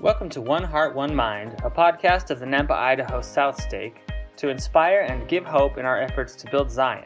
Welcome 0.00 0.28
to 0.28 0.40
One 0.40 0.62
Heart, 0.62 0.94
One 0.94 1.12
Mind, 1.12 1.54
a 1.64 1.70
podcast 1.70 2.30
of 2.30 2.38
the 2.38 2.46
Nampa, 2.46 2.70
Idaho 2.70 3.20
South 3.20 3.60
Stake 3.60 3.96
to 4.36 4.48
inspire 4.48 5.00
and 5.00 5.26
give 5.26 5.44
hope 5.44 5.76
in 5.76 5.84
our 5.84 6.00
efforts 6.00 6.36
to 6.36 6.50
build 6.52 6.70
Zion. 6.70 7.04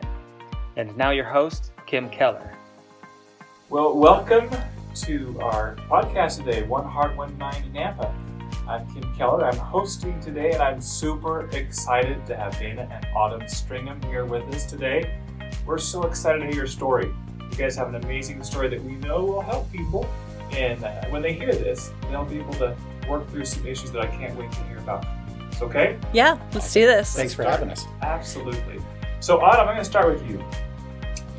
And 0.77 0.95
now, 0.95 1.11
your 1.11 1.25
host, 1.25 1.73
Kim 1.87 2.11
Keller. 2.11 2.55
Well, 3.71 3.97
welcome 3.97 4.51
to 4.97 5.41
our 5.41 5.77
podcast 5.89 6.45
today, 6.45 6.65
One 6.65 6.85
Heart, 6.85 7.17
One 7.17 7.37
Mind 7.39 7.65
Nampa. 7.75 8.13
I'm 8.69 8.87
Kim 8.93 9.15
Keller. 9.15 9.47
I'm 9.47 9.57
hosting 9.57 10.21
today, 10.21 10.51
and 10.53 10.63
I'm 10.63 10.83
super 10.83 11.49
excited 11.53 12.27
to 12.27 12.37
have 12.37 12.59
Dana 12.59 12.87
and 12.93 13.07
Autumn 13.17 13.49
Stringham 13.49 14.05
here 14.05 14.27
with 14.27 14.43
us 14.55 14.67
today. 14.67 15.19
We're 15.65 15.79
so 15.79 16.03
excited 16.03 16.41
to 16.41 16.45
hear 16.45 16.57
your 16.57 16.67
story. 16.67 17.11
You 17.41 17.57
guys 17.57 17.75
have 17.75 17.89
an 17.89 18.05
amazing 18.05 18.43
story 18.45 18.69
that 18.69 18.85
we 18.85 18.97
know 18.97 19.25
will 19.25 19.41
help 19.41 19.73
people, 19.73 20.07
and 20.53 20.85
uh, 20.85 21.07
when 21.09 21.23
they 21.23 21.33
hear 21.33 21.53
this, 21.53 21.93
they'll 22.11 22.25
be 22.25 22.39
able 22.39 22.55
to 22.55 22.77
work 23.09 23.29
through 23.31 23.45
some 23.45 23.67
issues 23.67 23.91
that 23.93 24.03
I 24.03 24.07
can't 24.07 24.37
wait 24.37 24.51
to 24.53 24.63
hear 24.65 24.79
about. 24.79 25.05
It's 25.51 25.63
okay? 25.63 25.99
Yeah, 26.13 26.39
let's 26.53 26.73
do 26.73 26.87
this. 26.87 27.15
Thanks 27.15 27.35
for 27.35 27.45
having 27.45 27.71
us. 27.71 27.87
Absolutely. 28.03 28.81
So, 29.21 29.41
Autumn, 29.41 29.69
I'm 29.69 29.75
going 29.75 29.79
to 29.79 29.85
start 29.85 30.13
with 30.13 30.29
you. 30.29 30.43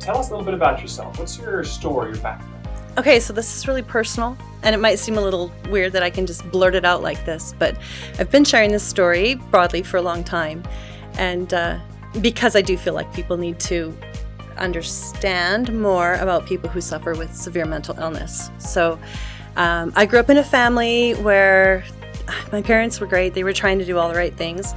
Tell 0.00 0.18
us 0.18 0.28
a 0.28 0.30
little 0.30 0.44
bit 0.44 0.54
about 0.54 0.80
yourself. 0.80 1.18
What's 1.18 1.38
your 1.38 1.64
story, 1.64 2.12
your 2.12 2.22
background? 2.22 2.54
Okay, 2.96 3.18
so 3.18 3.32
this 3.32 3.56
is 3.56 3.66
really 3.66 3.82
personal, 3.82 4.38
and 4.62 4.72
it 4.72 4.78
might 4.78 5.00
seem 5.00 5.18
a 5.18 5.20
little 5.20 5.50
weird 5.68 5.92
that 5.94 6.04
I 6.04 6.10
can 6.10 6.26
just 6.26 6.48
blurt 6.52 6.76
it 6.76 6.84
out 6.84 7.02
like 7.02 7.24
this, 7.24 7.52
but 7.58 7.76
I've 8.20 8.30
been 8.30 8.44
sharing 8.44 8.70
this 8.70 8.84
story 8.84 9.34
broadly 9.50 9.82
for 9.82 9.96
a 9.96 10.02
long 10.02 10.22
time, 10.22 10.62
and 11.18 11.52
uh, 11.52 11.80
because 12.20 12.54
I 12.54 12.62
do 12.62 12.76
feel 12.76 12.94
like 12.94 13.12
people 13.12 13.36
need 13.36 13.58
to 13.60 13.96
understand 14.56 15.72
more 15.80 16.14
about 16.14 16.46
people 16.46 16.68
who 16.68 16.80
suffer 16.80 17.14
with 17.14 17.34
severe 17.34 17.64
mental 17.64 17.98
illness. 17.98 18.50
So, 18.58 18.98
um, 19.56 19.92
I 19.94 20.06
grew 20.06 20.18
up 20.18 20.30
in 20.30 20.36
a 20.36 20.44
family 20.44 21.12
where 21.12 21.84
my 22.52 22.62
parents 22.62 23.00
were 23.00 23.06
great, 23.06 23.34
they 23.34 23.44
were 23.44 23.52
trying 23.52 23.78
to 23.78 23.84
do 23.84 23.98
all 23.98 24.08
the 24.08 24.16
right 24.16 24.34
things. 24.34 24.74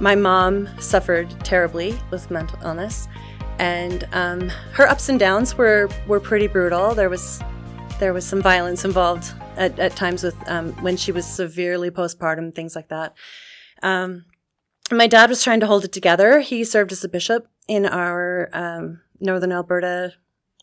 My 0.00 0.14
mom 0.14 0.68
suffered 0.80 1.28
terribly 1.44 1.98
with 2.10 2.30
mental 2.30 2.58
illness, 2.62 3.08
and 3.58 4.08
um, 4.12 4.48
her 4.72 4.88
ups 4.88 5.08
and 5.08 5.18
downs 5.18 5.58
were, 5.58 5.88
were 6.06 6.20
pretty 6.20 6.46
brutal. 6.46 6.94
There 6.94 7.10
was 7.10 7.42
there 7.98 8.14
was 8.14 8.26
some 8.26 8.40
violence 8.40 8.86
involved 8.86 9.34
at, 9.58 9.78
at 9.78 9.94
times 9.94 10.22
with 10.22 10.34
um, 10.48 10.72
when 10.82 10.96
she 10.96 11.12
was 11.12 11.26
severely 11.26 11.90
postpartum, 11.90 12.54
things 12.54 12.74
like 12.74 12.88
that. 12.88 13.14
Um, 13.82 14.24
my 14.90 15.06
dad 15.06 15.28
was 15.28 15.44
trying 15.44 15.60
to 15.60 15.66
hold 15.66 15.84
it 15.84 15.92
together. 15.92 16.40
He 16.40 16.64
served 16.64 16.92
as 16.92 17.04
a 17.04 17.08
bishop 17.08 17.46
in 17.68 17.84
our 17.86 18.48
um, 18.52 19.00
Northern 19.20 19.52
Alberta 19.52 20.14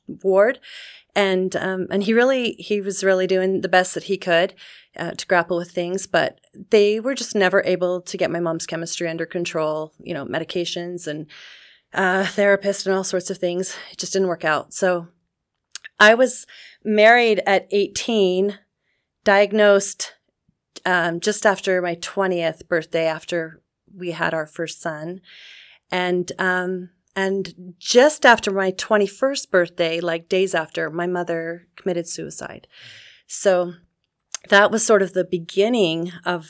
ward, 0.08 0.60
and 1.16 1.56
um, 1.56 1.88
and 1.90 2.04
he 2.04 2.14
really 2.14 2.54
he 2.54 2.82
was 2.82 3.04
really 3.04 3.28
doing 3.28 3.62
the 3.62 3.70
best 3.70 3.94
that 3.94 4.04
he 4.04 4.18
could 4.18 4.54
uh, 4.98 5.12
to 5.12 5.28
grapple 5.28 5.58
with 5.58 5.72
things. 5.72 6.08
But 6.08 6.40
they 6.70 7.00
were 7.00 7.16
just 7.16 7.36
never 7.36 7.64
able 7.66 8.02
to 8.02 8.18
get 8.18 8.32
my 8.32 8.40
mom's 8.40 8.66
chemistry 8.66 9.08
under 9.08 9.26
control. 9.26 9.94
You 10.00 10.14
know, 10.14 10.26
medications 10.26 11.08
and 11.08 11.28
uh, 11.94 12.26
therapist 12.26 12.86
and 12.86 12.96
all 12.96 13.04
sorts 13.04 13.30
of 13.30 13.38
things. 13.38 13.76
It 13.92 13.98
just 13.98 14.14
didn't 14.14 14.28
work 14.28 14.46
out. 14.46 14.74
So 14.74 15.08
I 16.00 16.14
was 16.14 16.46
married 16.84 17.42
at 17.46 17.68
18, 17.72 18.60
diagnosed 19.24 20.14
um, 20.86 21.20
just 21.20 21.46
after 21.46 21.82
my 21.82 21.96
20th 21.96 22.68
birthday, 22.68 23.06
after 23.06 23.62
we 23.94 24.12
had 24.12 24.34
our 24.34 24.46
first 24.46 24.82
son. 24.82 25.22
And, 25.90 26.32
um, 26.38 26.90
and 27.18 27.74
just 27.80 28.28
after 28.28 28.52
my 28.52 28.72
21st 28.72 29.50
birthday, 29.50 30.00
like 30.00 30.30
days 30.30 30.54
after, 30.54 30.92
my 30.92 31.08
mother 31.08 31.66
committed 31.76 32.08
suicide. 32.08 32.68
So 33.26 33.74
that 34.50 34.70
was 34.70 34.86
sort 34.86 35.02
of 35.02 35.14
the 35.14 35.24
beginning 35.24 36.12
of, 36.26 36.48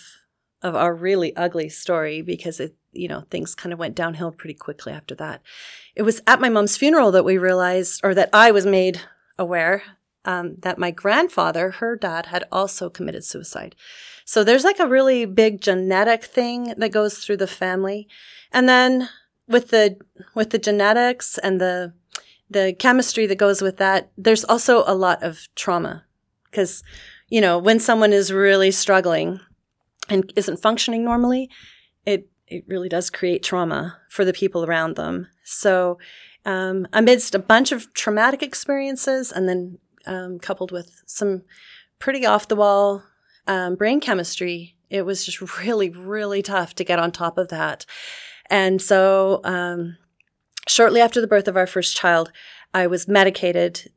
of 0.62 0.76
our 0.76 0.94
really 0.94 1.34
ugly 1.38 1.70
story 1.70 2.22
because 2.22 2.60
it, 2.60 2.76
you 2.92 3.08
know, 3.08 3.22
things 3.22 3.56
kind 3.56 3.72
of 3.72 3.80
went 3.80 3.96
downhill 3.96 4.34
pretty 4.34 4.56
quickly 4.56 4.92
after 4.92 5.16
that. 5.16 5.42
It 5.96 6.02
was 6.02 6.22
at 6.28 6.42
my 6.42 6.50
mom's 6.50 6.76
funeral 6.76 7.12
that 7.12 7.24
we 7.24 7.38
realized, 7.38 8.02
or 8.04 8.14
that 8.16 8.30
I 8.34 8.52
was 8.52 8.66
made 8.66 9.00
aware 9.40 9.84
um, 10.26 10.56
that 10.64 10.78
my 10.78 10.92
grandfather, 10.92 11.72
her 11.72 11.96
dad, 11.96 12.26
had 12.26 12.44
also 12.52 12.90
committed 12.90 13.24
suicide. 13.24 13.74
So 14.26 14.44
there's 14.44 14.66
like 14.66 14.82
a 14.82 14.88
really 14.88 15.24
big 15.24 15.62
genetic 15.62 16.26
thing 16.26 16.74
that 16.78 16.92
goes 16.92 17.20
through 17.20 17.38
the 17.38 17.48
family, 17.48 18.10
and 18.52 18.68
then 18.68 19.08
with 19.48 19.70
the 19.70 19.98
with 20.34 20.50
the 20.52 20.60
genetics 20.60 21.38
and 21.38 21.60
the 21.62 21.94
the 22.50 22.74
chemistry 22.78 23.26
that 23.26 23.38
goes 23.38 23.62
with 23.62 23.78
that, 23.78 24.12
there's 24.18 24.46
also 24.46 24.84
a 24.88 24.96
lot 24.96 25.22
of 25.22 25.48
trauma 25.56 26.06
because 26.50 26.84
you 27.30 27.42
know 27.42 27.58
when 27.58 27.80
someone 27.80 28.14
is 28.14 28.32
really 28.32 28.72
struggling 28.72 29.40
and 30.10 30.32
isn't 30.36 30.62
functioning 30.62 31.04
normally, 31.04 31.50
it 32.06 32.30
it 32.48 32.64
really 32.68 32.90
does 32.90 33.10
create 33.10 33.44
trauma 33.44 33.98
for 34.10 34.24
the 34.24 34.34
people 34.34 34.66
around 34.66 34.96
them. 34.96 35.28
So 35.44 35.98
um, 36.46 36.88
amidst 36.94 37.36
a 37.36 37.40
bunch 37.40 37.72
of 37.74 37.94
traumatic 37.94 38.42
experiences 38.42 39.32
and 39.34 39.50
then 39.50 39.80
um, 40.06 40.40
coupled 40.40 40.72
with 40.72 41.04
some 41.06 41.44
pretty 42.00 42.26
off 42.26 42.48
the 42.48 42.56
wall 42.56 43.04
um, 43.48 43.76
brain 43.76 44.00
chemistry, 44.00 44.78
it 44.90 45.06
was 45.06 45.26
just 45.26 45.42
really, 45.60 45.90
really 45.90 46.42
tough 46.42 46.74
to 46.76 46.84
get 46.84 47.00
on 47.00 47.12
top 47.12 47.38
of 47.38 47.50
that. 47.50 47.86
And 48.50 48.82
so, 48.82 49.42
um, 49.44 49.98
shortly 50.68 51.02
after 51.02 51.22
the 51.22 51.28
birth 51.28 51.48
of 51.48 51.58
our 51.58 51.68
first 51.68 51.96
child, 51.96 52.32
I 52.74 52.88
was 52.88 53.08
medicated. 53.08 53.92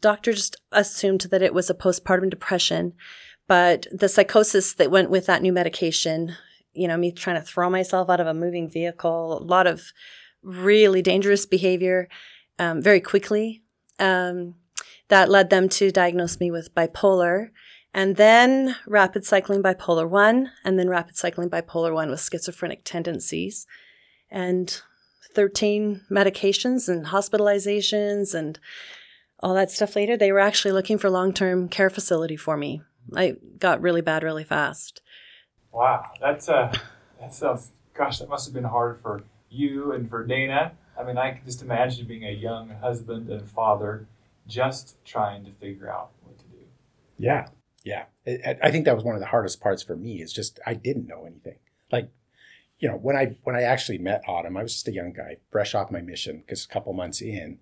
Doctor 0.00 0.32
just 0.32 0.56
assumed 0.70 1.22
that 1.30 1.42
it 1.42 1.54
was 1.54 1.68
a 1.68 1.74
postpartum 1.74 2.30
depression, 2.30 2.94
but 3.46 3.86
the 3.92 4.08
psychosis 4.08 4.74
that 4.74 4.90
went 4.90 5.10
with 5.10 5.26
that 5.26 5.42
new 5.42 5.52
medication, 5.52 6.34
you 6.72 6.88
know, 6.88 6.96
me 6.96 7.12
trying 7.12 7.36
to 7.36 7.46
throw 7.46 7.68
myself 7.68 8.08
out 8.08 8.20
of 8.20 8.26
a 8.26 8.34
moving 8.34 8.68
vehicle, 8.68 9.38
a 9.38 9.44
lot 9.44 9.66
of 9.66 9.92
really 10.42 11.02
dangerous 11.02 11.46
behavior 11.46 12.08
um, 12.58 12.80
very 12.80 13.00
quickly. 13.00 13.62
Um, 13.98 14.54
that 15.08 15.28
led 15.28 15.50
them 15.50 15.68
to 15.68 15.90
diagnose 15.90 16.40
me 16.40 16.50
with 16.50 16.74
bipolar 16.74 17.50
and 17.94 18.16
then 18.16 18.76
rapid 18.86 19.24
cycling 19.24 19.62
bipolar 19.62 20.08
1 20.08 20.50
and 20.64 20.78
then 20.78 20.88
rapid 20.88 21.16
cycling 21.16 21.50
bipolar 21.50 21.92
1 21.92 22.10
with 22.10 22.20
schizophrenic 22.20 22.84
tendencies 22.84 23.66
and 24.30 24.80
13 25.34 26.02
medications 26.10 26.88
and 26.88 27.06
hospitalizations 27.06 28.34
and 28.34 28.58
all 29.40 29.54
that 29.54 29.70
stuff 29.70 29.96
later. 29.96 30.16
They 30.16 30.32
were 30.32 30.40
actually 30.40 30.72
looking 30.72 30.98
for 30.98 31.10
long-term 31.10 31.68
care 31.68 31.90
facility 31.90 32.36
for 32.36 32.56
me. 32.56 32.82
I 33.14 33.36
got 33.58 33.80
really 33.80 34.00
bad 34.00 34.22
really 34.22 34.44
fast. 34.44 35.02
Wow 35.72 36.10
that's 36.20 36.48
uh 36.48 36.72
that 37.20 37.34
sounds 37.34 37.72
gosh 37.94 38.18
that 38.18 38.28
must 38.28 38.46
have 38.46 38.54
been 38.54 38.64
hard 38.64 39.00
for 39.00 39.22
you 39.50 39.92
and 39.92 40.08
for 40.08 40.24
dana. 40.24 40.72
I 40.98 41.02
mean 41.04 41.18
i 41.18 41.32
can 41.32 41.44
just 41.44 41.62
imagine 41.62 42.06
being 42.06 42.24
a 42.24 42.30
young 42.30 42.70
husband 42.80 43.28
and 43.28 43.48
father 43.50 44.06
just 44.46 44.96
trying 45.04 45.44
to 45.44 45.50
figure 45.52 45.90
out 45.90 46.10
what 46.22 46.38
to 46.38 46.44
do. 46.46 46.64
Yeah, 47.18 47.46
yeah. 47.84 48.04
I 48.26 48.70
think 48.70 48.84
that 48.84 48.94
was 48.94 49.04
one 49.04 49.14
of 49.14 49.20
the 49.20 49.26
hardest 49.26 49.60
parts 49.60 49.82
for 49.82 49.96
me. 49.96 50.22
Is 50.22 50.32
just 50.32 50.60
I 50.66 50.74
didn't 50.74 51.06
know 51.06 51.24
anything. 51.26 51.58
Like, 51.90 52.10
you 52.78 52.88
know, 52.88 52.96
when 52.96 53.16
I 53.16 53.36
when 53.42 53.56
I 53.56 53.62
actually 53.62 53.98
met 53.98 54.22
Autumn, 54.26 54.56
I 54.56 54.62
was 54.62 54.72
just 54.72 54.88
a 54.88 54.92
young 54.92 55.12
guy, 55.12 55.38
fresh 55.50 55.74
off 55.74 55.90
my 55.90 56.00
mission, 56.00 56.38
because 56.38 56.64
a 56.64 56.68
couple 56.68 56.92
months 56.92 57.20
in, 57.20 57.58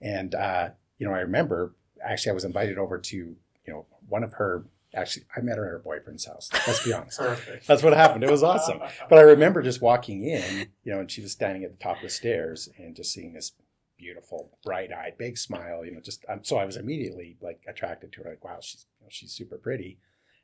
and 0.00 0.34
uh, 0.34 0.70
you 0.98 1.06
know, 1.06 1.14
I 1.14 1.20
remember 1.20 1.74
actually 2.04 2.30
I 2.30 2.34
was 2.34 2.44
invited 2.44 2.78
over 2.78 2.98
to 2.98 3.16
you 3.16 3.36
know 3.66 3.86
one 4.08 4.22
of 4.22 4.34
her 4.34 4.64
actually 4.94 5.24
I 5.36 5.40
met 5.40 5.58
her 5.58 5.66
at 5.66 5.72
her 5.72 5.78
boyfriend's 5.78 6.24
house. 6.24 6.50
Let's 6.66 6.84
be 6.84 6.92
honest. 6.92 7.18
Perfect. 7.18 7.66
That's 7.66 7.82
what 7.82 7.92
happened. 7.92 8.24
It 8.24 8.30
was 8.30 8.42
awesome. 8.42 8.80
But 9.08 9.18
I 9.18 9.22
remember 9.22 9.62
just 9.62 9.80
walking 9.80 10.24
in, 10.24 10.68
you 10.84 10.92
know, 10.92 11.00
and 11.00 11.10
she 11.10 11.20
was 11.20 11.32
standing 11.32 11.64
at 11.64 11.70
the 11.70 11.82
top 11.82 11.96
of 11.96 12.02
the 12.02 12.08
stairs 12.08 12.68
and 12.78 12.96
just 12.96 13.12
seeing 13.12 13.32
this 13.32 13.52
beautiful, 13.98 14.50
bright 14.64 14.92
eyed, 14.92 15.14
big 15.18 15.38
smile. 15.38 15.84
You 15.84 15.92
know, 15.92 16.00
just 16.00 16.24
um, 16.28 16.40
so 16.42 16.56
I 16.56 16.64
was 16.64 16.76
immediately 16.76 17.36
like 17.40 17.60
attracted 17.68 18.12
to 18.12 18.22
her. 18.22 18.30
Like, 18.30 18.44
wow, 18.44 18.58
she's 18.60 18.86
know, 19.06 19.10
she's 19.10 19.32
super 19.32 19.56
pretty. 19.56 19.98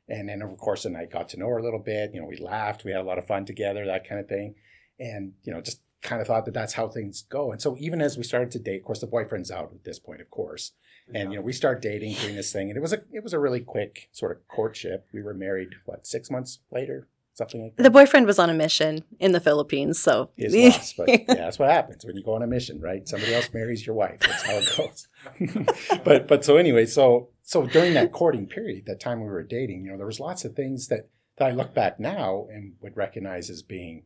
And 0.09 0.27
then 0.27 0.41
of 0.41 0.57
course, 0.57 0.85
and 0.85 0.97
I 0.97 1.05
got 1.05 1.29
to 1.29 1.39
know 1.39 1.47
her 1.47 1.57
a 1.57 1.63
little 1.63 1.79
bit. 1.79 2.13
You 2.13 2.21
know, 2.21 2.27
we 2.27 2.37
laughed, 2.37 2.83
we 2.83 2.91
had 2.91 3.01
a 3.01 3.03
lot 3.03 3.17
of 3.17 3.27
fun 3.27 3.45
together, 3.45 3.85
that 3.85 4.07
kind 4.07 4.19
of 4.19 4.27
thing. 4.27 4.55
And 4.99 5.33
you 5.43 5.53
know, 5.53 5.61
just 5.61 5.81
kind 6.01 6.21
of 6.21 6.27
thought 6.27 6.45
that 6.45 6.53
that's 6.53 6.73
how 6.73 6.87
things 6.87 7.23
go. 7.29 7.51
And 7.51 7.61
so 7.61 7.77
even 7.79 8.01
as 8.01 8.17
we 8.17 8.23
started 8.23 8.51
to 8.51 8.59
date, 8.59 8.81
of 8.81 8.85
course, 8.85 8.99
the 8.99 9.07
boyfriend's 9.07 9.51
out 9.51 9.71
at 9.73 9.83
this 9.83 9.99
point, 9.99 10.21
of 10.21 10.29
course. 10.29 10.73
And 11.13 11.31
you 11.31 11.37
know, 11.37 11.41
we 11.43 11.51
start 11.51 11.81
dating, 11.81 12.15
doing 12.15 12.35
this 12.35 12.53
thing, 12.53 12.69
and 12.69 12.77
it 12.77 12.79
was 12.79 12.93
a 12.93 13.01
it 13.11 13.23
was 13.23 13.33
a 13.33 13.39
really 13.39 13.59
quick 13.59 14.07
sort 14.13 14.31
of 14.31 14.47
courtship. 14.47 15.05
We 15.13 15.21
were 15.21 15.33
married 15.33 15.69
what 15.85 16.07
six 16.07 16.31
months 16.31 16.59
later, 16.71 17.09
something 17.33 17.61
like 17.61 17.75
that. 17.75 17.83
The 17.83 17.91
boyfriend 17.91 18.25
was 18.25 18.39
on 18.39 18.49
a 18.49 18.53
mission 18.53 19.03
in 19.19 19.33
the 19.33 19.41
Philippines, 19.41 19.99
so 19.99 20.29
his 20.37 20.55
loss. 20.55 20.93
But 20.93 21.09
yeah, 21.09 21.17
that's 21.27 21.59
what 21.59 21.69
happens 21.69 22.05
when 22.05 22.15
you 22.15 22.23
go 22.23 22.35
on 22.35 22.41
a 22.41 22.47
mission, 22.47 22.79
right? 22.79 23.05
Somebody 23.05 23.35
else 23.35 23.49
marries 23.53 23.85
your 23.85 23.97
wife. 23.97 24.21
That's 24.21 24.43
how 24.43 24.53
it 24.53 24.77
goes. 24.77 25.99
but 26.05 26.27
but 26.27 26.45
so 26.45 26.55
anyway, 26.55 26.85
so 26.85 27.29
so 27.43 27.67
during 27.67 27.93
that 27.93 28.13
courting 28.13 28.47
period, 28.47 28.85
that 28.87 29.01
time 29.01 29.19
we 29.19 29.27
were 29.27 29.43
dating, 29.43 29.83
you 29.83 29.91
know, 29.91 29.97
there 29.97 30.05
was 30.05 30.19
lots 30.19 30.45
of 30.45 30.55
things 30.55 30.87
that 30.87 31.09
that 31.37 31.47
I 31.49 31.51
look 31.51 31.73
back 31.73 31.99
now 31.99 32.47
and 32.49 32.75
would 32.81 32.95
recognize 32.95 33.49
as 33.49 33.61
being, 33.63 34.03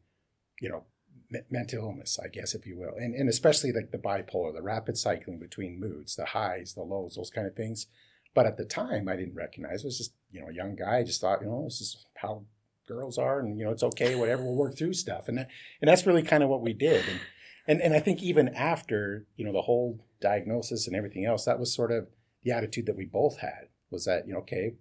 you 0.62 0.69
know, 0.69 0.86
me- 1.30 1.42
mental 1.50 1.84
illness, 1.84 2.18
I 2.24 2.30
guess, 2.30 2.56
if 2.56 2.66
you 2.66 2.78
will, 2.78 2.95
and 2.98 3.13
and 3.13 3.30
especially 3.30 3.72
like 3.72 3.92
the 3.92 4.00
bipolar, 4.00 4.54
the 4.54 4.63
rapid 4.63 4.98
cycling 4.98 5.38
between 5.38 5.80
moods, 5.80 6.16
the 6.16 6.25
highs, 6.25 6.74
the 6.74 6.81
lows, 6.81 7.16
those 7.16 7.30
kind 7.30 7.45
of 7.45 7.56
things. 7.56 7.86
But 8.34 8.48
at 8.48 8.57
the 8.57 8.66
time, 8.66 9.07
I 9.07 9.16
didn't 9.16 9.36
recognize. 9.36 9.81
It 9.81 9.88
was 9.88 10.00
just 10.00 10.13
you 10.31 10.42
know 10.42 10.48
a 10.48 10.54
young 10.54 10.75
guy. 10.75 10.98
I 10.98 11.04
just 11.04 11.22
thought 11.22 11.42
you 11.42 11.48
know 11.48 11.63
this 11.63 11.80
is 11.80 12.06
how 12.16 12.44
girls 12.88 13.19
are, 13.19 13.40
and 13.40 13.60
you 13.60 13.66
know 13.66 13.72
it's 13.72 13.83
okay, 13.83 14.16
whatever. 14.16 14.44
We'll 14.44 14.56
work 14.56 14.75
through 14.75 14.94
stuff, 14.94 15.28
and 15.28 15.38
that, 15.38 15.50
and 15.80 15.88
that's 15.88 16.07
really 16.07 16.24
kind 16.24 16.42
of 16.42 16.50
what 16.50 16.62
we 16.62 16.74
did. 16.74 17.06
And, 17.07 17.19
and 17.68 17.81
and 17.81 17.94
I 17.94 18.00
think 18.00 18.24
even 18.24 18.50
after 18.50 19.28
you 19.36 19.45
know 19.45 19.54
the 19.54 19.62
whole 19.62 20.00
diagnosis 20.22 20.88
and 20.88 20.95
everything 20.95 21.25
else, 21.25 21.45
that 21.45 21.60
was 21.60 21.72
sort 21.72 21.92
of 21.92 22.07
the 22.47 22.55
attitude 22.55 22.85
that 22.85 22.95
we 22.95 23.05
both 23.05 23.39
had 23.39 23.67
was 23.91 24.05
that 24.05 24.25
you 24.27 24.33
know 24.33 24.39
okay, 24.39 24.75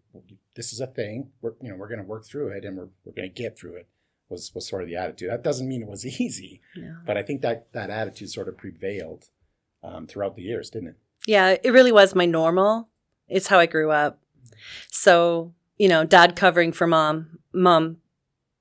this 0.54 0.72
is 0.72 0.80
a 0.80 0.86
thing. 0.86 1.30
We're 1.42 1.54
you 1.60 1.70
know 1.70 1.76
we're 1.76 1.88
going 1.88 2.00
to 2.00 2.04
work 2.06 2.24
through 2.24 2.48
it, 2.56 2.64
and 2.64 2.76
we're 2.76 2.88
we're 3.04 3.12
going 3.12 3.28
to 3.28 3.42
get 3.42 3.58
through 3.58 3.74
it. 3.74 3.88
Was 4.28 4.52
was 4.54 4.66
sort 4.68 4.82
of 4.82 4.88
the 4.88 4.96
attitude. 4.96 5.30
That 5.30 5.42
doesn't 5.42 5.68
mean 5.68 5.82
it 5.82 5.88
was 5.88 6.04
easy, 6.20 6.60
Yeah. 6.76 6.96
but 7.06 7.16
I 7.16 7.22
think 7.22 7.42
that 7.42 7.72
that 7.72 7.90
attitude 7.90 8.30
sort 8.30 8.48
of 8.48 8.56
prevailed 8.56 9.24
um, 9.82 10.06
throughout 10.06 10.36
the 10.36 10.42
years, 10.42 10.70
didn't 10.70 10.88
it? 10.88 10.96
Yeah, 11.26 11.56
it 11.62 11.70
really 11.72 11.92
was 11.92 12.14
my 12.14 12.26
normal. 12.26 12.88
It's 13.28 13.48
how 13.48 13.58
I 13.58 13.66
grew 13.66 13.90
up. 13.90 14.20
So, 14.90 15.54
you 15.76 15.88
know, 15.88 16.04
dad 16.04 16.36
covering 16.36 16.72
for 16.72 16.86
mom, 16.86 17.38
mom 17.52 17.98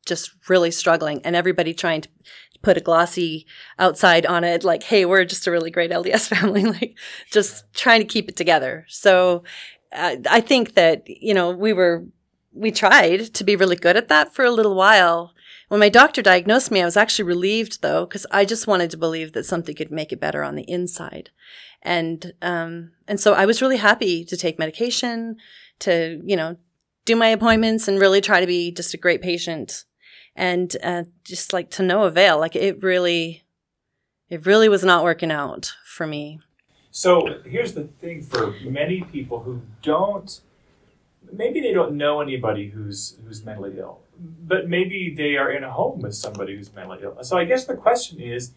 just 0.06 0.32
really 0.50 0.72
struggling, 0.72 1.22
and 1.24 1.36
everybody 1.36 1.74
trying 1.74 2.02
to 2.02 2.10
put 2.62 2.78
a 2.78 2.82
glossy 2.82 3.46
outside 3.80 4.26
on 4.26 4.44
it, 4.44 4.64
like, 4.64 4.84
hey, 4.84 5.06
we're 5.06 5.26
just 5.26 5.48
a 5.48 5.52
really 5.52 5.72
great 5.72 5.92
LDS 5.92 6.28
family, 6.36 6.66
like 6.66 6.98
just 7.32 7.66
trying 7.74 8.02
to 8.02 8.08
keep 8.08 8.30
it 8.30 8.36
together. 8.36 8.86
So, 8.90 9.44
uh, 9.92 10.18
I 10.30 10.42
think 10.42 10.76
that, 10.76 11.04
you 11.08 11.34
know, 11.34 11.52
we 11.52 11.74
were, 11.74 12.06
we 12.54 12.72
tried 12.72 13.34
to 13.34 13.44
be 13.44 13.56
really 13.56 13.76
good 13.76 13.98
at 13.98 14.08
that 14.10 14.34
for 14.34 14.44
a 14.44 14.52
little 14.52 14.76
while. 14.76 15.34
When 15.68 15.80
my 15.80 15.90
doctor 15.90 16.22
diagnosed 16.22 16.72
me, 16.72 16.82
I 16.82 16.86
was 16.86 16.98
actually 16.98 17.26
relieved 17.26 17.82
though, 17.82 18.06
because 18.06 18.26
I 18.32 18.46
just 18.46 18.68
wanted 18.68 18.92
to 18.92 18.98
believe 18.98 19.34
that 19.34 19.46
something 19.46 19.76
could 19.76 19.92
make 19.92 20.12
it 20.12 20.20
better 20.20 20.44
on 20.44 20.56
the 20.56 20.70
inside. 20.70 21.32
And, 21.82 22.34
um, 22.42 22.92
and 23.08 23.20
so 23.20 23.34
I 23.34 23.46
was 23.46 23.62
really 23.62 23.78
happy 23.78 24.26
to 24.26 24.38
take 24.38 24.60
medication, 24.60 25.38
to, 25.80 26.22
you 26.26 26.36
know, 26.36 26.58
do 27.06 27.16
my 27.16 27.28
appointments 27.28 27.88
and 27.88 28.00
really 28.00 28.22
try 28.22 28.40
to 28.40 28.48
be 28.48 28.72
just 28.72 28.94
a 28.94 28.98
great 28.98 29.22
patient 29.22 29.86
and, 30.36 30.76
uh, 30.84 31.04
just 31.24 31.54
like 31.54 31.70
to 31.72 31.84
no 31.84 32.04
avail. 32.04 32.40
Like 32.40 32.56
it 32.56 32.84
really, 32.84 33.44
it 34.30 34.46
really 34.46 34.70
was 34.70 34.84
not 34.84 35.04
working 35.04 35.32
out 35.32 35.74
for 35.86 36.06
me. 36.06 36.40
So 36.92 37.42
here's 37.46 37.74
the 37.74 37.84
thing 37.84 38.24
for 38.24 38.52
many 38.64 39.02
people 39.02 39.42
who 39.42 39.62
don't, 39.82 40.40
maybe 41.32 41.60
they 41.60 41.74
don't 41.74 41.96
know 41.98 42.22
anybody 42.22 42.70
who's 42.70 43.18
who's 43.26 43.44
mentally 43.44 43.74
ill, 43.78 44.00
but 44.18 44.70
maybe 44.70 45.14
they 45.14 45.36
are 45.36 45.52
in 45.52 45.64
a 45.64 45.72
home 45.72 46.00
with 46.02 46.16
somebody 46.16 46.56
who's 46.56 46.74
mentally 46.74 47.00
ill. 47.04 47.18
So 47.22 47.38
I 47.38 47.46
guess 47.46 47.66
the 47.66 47.76
question 47.76 48.20
is, 48.20 48.52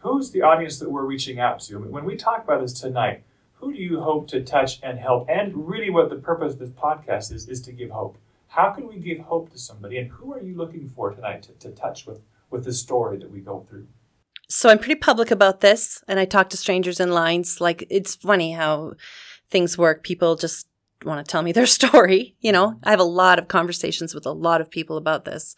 who's 0.00 0.30
the 0.30 0.42
audience 0.42 0.78
that 0.78 0.90
we're 0.90 1.04
reaching 1.04 1.40
out 1.40 1.60
to? 1.60 1.78
When 1.78 2.04
we 2.04 2.16
talk 2.16 2.44
about 2.44 2.60
this 2.60 2.78
tonight, 2.78 3.24
who 3.54 3.72
do 3.72 3.80
you 3.80 4.00
hope 4.00 4.28
to 4.28 4.42
touch 4.42 4.78
and 4.82 4.98
help? 4.98 5.26
And 5.28 5.68
really, 5.68 5.90
what 5.90 6.10
the 6.10 6.16
purpose 6.16 6.52
of 6.54 6.58
this 6.58 6.70
podcast 6.70 7.32
is 7.32 7.48
is 7.48 7.60
to 7.62 7.72
give 7.72 7.90
hope. 7.90 8.18
How 8.48 8.70
can 8.70 8.88
we 8.88 8.98
give 8.98 9.18
hope 9.18 9.50
to 9.52 9.58
somebody? 9.58 9.98
And 9.98 10.10
who 10.10 10.32
are 10.32 10.42
you 10.42 10.56
looking 10.56 10.88
for 10.88 11.12
tonight 11.12 11.42
to, 11.44 11.52
to 11.52 11.70
touch 11.70 12.06
with 12.06 12.20
with 12.50 12.64
the 12.64 12.72
story 12.72 13.18
that 13.18 13.30
we 13.30 13.40
go 13.40 13.66
through? 13.68 13.86
So 14.48 14.70
I'm 14.70 14.78
pretty 14.78 14.94
public 14.94 15.30
about 15.30 15.60
this 15.60 16.02
and 16.08 16.18
I 16.18 16.24
talk 16.24 16.48
to 16.50 16.56
strangers 16.56 17.00
in 17.00 17.12
lines. 17.12 17.60
Like 17.60 17.86
it's 17.90 18.16
funny 18.16 18.52
how 18.52 18.94
things 19.50 19.76
work. 19.76 20.02
People 20.02 20.36
just 20.36 20.66
want 21.04 21.24
to 21.24 21.30
tell 21.30 21.42
me 21.42 21.52
their 21.52 21.66
story. 21.78 22.36
You 22.40 22.52
know, 22.52 22.68
mm-hmm. 22.68 22.88
I 22.88 22.90
have 22.90 23.00
a 23.00 23.04
lot 23.04 23.38
of 23.38 23.48
conversations 23.48 24.14
with 24.14 24.26
a 24.26 24.32
lot 24.32 24.60
of 24.60 24.70
people 24.70 24.96
about 24.96 25.24
this. 25.24 25.54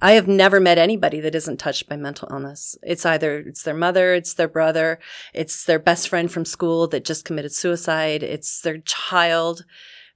I 0.00 0.12
have 0.12 0.26
never 0.26 0.60
met 0.60 0.78
anybody 0.78 1.20
that 1.20 1.34
isn't 1.34 1.58
touched 1.58 1.88
by 1.88 1.96
mental 1.96 2.28
illness. 2.30 2.76
It's 2.82 3.04
either 3.04 3.40
it's 3.40 3.62
their 3.62 3.74
mother, 3.74 4.14
it's 4.14 4.34
their 4.34 4.48
brother, 4.48 4.98
it's 5.34 5.64
their 5.64 5.78
best 5.78 6.08
friend 6.08 6.30
from 6.30 6.44
school 6.44 6.88
that 6.88 7.04
just 7.04 7.24
committed 7.24 7.52
suicide, 7.52 8.22
it's 8.22 8.62
their 8.62 8.78
child, 8.78 9.64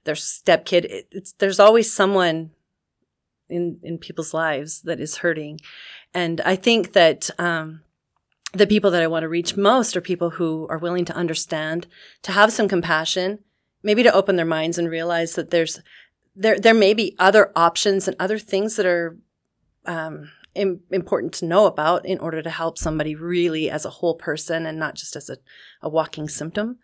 their 0.05 0.15
stepkid. 0.15 0.85
It, 0.85 1.33
there's 1.39 1.59
always 1.59 1.91
someone 1.91 2.51
in 3.49 3.79
in 3.83 3.97
people's 3.97 4.33
lives 4.33 4.81
that 4.81 4.99
is 4.99 5.17
hurting, 5.17 5.59
and 6.13 6.41
I 6.41 6.55
think 6.55 6.93
that 6.93 7.29
um, 7.37 7.81
the 8.53 8.67
people 8.67 8.91
that 8.91 9.03
I 9.03 9.07
want 9.07 9.23
to 9.23 9.29
reach 9.29 9.57
most 9.57 9.97
are 9.97 10.01
people 10.01 10.31
who 10.31 10.67
are 10.69 10.77
willing 10.77 11.05
to 11.05 11.15
understand, 11.15 11.87
to 12.23 12.31
have 12.31 12.53
some 12.53 12.69
compassion, 12.69 13.39
maybe 13.83 14.03
to 14.03 14.13
open 14.13 14.35
their 14.35 14.45
minds 14.45 14.77
and 14.77 14.89
realize 14.89 15.35
that 15.35 15.51
there's 15.51 15.81
there 16.35 16.59
there 16.59 16.73
may 16.73 16.93
be 16.93 17.15
other 17.19 17.51
options 17.55 18.07
and 18.07 18.15
other 18.19 18.39
things 18.39 18.75
that 18.75 18.85
are 18.85 19.17
um, 19.85 20.31
Im- 20.55 20.83
important 20.89 21.33
to 21.33 21.45
know 21.45 21.65
about 21.65 22.05
in 22.05 22.17
order 22.19 22.41
to 22.41 22.49
help 22.49 22.77
somebody 22.77 23.13
really 23.13 23.69
as 23.69 23.83
a 23.83 23.89
whole 23.89 24.15
person 24.15 24.65
and 24.65 24.79
not 24.79 24.95
just 24.95 25.17
as 25.17 25.29
a, 25.29 25.37
a 25.81 25.89
walking 25.89 26.29
symptom. 26.29 26.79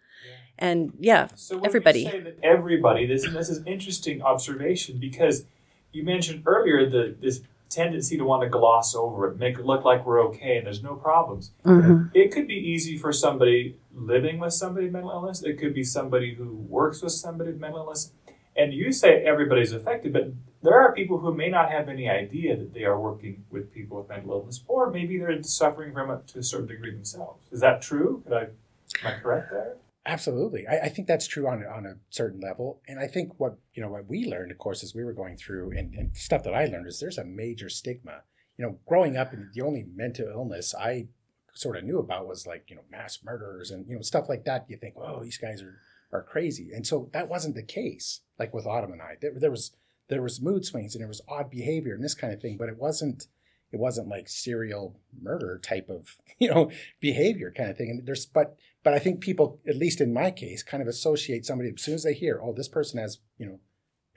And 0.61 0.93
yeah, 0.99 1.27
So 1.35 1.57
when 1.57 1.65
Everybody. 1.65 2.01
you 2.03 2.11
say 2.11 2.19
that 2.21 2.37
everybody, 2.43 3.07
this 3.07 3.23
this 3.27 3.49
is 3.49 3.61
interesting 3.65 4.21
observation 4.21 4.99
because 4.99 5.45
you 5.91 6.03
mentioned 6.03 6.43
earlier 6.45 6.87
the 6.87 7.15
this 7.19 7.41
tendency 7.69 8.15
to 8.17 8.23
want 8.25 8.43
to 8.43 8.49
gloss 8.49 8.93
over 8.93 9.27
it, 9.31 9.39
make 9.39 9.57
it 9.57 9.65
look 9.65 9.83
like 9.83 10.05
we're 10.05 10.21
okay 10.27 10.57
and 10.57 10.67
there's 10.67 10.83
no 10.83 10.93
problems. 10.95 11.51
Mhm. 11.65 12.11
It 12.13 12.31
could 12.31 12.47
be 12.47 12.55
easy 12.73 12.95
for 12.97 13.11
somebody 13.11 13.75
living 13.93 14.37
with 14.39 14.53
somebody 14.53 14.85
with 14.85 14.93
mental 14.93 15.09
illness. 15.11 15.41
It 15.41 15.57
could 15.57 15.73
be 15.73 15.83
somebody 15.83 16.35
who 16.35 16.47
works 16.69 17.01
with 17.01 17.13
somebody 17.13 17.51
with 17.51 17.59
mental 17.59 17.79
illness. 17.79 18.11
And 18.55 18.73
you 18.73 18.91
say 18.91 19.23
everybody's 19.23 19.71
affected, 19.71 20.11
but 20.13 20.33
there 20.61 20.77
are 20.79 20.93
people 20.93 21.19
who 21.19 21.33
may 21.33 21.49
not 21.49 21.71
have 21.71 21.87
any 21.89 22.07
idea 22.09 22.55
that 22.57 22.73
they 22.73 22.83
are 22.83 22.99
working 22.99 23.45
with 23.49 23.73
people 23.73 23.97
with 23.99 24.09
mental 24.09 24.33
illness, 24.33 24.61
or 24.67 24.91
maybe 24.91 25.17
they're 25.17 25.41
suffering 25.41 25.93
from 25.93 26.11
it 26.11 26.27
to 26.27 26.39
a 26.39 26.43
certain 26.43 26.67
degree 26.67 26.91
themselves. 26.91 27.39
Is 27.51 27.61
that 27.61 27.81
true? 27.81 28.21
Could 28.25 28.33
I, 28.33 28.41
am 28.41 29.05
I 29.05 29.11
correct 29.23 29.49
there? 29.51 29.77
Absolutely, 30.05 30.65
I, 30.67 30.85
I 30.85 30.89
think 30.89 31.07
that's 31.07 31.27
true 31.27 31.47
on 31.47 31.63
on 31.63 31.85
a 31.85 31.97
certain 32.09 32.39
level, 32.39 32.81
and 32.87 32.99
I 32.99 33.05
think 33.05 33.39
what 33.39 33.57
you 33.75 33.83
know 33.83 33.89
what 33.89 34.07
we 34.07 34.25
learned, 34.25 34.51
of 34.51 34.57
course, 34.57 34.83
as 34.83 34.95
we 34.95 35.03
were 35.03 35.13
going 35.13 35.37
through, 35.37 35.77
and, 35.77 35.93
and 35.93 36.15
stuff 36.17 36.43
that 36.43 36.55
I 36.55 36.65
learned 36.65 36.87
is 36.87 36.99
there's 36.99 37.19
a 37.19 37.23
major 37.23 37.69
stigma. 37.69 38.23
You 38.57 38.65
know, 38.65 38.79
growing 38.87 39.15
up, 39.15 39.31
and 39.31 39.53
the 39.53 39.61
only 39.61 39.85
mental 39.95 40.27
illness 40.27 40.73
I 40.73 41.07
sort 41.53 41.77
of 41.77 41.83
knew 41.83 41.99
about 41.99 42.27
was 42.27 42.47
like 42.47 42.65
you 42.67 42.75
know 42.75 42.81
mass 42.89 43.19
murderers 43.23 43.69
and 43.69 43.87
you 43.87 43.95
know 43.95 44.01
stuff 44.01 44.27
like 44.27 44.43
that. 44.45 44.65
You 44.67 44.77
think, 44.77 44.95
oh, 44.97 45.23
these 45.23 45.37
guys 45.37 45.61
are 45.61 45.77
are 46.11 46.23
crazy, 46.23 46.71
and 46.73 46.85
so 46.87 47.09
that 47.13 47.29
wasn't 47.29 47.53
the 47.53 47.63
case. 47.63 48.21
Like 48.39 48.55
with 48.55 48.65
Autumn 48.65 48.93
and 48.93 49.03
I, 49.03 49.17
there, 49.21 49.33
there 49.35 49.51
was 49.51 49.71
there 50.07 50.21
was 50.23 50.41
mood 50.41 50.65
swings 50.65 50.95
and 50.95 51.01
there 51.01 51.07
was 51.07 51.21
odd 51.27 51.49
behavior 51.51 51.93
and 51.93 52.03
this 52.03 52.15
kind 52.15 52.33
of 52.33 52.41
thing, 52.41 52.57
but 52.57 52.69
it 52.69 52.77
wasn't 52.77 53.27
it 53.71 53.79
wasn't 53.79 54.07
like 54.07 54.27
serial 54.27 54.99
murder 55.21 55.59
type 55.61 55.89
of 55.89 56.17
you 56.39 56.49
know 56.49 56.71
behavior 56.99 57.53
kind 57.55 57.69
of 57.69 57.77
thing. 57.77 57.89
And 57.89 58.05
there's 58.05 58.25
but 58.25 58.57
but 58.83 58.93
I 58.93 58.99
think 58.99 59.21
people, 59.21 59.59
at 59.67 59.77
least 59.77 60.01
in 60.01 60.13
my 60.13 60.31
case, 60.31 60.63
kind 60.63 60.81
of 60.81 60.87
associate 60.87 61.45
somebody 61.45 61.69
as 61.69 61.81
soon 61.81 61.93
as 61.93 62.03
they 62.03 62.13
hear, 62.13 62.39
oh, 62.41 62.53
this 62.53 62.67
person 62.67 62.99
has 62.99 63.19
you 63.37 63.45
know 63.45 63.59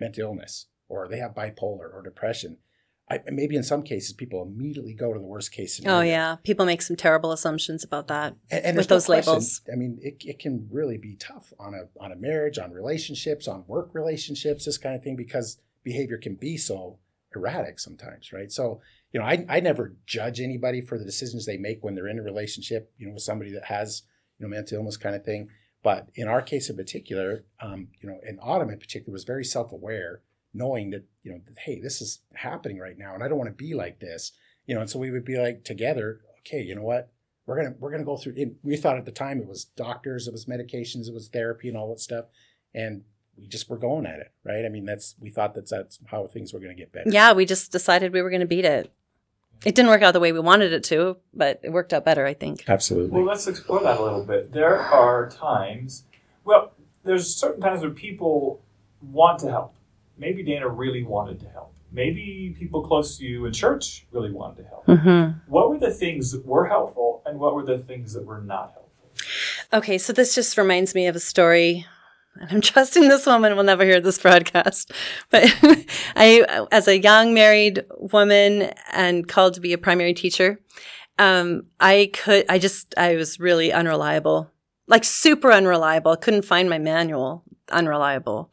mental 0.00 0.22
illness 0.22 0.66
or 0.88 1.08
they 1.08 1.18
have 1.18 1.34
bipolar 1.34 1.92
or 1.92 2.02
depression. 2.02 2.58
I, 3.10 3.20
maybe 3.30 3.54
in 3.54 3.62
some 3.62 3.82
cases 3.82 4.14
people 4.14 4.42
immediately 4.42 4.94
go 4.94 5.12
to 5.12 5.18
the 5.18 5.26
worst 5.26 5.52
case 5.52 5.74
oh, 5.74 5.82
scenario. 5.82 5.98
oh 5.98 6.02
yeah, 6.02 6.36
people 6.42 6.64
make 6.64 6.80
some 6.80 6.96
terrible 6.96 7.32
assumptions 7.32 7.84
about 7.84 8.08
that. 8.08 8.34
And, 8.50 8.64
and 8.64 8.76
with 8.78 8.88
there's 8.88 9.08
no 9.08 9.14
those 9.14 9.26
labels. 9.26 9.60
I 9.70 9.76
mean, 9.76 9.98
it, 10.00 10.22
it 10.24 10.38
can 10.38 10.68
really 10.70 10.96
be 10.96 11.14
tough 11.16 11.52
on 11.60 11.74
a 11.74 12.02
on 12.02 12.12
a 12.12 12.16
marriage, 12.16 12.58
on 12.58 12.72
relationships, 12.72 13.46
on 13.46 13.64
work 13.66 13.90
relationships, 13.92 14.64
this 14.64 14.78
kind 14.78 14.94
of 14.94 15.02
thing, 15.02 15.16
because 15.16 15.58
behavior 15.82 16.16
can 16.16 16.34
be 16.34 16.56
so 16.56 16.98
erratic 17.36 17.78
sometimes, 17.78 18.32
right? 18.32 18.50
So, 18.50 18.80
you 19.14 19.20
know, 19.20 19.26
I, 19.26 19.46
I 19.48 19.60
never 19.60 19.94
judge 20.06 20.40
anybody 20.40 20.80
for 20.80 20.98
the 20.98 21.04
decisions 21.04 21.46
they 21.46 21.56
make 21.56 21.84
when 21.84 21.94
they're 21.94 22.08
in 22.08 22.18
a 22.18 22.22
relationship, 22.22 22.92
you 22.98 23.06
know, 23.06 23.14
with 23.14 23.22
somebody 23.22 23.52
that 23.52 23.66
has, 23.66 24.02
you 24.38 24.44
know, 24.44 24.50
mental 24.50 24.78
illness 24.78 24.96
kind 24.96 25.14
of 25.14 25.24
thing. 25.24 25.48
But 25.84 26.08
in 26.16 26.26
our 26.26 26.42
case 26.42 26.68
in 26.68 26.76
particular, 26.76 27.44
um, 27.60 27.88
you 28.00 28.08
know, 28.08 28.18
and 28.26 28.40
Autumn 28.42 28.70
in 28.70 28.78
particular 28.80 29.12
was 29.12 29.22
very 29.22 29.44
self-aware, 29.44 30.20
knowing 30.52 30.90
that, 30.90 31.04
you 31.22 31.30
know, 31.30 31.40
that, 31.46 31.58
hey, 31.60 31.80
this 31.80 32.00
is 32.00 32.22
happening 32.34 32.80
right 32.80 32.98
now, 32.98 33.14
and 33.14 33.22
I 33.22 33.28
don't 33.28 33.38
want 33.38 33.50
to 33.50 33.64
be 33.64 33.72
like 33.72 34.00
this, 34.00 34.32
you 34.66 34.74
know. 34.74 34.80
And 34.80 34.90
so 34.90 34.98
we 34.98 35.12
would 35.12 35.24
be 35.24 35.38
like 35.38 35.62
together, 35.62 36.20
okay, 36.40 36.60
you 36.60 36.74
know 36.74 36.82
what, 36.82 37.12
we're 37.46 37.56
gonna 37.56 37.76
we're 37.78 37.92
gonna 37.92 38.02
go 38.02 38.16
through. 38.16 38.34
It, 38.36 38.54
we 38.64 38.76
thought 38.76 38.98
at 38.98 39.04
the 39.04 39.12
time 39.12 39.38
it 39.38 39.46
was 39.46 39.64
doctors, 39.64 40.26
it 40.26 40.32
was 40.32 40.46
medications, 40.46 41.06
it 41.06 41.14
was 41.14 41.28
therapy, 41.28 41.68
and 41.68 41.76
all 41.76 41.90
that 41.90 42.00
stuff, 42.00 42.24
and 42.74 43.02
we 43.36 43.46
just 43.46 43.70
were 43.70 43.78
going 43.78 44.06
at 44.06 44.18
it, 44.18 44.32
right? 44.42 44.64
I 44.64 44.68
mean, 44.70 44.86
that's 44.86 45.14
we 45.20 45.30
thought 45.30 45.54
that's 45.54 45.70
that's 45.70 46.00
how 46.06 46.26
things 46.26 46.52
were 46.52 46.60
gonna 46.60 46.74
get 46.74 46.92
better. 46.92 47.10
Yeah, 47.10 47.32
we 47.32 47.44
just 47.44 47.70
decided 47.70 48.12
we 48.12 48.22
were 48.22 48.30
going 48.30 48.40
to 48.40 48.46
beat 48.46 48.64
it. 48.64 48.90
It 49.64 49.74
didn't 49.74 49.88
work 49.88 50.02
out 50.02 50.12
the 50.12 50.20
way 50.20 50.32
we 50.32 50.40
wanted 50.40 50.72
it 50.72 50.84
to, 50.84 51.16
but 51.32 51.60
it 51.62 51.70
worked 51.70 51.92
out 51.92 52.04
better, 52.04 52.26
I 52.26 52.34
think. 52.34 52.64
absolutely. 52.68 53.16
Well, 53.16 53.24
let's 53.24 53.46
explore 53.46 53.80
that 53.82 53.98
a 53.98 54.02
little 54.02 54.24
bit. 54.24 54.52
There 54.52 54.78
are 54.78 55.30
times, 55.30 56.04
well, 56.44 56.72
there's 57.02 57.34
certain 57.34 57.60
times 57.60 57.80
where 57.82 57.90
people 57.90 58.60
want 59.00 59.38
to 59.40 59.50
help. 59.50 59.74
Maybe 60.18 60.42
Dana 60.42 60.68
really 60.68 61.02
wanted 61.02 61.40
to 61.40 61.48
help. 61.48 61.74
Maybe 61.92 62.54
people 62.58 62.82
close 62.82 63.18
to 63.18 63.24
you 63.24 63.46
in 63.46 63.52
church 63.52 64.04
really 64.10 64.32
wanted 64.32 64.62
to 64.62 64.68
help. 64.68 64.86
Mm-hmm. 64.86 65.38
What 65.50 65.70
were 65.70 65.78
the 65.78 65.92
things 65.92 66.32
that 66.32 66.44
were 66.44 66.66
helpful 66.66 67.22
and 67.24 67.38
what 67.38 67.54
were 67.54 67.64
the 67.64 67.78
things 67.78 68.12
that 68.14 68.24
were 68.24 68.40
not 68.40 68.72
helpful? 68.72 69.08
Okay, 69.72 69.98
so 69.98 70.12
this 70.12 70.34
just 70.34 70.58
reminds 70.58 70.94
me 70.94 71.06
of 71.06 71.16
a 71.16 71.20
story. 71.20 71.86
And 72.40 72.50
I'm 72.50 72.60
trusting 72.72 73.08
this 73.08 73.26
woman 73.26 73.56
will 73.56 73.64
never 73.64 73.84
hear 73.84 74.00
this 74.00 74.18
broadcast. 74.18 74.92
But 75.30 75.44
I, 76.16 76.66
as 76.70 76.88
a 76.88 77.00
young 77.00 77.34
married 77.34 77.84
woman 77.98 78.70
and 78.92 79.26
called 79.26 79.54
to 79.54 79.60
be 79.60 79.72
a 79.72 79.78
primary 79.78 80.14
teacher, 80.14 80.60
um, 81.18 81.66
I 81.80 82.10
could, 82.12 82.44
I 82.48 82.58
just, 82.58 82.94
I 82.96 83.16
was 83.16 83.38
really 83.38 83.72
unreliable, 83.72 84.50
like 84.86 85.04
super 85.04 85.52
unreliable. 85.52 86.16
Couldn't 86.16 86.44
find 86.44 86.68
my 86.68 86.78
manual 86.78 87.44
unreliable. 87.70 88.52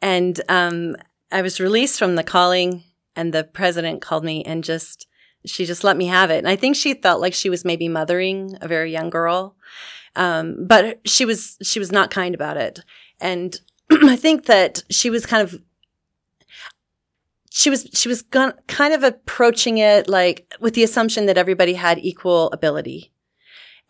And 0.00 0.40
um, 0.48 0.96
I 1.30 1.42
was 1.42 1.60
released 1.60 1.98
from 1.98 2.16
the 2.16 2.24
calling, 2.24 2.84
and 3.16 3.34
the 3.34 3.44
president 3.44 4.00
called 4.00 4.24
me 4.24 4.44
and 4.44 4.62
just 4.62 5.06
she 5.44 5.64
just 5.64 5.84
let 5.84 5.96
me 5.96 6.06
have 6.06 6.30
it. 6.30 6.38
And 6.38 6.48
I 6.48 6.56
think 6.56 6.76
she 6.76 6.94
felt 6.94 7.20
like 7.20 7.34
she 7.34 7.50
was 7.50 7.64
maybe 7.64 7.88
mothering 7.88 8.56
a 8.60 8.68
very 8.68 8.92
young 8.92 9.10
girl, 9.10 9.56
um, 10.16 10.66
but 10.66 11.00
she 11.06 11.24
was 11.24 11.56
she 11.62 11.78
was 11.78 11.92
not 11.92 12.10
kind 12.10 12.34
about 12.34 12.56
it. 12.56 12.80
And 13.20 13.60
I 13.90 14.16
think 14.16 14.46
that 14.46 14.82
she 14.90 15.10
was 15.10 15.26
kind 15.26 15.42
of 15.42 15.60
she 17.50 17.70
was 17.70 17.88
she 17.92 18.08
was 18.08 18.22
kind 18.22 18.94
of 18.94 19.02
approaching 19.02 19.78
it 19.78 20.08
like 20.08 20.54
with 20.60 20.74
the 20.74 20.84
assumption 20.84 21.26
that 21.26 21.38
everybody 21.38 21.74
had 21.74 21.98
equal 21.98 22.50
ability. 22.50 23.12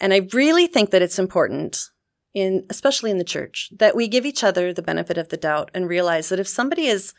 And 0.01 0.15
I 0.15 0.29
really 0.33 0.67
think 0.67 0.91
that 0.91 1.03
it's 1.03 1.19
important 1.19 1.91
in 2.35 2.65
especially 2.71 3.11
in 3.11 3.19
the 3.19 3.25
church 3.25 3.71
that 3.77 3.97
we 3.97 4.07
give 4.07 4.25
each 4.25 4.45
other 4.45 4.73
the 4.73 4.83
benefit 4.83 5.19
of 5.19 5.29
the 5.29 5.37
doubt 5.37 5.71
and 5.75 5.89
realize 5.89 6.29
that 6.29 6.39
if 6.39 6.47
somebody 6.47 6.87
is 6.87 7.15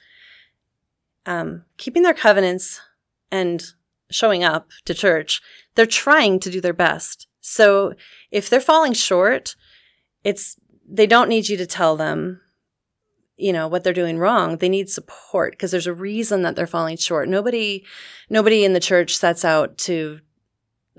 um, 1.26 1.66
keeping 1.78 2.04
their 2.04 2.14
covenants 2.14 2.80
and 3.32 3.74
showing 4.10 4.44
up 4.44 4.70
to 4.86 4.94
church, 4.94 5.42
they're 5.80 5.86
trying 5.86 6.42
to 6.42 6.50
do 6.50 6.60
their 6.60 6.74
best. 6.74 7.26
So 7.40 7.94
if 8.32 8.50
they're 8.50 8.60
falling 8.60 8.92
short, 8.92 9.56
it's 10.26 10.60
they 10.86 11.08
don't 11.08 11.30
need 11.30 11.48
you 11.48 11.56
to 11.56 11.66
tell 11.66 11.96
them 11.96 12.42
you 13.38 13.54
know 13.54 13.66
what 13.66 13.86
they're 13.86 13.94
doing 13.94 14.18
wrong. 14.18 14.58
They 14.58 14.68
need 14.68 14.90
support 14.90 15.54
because 15.54 15.72
there's 15.72 15.88
a 15.88 15.94
reason 15.94 16.42
that 16.42 16.58
they're 16.58 16.68
falling 16.68 16.98
short. 16.98 17.30
Nobody 17.30 17.86
nobody 18.30 18.66
in 18.66 18.74
the 18.74 18.82
church 18.82 19.16
sets 19.16 19.46
out 19.46 19.78
to 19.78 20.20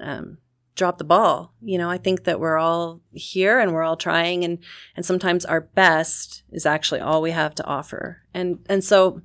um, 0.01 0.39
drop 0.77 0.97
the 0.97 1.05
ball. 1.05 1.53
You 1.61 1.77
know 1.77 1.91
i 1.91 1.99
think 1.99 2.25
that 2.25 2.41
we're 2.41 2.57
all 2.57 3.03
here 3.13 3.61
and 3.61 3.75
we're 3.75 3.83
all 3.83 3.99
trying 3.99 4.47
and 4.47 4.61
and 4.97 5.05
sometimes 5.05 5.45
our 5.45 5.61
best 5.61 6.43
is 6.51 6.65
actually 6.65 7.01
all 7.01 7.21
we 7.21 7.33
have 7.33 7.55
to 7.57 7.67
offer. 7.67 8.23
And 8.33 8.61
and 8.67 8.83
so 8.83 9.21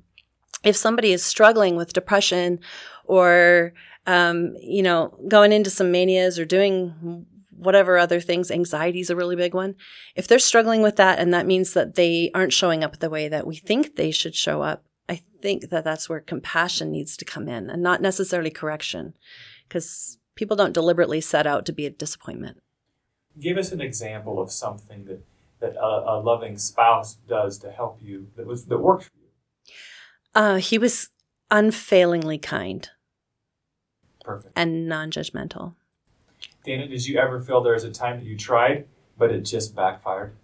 if 0.62 0.76
somebody 0.76 1.12
is 1.14 1.24
struggling 1.24 1.76
with 1.76 1.94
depression 1.94 2.60
or 3.06 3.72
um, 4.06 4.54
you 4.60 4.82
know 4.82 5.16
going 5.28 5.52
into 5.52 5.70
some 5.70 5.90
manias 5.90 6.38
or 6.38 6.44
doing 6.44 7.26
whatever 7.50 7.96
other 7.96 8.20
things 8.20 8.50
anxiety 8.50 9.00
is 9.00 9.10
a 9.10 9.16
really 9.16 9.36
big 9.36 9.54
one. 9.54 9.74
If 10.14 10.28
they're 10.28 10.38
struggling 10.38 10.82
with 10.82 10.96
that 10.96 11.18
and 11.18 11.32
that 11.32 11.46
means 11.46 11.72
that 11.72 11.94
they 11.94 12.30
aren't 12.34 12.52
showing 12.52 12.84
up 12.84 12.98
the 12.98 13.10
way 13.10 13.28
that 13.28 13.46
we 13.46 13.56
think 13.56 13.96
they 13.96 14.10
should 14.10 14.34
show 14.34 14.62
up 14.62 14.84
i 15.08 15.22
think 15.40 15.70
that 15.70 15.84
that's 15.84 16.08
where 16.08 16.20
compassion 16.20 16.90
needs 16.90 17.16
to 17.16 17.24
come 17.24 17.48
in 17.48 17.70
and 17.70 17.82
not 17.82 18.02
necessarily 18.02 18.50
correction 18.50 19.14
because 19.68 20.18
people 20.36 20.56
don't 20.56 20.72
deliberately 20.72 21.20
set 21.20 21.46
out 21.46 21.66
to 21.66 21.72
be 21.72 21.86
a 21.86 21.90
disappointment. 21.90 22.62
Give 23.40 23.58
us 23.58 23.72
an 23.72 23.80
example 23.80 24.40
of 24.40 24.52
something 24.52 25.04
that 25.06 25.24
that 25.58 25.74
a, 25.76 26.18
a 26.18 26.20
loving 26.20 26.58
spouse 26.58 27.14
does 27.14 27.58
to 27.58 27.72
help 27.72 27.98
you 28.02 28.28
that 28.36 28.46
was 28.46 28.66
that 28.66 28.78
worked 28.78 29.04
for 29.04 29.10
you. 29.18 29.72
Uh, 30.34 30.56
he 30.56 30.78
was 30.78 31.08
unfailingly 31.50 32.38
kind 32.38 32.90
perfect 34.26 34.52
and 34.56 34.88
non-judgmental 34.88 35.74
dana 36.64 36.86
did 36.86 37.06
you 37.06 37.18
ever 37.18 37.40
feel 37.40 37.62
there 37.62 37.74
was 37.74 37.84
a 37.84 37.90
time 37.90 38.18
that 38.18 38.26
you 38.26 38.36
tried 38.36 38.86
but 39.16 39.30
it 39.30 39.40
just 39.40 39.74
backfired 39.74 40.34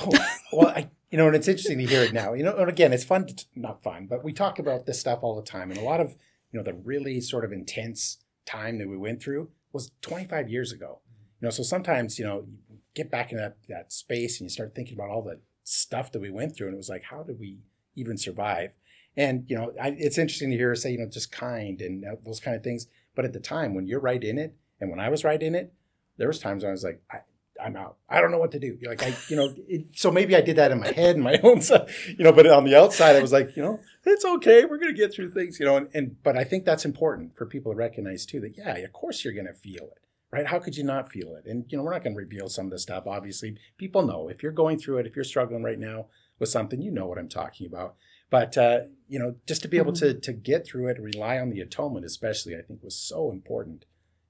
Oh, 0.00 0.10
well, 0.52 0.68
I, 0.68 0.90
you 1.10 1.18
know, 1.18 1.26
and 1.26 1.36
it's 1.36 1.48
interesting 1.48 1.78
to 1.78 1.86
hear 1.86 2.02
it 2.02 2.12
now. 2.12 2.34
You 2.34 2.44
know, 2.44 2.56
and 2.56 2.68
again, 2.68 2.92
it's 2.92 3.04
fun, 3.04 3.26
to, 3.26 3.44
not 3.54 3.82
fun, 3.82 4.06
but 4.06 4.22
we 4.22 4.32
talk 4.32 4.58
about 4.58 4.86
this 4.86 5.00
stuff 5.00 5.20
all 5.22 5.36
the 5.36 5.42
time. 5.42 5.70
And 5.70 5.78
a 5.78 5.84
lot 5.84 6.00
of, 6.00 6.16
you 6.52 6.58
know, 6.58 6.62
the 6.62 6.74
really 6.74 7.20
sort 7.20 7.44
of 7.44 7.52
intense 7.52 8.18
time 8.46 8.78
that 8.78 8.88
we 8.88 8.96
went 8.96 9.22
through 9.22 9.50
was 9.72 9.92
25 10.02 10.48
years 10.48 10.72
ago. 10.72 11.00
You 11.40 11.46
know, 11.46 11.50
so 11.50 11.62
sometimes, 11.62 12.18
you 12.18 12.24
know, 12.24 12.46
you 12.68 12.78
get 12.94 13.10
back 13.10 13.32
in 13.32 13.38
that, 13.38 13.56
that 13.68 13.92
space 13.92 14.40
and 14.40 14.46
you 14.46 14.52
start 14.52 14.74
thinking 14.74 14.94
about 14.94 15.10
all 15.10 15.22
the 15.22 15.40
stuff 15.64 16.12
that 16.12 16.20
we 16.20 16.30
went 16.30 16.56
through. 16.56 16.68
And 16.68 16.74
it 16.74 16.78
was 16.78 16.88
like, 16.88 17.04
how 17.04 17.22
did 17.22 17.38
we 17.38 17.58
even 17.94 18.18
survive? 18.18 18.72
And, 19.16 19.44
you 19.48 19.56
know, 19.56 19.72
I, 19.80 19.96
it's 19.98 20.18
interesting 20.18 20.50
to 20.50 20.56
hear 20.56 20.68
her 20.68 20.76
say, 20.76 20.92
you 20.92 20.98
know, 20.98 21.06
just 21.06 21.32
kind 21.32 21.80
and 21.80 22.04
uh, 22.04 22.16
those 22.24 22.40
kind 22.40 22.56
of 22.56 22.62
things. 22.62 22.86
But 23.18 23.24
at 23.24 23.32
the 23.32 23.40
time 23.40 23.74
when 23.74 23.88
you're 23.88 23.98
right 23.98 24.22
in 24.22 24.38
it, 24.38 24.54
and 24.80 24.90
when 24.90 25.00
I 25.00 25.08
was 25.08 25.24
right 25.24 25.42
in 25.42 25.56
it, 25.56 25.72
there 26.18 26.28
was 26.28 26.38
times 26.38 26.62
when 26.62 26.68
I 26.68 26.70
was 26.70 26.84
like, 26.84 27.02
I, 27.10 27.22
I'm 27.60 27.74
out. 27.74 27.96
I 28.08 28.20
don't 28.20 28.30
know 28.30 28.38
what 28.38 28.52
to 28.52 28.60
do. 28.60 28.78
Like 28.80 29.02
I, 29.02 29.12
you 29.26 29.34
know, 29.34 29.52
it, 29.68 29.86
so 29.90 30.12
maybe 30.12 30.36
I 30.36 30.40
did 30.40 30.54
that 30.54 30.70
in 30.70 30.78
my 30.78 30.92
head 30.92 31.16
and 31.16 31.24
my 31.24 31.36
own 31.42 31.60
stuff, 31.60 31.90
you 32.06 32.22
know, 32.22 32.30
but 32.30 32.46
on 32.46 32.62
the 32.62 32.76
outside, 32.76 33.16
I 33.16 33.20
was 33.20 33.32
like, 33.32 33.56
you 33.56 33.62
know, 33.64 33.80
it's 34.04 34.24
okay. 34.24 34.66
We're 34.66 34.78
going 34.78 34.94
to 34.94 34.96
get 34.96 35.12
through 35.12 35.32
things, 35.32 35.58
you 35.58 35.66
know, 35.66 35.78
and, 35.78 35.88
and, 35.92 36.22
but 36.22 36.36
I 36.38 36.44
think 36.44 36.64
that's 36.64 36.84
important 36.84 37.36
for 37.36 37.44
people 37.44 37.72
to 37.72 37.76
recognize 37.76 38.24
too, 38.24 38.38
that 38.38 38.56
yeah, 38.56 38.76
of 38.76 38.92
course 38.92 39.24
you're 39.24 39.34
going 39.34 39.48
to 39.48 39.52
feel 39.52 39.90
it, 39.96 40.04
right? 40.30 40.46
How 40.46 40.60
could 40.60 40.76
you 40.76 40.84
not 40.84 41.10
feel 41.10 41.34
it? 41.34 41.44
And, 41.44 41.64
you 41.70 41.76
know, 41.76 41.82
we're 41.82 41.94
not 41.94 42.04
going 42.04 42.14
to 42.14 42.22
reveal 42.22 42.48
some 42.48 42.66
of 42.66 42.70
the 42.70 42.78
stuff. 42.78 43.08
Obviously 43.08 43.56
people 43.78 44.06
know 44.06 44.28
if 44.28 44.44
you're 44.44 44.52
going 44.52 44.78
through 44.78 44.98
it, 44.98 45.08
if 45.08 45.16
you're 45.16 45.24
struggling 45.24 45.64
right 45.64 45.80
now 45.80 46.06
with 46.38 46.50
something, 46.50 46.80
you 46.80 46.92
know 46.92 47.08
what 47.08 47.18
I'm 47.18 47.28
talking 47.28 47.66
about. 47.66 47.96
But, 48.30 48.58
uh, 48.58 48.80
you 49.08 49.18
know, 49.18 49.36
just 49.46 49.62
to 49.62 49.68
be 49.68 49.78
able 49.78 49.92
to, 49.94 50.14
to 50.14 50.32
get 50.32 50.66
through 50.66 50.88
it, 50.88 51.00
rely 51.00 51.38
on 51.38 51.50
the 51.50 51.60
atonement, 51.60 52.04
especially, 52.04 52.54
I 52.56 52.62
think 52.62 52.82
was 52.82 52.96
so 52.96 53.30
important. 53.30 53.86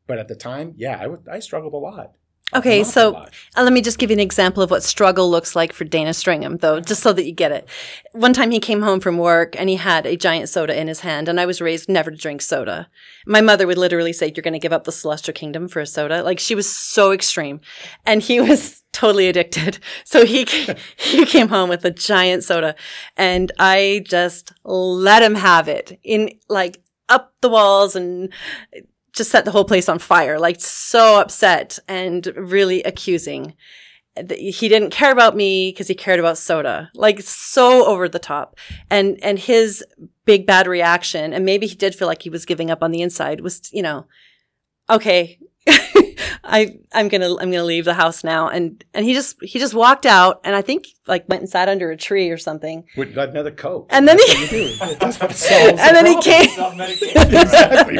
But 0.06 0.18
at 0.18 0.28
the 0.28 0.36
time, 0.36 0.74
yeah, 0.76 0.96
I, 0.98 1.02
w- 1.02 1.22
I 1.30 1.40
struggled 1.40 1.74
a 1.74 1.78
lot. 1.78 2.14
Okay, 2.54 2.82
so 2.82 3.10
lot. 3.10 3.34
uh, 3.56 3.62
let 3.62 3.74
me 3.74 3.82
just 3.82 3.98
give 3.98 4.08
you 4.08 4.14
an 4.16 4.20
example 4.20 4.62
of 4.62 4.70
what 4.70 4.82
struggle 4.82 5.30
looks 5.30 5.54
like 5.54 5.70
for 5.70 5.84
Dana 5.84 6.14
Stringham, 6.14 6.60
though, 6.60 6.80
just 6.80 7.02
so 7.02 7.12
that 7.12 7.26
you 7.26 7.32
get 7.32 7.52
it. 7.52 7.68
One 8.12 8.32
time 8.32 8.50
he 8.50 8.58
came 8.58 8.80
home 8.80 9.00
from 9.00 9.18
work 9.18 9.54
and 9.58 9.68
he 9.68 9.76
had 9.76 10.06
a 10.06 10.16
giant 10.16 10.48
soda 10.48 10.78
in 10.78 10.88
his 10.88 11.00
hand, 11.00 11.28
and 11.28 11.38
I 11.38 11.44
was 11.44 11.60
raised 11.60 11.90
never 11.90 12.10
to 12.10 12.16
drink 12.16 12.40
soda. 12.40 12.88
My 13.26 13.42
mother 13.42 13.66
would 13.66 13.76
literally 13.76 14.14
say, 14.14 14.32
You're 14.34 14.42
going 14.42 14.54
to 14.54 14.58
give 14.58 14.72
up 14.72 14.84
the 14.84 14.92
celestial 14.92 15.34
kingdom 15.34 15.68
for 15.68 15.80
a 15.80 15.86
soda. 15.86 16.22
Like 16.22 16.38
she 16.38 16.54
was 16.54 16.66
so 16.74 17.12
extreme. 17.12 17.60
And 18.06 18.22
he 18.22 18.40
was 18.48 18.77
totally 18.92 19.28
addicted. 19.28 19.78
So 20.04 20.25
he, 20.25 20.47
he 20.97 21.26
came 21.26 21.49
home 21.49 21.68
with 21.68 21.85
a 21.85 21.90
giant 21.90 22.45
soda, 22.45 22.75
and 23.16 23.52
I 23.59 24.04
just 24.07 24.52
let 24.64 25.23
him 25.23 25.35
have 25.35 25.68
it 25.68 25.99
in 26.02 26.30
like 26.49 26.83
up 27.09 27.35
the 27.40 27.49
walls 27.49 27.95
and 27.95 28.33
just 29.12 29.30
set 29.30 29.45
the 29.45 29.50
whole 29.50 29.64
place 29.64 29.88
on 29.88 29.99
fire, 29.99 30.38
like 30.38 30.61
so 30.61 31.21
upset 31.21 31.78
and 31.88 32.26
really 32.37 32.83
accusing. 32.85 33.54
He 34.16 34.68
didn't 34.68 34.90
care 34.90 35.12
about 35.12 35.37
me 35.37 35.71
because 35.71 35.88
he 35.88 35.95
cared 35.95 36.18
about 36.18 36.38
soda, 36.38 36.90
like 36.95 37.21
so 37.21 37.87
over 37.87 38.09
the 38.09 38.18
top. 38.18 38.57
And, 38.90 39.23
and 39.23 39.38
his 39.38 39.85
big 40.25 40.47
bad 40.47 40.66
reaction, 40.66 41.33
and 41.33 41.45
maybe 41.45 41.66
he 41.66 41.76
did 41.76 41.95
feel 41.95 42.09
like 42.09 42.23
he 42.23 42.30
was 42.30 42.47
giving 42.47 42.71
up 42.71 42.83
on 42.83 42.90
the 42.90 43.02
inside 43.02 43.40
was, 43.40 43.71
you 43.73 43.83
know, 43.83 44.07
okay, 44.90 45.38
I, 46.44 46.76
I'm 46.92 47.08
gonna, 47.08 47.30
I'm 47.37 47.50
gonna 47.50 47.64
leave 47.64 47.85
the 47.85 47.94
house 47.94 48.23
now. 48.25 48.49
And, 48.49 48.85
and 48.94 49.04
he 49.04 49.14
just, 49.14 49.37
he 49.42 49.58
just 49.58 49.75
walked 49.75 50.06
out 50.06 50.40
and 50.44 50.54
I 50.56 50.62
think 50.62 50.87
like 51.06 51.28
went 51.28 51.42
and 51.42 51.50
sat 51.50 51.68
under 51.68 51.90
a 51.90 51.97
tree 51.97 52.30
or 52.30 52.38
something. 52.38 52.85
Would 52.97 53.14
got 53.14 53.30
another 53.30 53.50
coat. 53.50 53.87
And 53.90 54.06
then 54.08 54.16
That's 54.16 54.50
he- 54.50 54.76
what. 54.78 55.00
That's 55.00 55.20
what 55.20 55.32
solves 55.37 55.80
And 55.80 55.97
the 55.97 56.02
then 56.02 56.06
he 56.06 56.23
came- 56.23 57.38
Exactly 57.42 57.99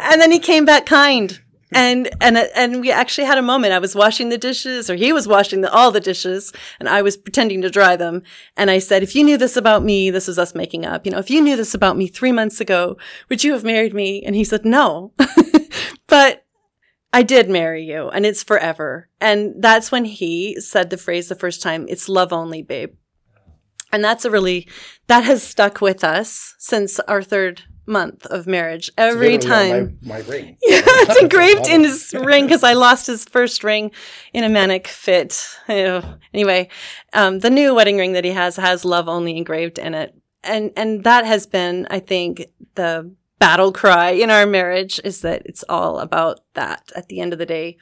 and 0.00 0.20
then 0.20 0.30
he 0.32 0.38
came 0.38 0.64
back 0.64 0.86
kind. 0.86 1.40
And 1.72 2.10
and 2.20 2.36
and 2.56 2.80
we 2.80 2.90
actually 2.90 3.26
had 3.28 3.38
a 3.38 3.42
moment. 3.42 3.72
I 3.72 3.78
was 3.78 3.94
washing 3.94 4.28
the 4.28 4.38
dishes 4.38 4.90
or 4.90 4.96
he 4.96 5.12
was 5.12 5.28
washing 5.28 5.60
the, 5.60 5.70
all 5.72 5.92
the 5.92 6.00
dishes 6.00 6.52
and 6.80 6.88
i 6.88 7.00
was 7.00 7.16
pretending 7.16 7.62
to 7.62 7.70
dry 7.70 7.94
them. 7.94 8.22
And 8.56 8.72
i 8.72 8.80
said 8.80 9.04
if 9.04 9.14
you 9.14 9.22
knew 9.22 9.36
this 9.36 9.56
about 9.56 9.84
me 9.84 10.10
this 10.10 10.26
was 10.26 10.36
us 10.36 10.52
making 10.52 10.84
up. 10.84 11.06
You 11.06 11.12
know 11.12 11.18
if 11.20 11.30
you 11.30 11.40
knew 11.40 11.56
this 11.56 11.72
about 11.72 11.96
me 11.96 12.08
3 12.08 12.32
months 12.32 12.60
ago 12.60 12.96
would 13.28 13.44
you 13.44 13.52
have 13.52 13.62
married 13.62 13.94
me? 13.94 14.20
And 14.24 14.34
he 14.34 14.42
said 14.42 14.64
no. 14.64 15.12
But 16.08 16.44
I 17.12 17.22
did 17.22 17.48
marry 17.48 17.84
you 17.84 18.08
and 18.08 18.24
it's 18.24 18.42
forever. 18.42 19.08
And 19.20 19.54
that's 19.62 19.90
when 19.90 20.04
he 20.04 20.60
said 20.60 20.90
the 20.90 20.96
phrase 20.96 21.28
the 21.28 21.34
first 21.34 21.62
time, 21.62 21.86
it's 21.88 22.08
love 22.08 22.32
only, 22.32 22.62
babe. 22.62 22.94
And 23.92 24.04
that's 24.04 24.24
a 24.24 24.30
really, 24.30 24.68
that 25.08 25.24
has 25.24 25.42
stuck 25.42 25.80
with 25.80 26.04
us 26.04 26.54
since 26.58 27.00
our 27.00 27.22
third 27.22 27.62
month 27.86 28.24
of 28.26 28.46
marriage. 28.46 28.90
Every 28.96 29.36
time. 29.36 29.98
My, 30.02 30.18
my 30.18 30.26
ring. 30.26 30.56
Yeah, 30.62 30.82
it's 30.86 31.20
engraved 31.20 31.68
in 31.68 31.82
his 31.82 32.14
ring 32.14 32.46
because 32.46 32.62
I 32.62 32.74
lost 32.74 33.08
his 33.08 33.24
first 33.24 33.64
ring 33.64 33.90
in 34.32 34.44
a 34.44 34.48
manic 34.48 34.86
fit. 34.86 35.44
Ew. 35.68 36.02
Anyway, 36.32 36.68
um, 37.12 37.40
the 37.40 37.50
new 37.50 37.74
wedding 37.74 37.96
ring 37.96 38.12
that 38.12 38.24
he 38.24 38.30
has 38.30 38.56
has 38.56 38.84
love 38.84 39.08
only 39.08 39.36
engraved 39.36 39.78
in 39.78 39.94
it. 39.94 40.14
And, 40.44 40.70
and 40.76 41.02
that 41.04 41.26
has 41.26 41.46
been, 41.46 41.88
I 41.90 41.98
think, 41.98 42.46
the 42.76 43.12
battle 43.40 43.72
cry 43.72 44.10
in 44.10 44.30
our 44.30 44.46
marriage 44.46 45.00
is 45.02 45.22
that 45.22 45.42
it's 45.46 45.64
all 45.68 45.98
about 45.98 46.40
that 46.54 46.92
at 46.94 47.08
the 47.08 47.20
end 47.20 47.32
of 47.32 47.40
the 47.40 47.46
day. 47.46 47.76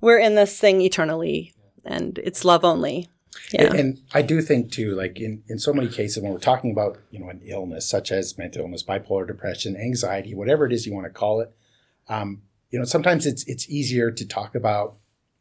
We're 0.00 0.18
in 0.18 0.36
this 0.36 0.60
thing 0.60 0.80
eternally 0.80 1.52
and 1.84 2.18
it's 2.18 2.44
love 2.44 2.64
only. 2.64 3.08
Yeah. 3.50 3.64
And, 3.64 3.74
and 3.74 4.00
I 4.12 4.22
do 4.22 4.40
think 4.42 4.70
too, 4.70 4.94
like 4.94 5.18
in, 5.18 5.42
in 5.48 5.58
so 5.58 5.72
many 5.72 5.88
cases 5.88 6.22
when 6.22 6.32
we're 6.32 6.38
talking 6.38 6.70
about, 6.70 6.98
you 7.10 7.18
know, 7.18 7.30
an 7.30 7.40
illness 7.44 7.88
such 7.88 8.12
as 8.12 8.38
mental 8.38 8.62
illness, 8.62 8.84
bipolar 8.84 9.26
depression, 9.26 9.76
anxiety, 9.76 10.34
whatever 10.34 10.66
it 10.66 10.72
is 10.72 10.86
you 10.86 10.94
want 10.94 11.06
to 11.06 11.10
call 11.10 11.40
it, 11.40 11.52
um, 12.08 12.42
you 12.70 12.78
know, 12.78 12.84
sometimes 12.84 13.26
it's 13.26 13.44
it's 13.44 13.68
easier 13.68 14.10
to 14.10 14.26
talk 14.26 14.54
about, 14.54 14.96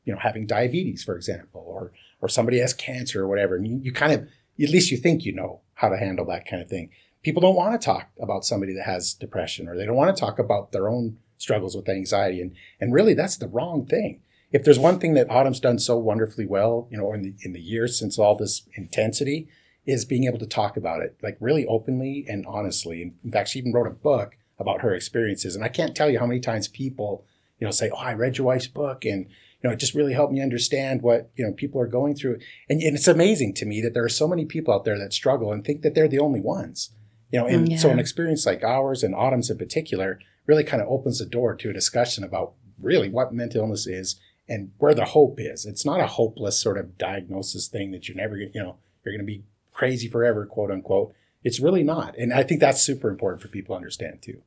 you 0.06 0.14
know, 0.14 0.20
having 0.20 0.46
diabetes, 0.46 1.04
for 1.04 1.16
example, 1.16 1.64
or 1.66 1.92
or 2.22 2.30
somebody 2.30 2.60
has 2.60 2.74
cancer 2.74 3.24
or 3.24 3.28
whatever. 3.28 3.56
And 3.56 3.68
you, 3.68 3.80
you 3.84 3.92
kind 3.92 4.14
of 4.14 4.22
at 4.62 4.70
least 4.70 4.92
you 4.92 4.98
think 4.98 5.26
you 5.26 5.34
know 5.34 5.62
how 5.76 5.90
to 5.90 5.98
handle 5.98 6.26
that 6.28 6.46
kind 6.46 6.62
of 6.62 6.70
thing. 6.70 6.90
People 7.24 7.42
don't 7.42 7.56
want 7.56 7.80
to 7.80 7.86
talk 7.86 8.10
about 8.20 8.46
somebody 8.46 8.74
that 8.74 8.86
has 8.86 9.14
depression 9.14 9.68
or 9.68 9.78
they 9.78 9.86
don't 9.86 9.96
want 9.96 10.16
to 10.16 10.20
talk 10.20 10.40
about 10.40 10.72
their 10.72 10.90
own 10.90 11.18
struggles 11.38 11.76
with 11.76 11.90
anxiety. 11.90 12.42
And 12.42 12.56
and 12.80 12.94
really 12.94 13.14
that's 13.14 13.38
the 13.38 13.48
wrong 13.48 13.86
thing. 13.86 14.22
if 14.52 14.64
there's 14.64 14.80
one 14.80 15.00
thing 15.00 15.14
that 15.14 15.30
Autumn's 15.30 15.60
done 15.60 15.80
so 15.80 15.98
wonderfully 15.98 16.46
well, 16.46 16.88
you 16.92 16.98
know, 16.98 17.14
in 17.14 17.22
the 17.22 17.34
in 17.44 17.54
the 17.54 17.62
years 17.62 17.98
since 17.98 18.20
all 18.20 18.36
this 18.36 18.64
intensity, 18.76 19.48
is 19.86 20.06
being 20.06 20.26
able 20.26 20.40
to 20.40 20.46
talk 20.46 20.78
about 20.78 21.02
it 21.02 21.18
like 21.24 21.38
really 21.40 21.66
openly 21.66 22.26
and 22.28 22.46
honestly. 22.46 23.14
In 23.24 23.32
fact, 23.32 23.50
she 23.50 23.60
even 23.60 23.74
wrote 23.74 23.88
a 23.88 23.92
book 23.92 24.38
about 24.60 24.82
her 24.82 24.94
experiences, 24.94 25.56
and 25.56 25.64
I 25.64 25.70
can't 25.70 25.96
tell 25.96 26.10
you 26.10 26.20
how 26.20 26.28
many 26.28 26.40
times 26.40 26.68
people, 26.68 27.26
you 27.60 27.66
know, 27.66 27.72
say, 27.72 27.90
"Oh, 27.90 27.98
I 27.98 28.14
read 28.14 28.38
your 28.38 28.48
wife's 28.48 28.68
book," 28.68 29.06
and 29.06 29.26
you 29.26 29.70
know, 29.70 29.72
it 29.72 29.80
just 29.80 29.96
really 29.96 30.14
helped 30.14 30.34
me 30.34 30.42
understand 30.42 31.02
what 31.02 31.32
you 31.36 31.46
know 31.46 31.54
people 31.54 31.82
are 31.82 31.88
going 31.88 32.16
through. 32.16 32.40
And, 32.70 32.82
and 32.82 32.96
it's 32.96 33.08
amazing 33.08 33.54
to 33.56 33.66
me 33.66 33.82
that 33.82 33.94
there 33.94 34.04
are 34.04 34.10
so 34.10 34.28
many 34.28 34.46
people 34.46 34.74
out 34.74 34.86
there 34.86 35.00
that 35.00 35.14
struggle 35.14 35.52
and 35.52 35.64
think 35.64 35.82
that 35.82 35.96
they're 35.96 36.08
the 36.08 36.20
only 36.20 36.42
ones. 36.42 36.92
You 37.32 37.40
know, 37.40 37.48
and 37.48 37.70
Yeah. 37.72 37.78
so 37.78 37.90
an 37.90 38.00
experience 38.00 38.46
like 38.46 38.64
ours 38.64 39.04
and 39.04 39.16
Autumn's 39.16 39.50
in 39.50 39.58
particular 39.58 40.20
really 40.48 40.64
kind 40.64 40.82
of 40.82 40.90
opens 40.90 41.20
the 41.20 41.26
door 41.26 41.56
to 41.56 41.70
a 41.70 41.74
discussion 41.74 42.24
about 42.24 42.54
really 42.80 43.10
what 43.10 43.34
mental 43.34 43.62
illness 43.62 43.88
is 43.88 44.20
and 44.50 44.72
where 44.80 44.94
the 44.94 45.06
hope 45.06 45.40
is. 45.40 45.66
It's 45.66 45.86
not 45.86 46.02
a 46.02 46.08
hopeless 46.08 46.60
sort 46.60 46.78
of 46.78 46.98
diagnosis 46.98 47.68
thing 47.68 47.92
that 47.92 48.08
you're 48.08 48.18
never, 48.18 48.36
gonna- 48.36 48.52
you 48.54 48.62
know, 48.62 48.76
you're 49.04 49.14
going 49.14 49.26
to 49.26 49.26
be 49.26 49.44
crazy 49.72 50.08
forever, 50.10 50.46
quote 50.46 50.72
unquote. 50.72 51.14
It's 51.44 51.60
really 51.60 51.84
not. 51.84 52.18
And 52.18 52.34
I 52.34 52.44
think 52.44 52.60
that's 52.60 52.82
super 52.82 53.10
important 53.10 53.42
for 53.42 53.48
people 53.48 53.74
to 53.74 53.78
understand 53.78 54.22
too. 54.22 54.42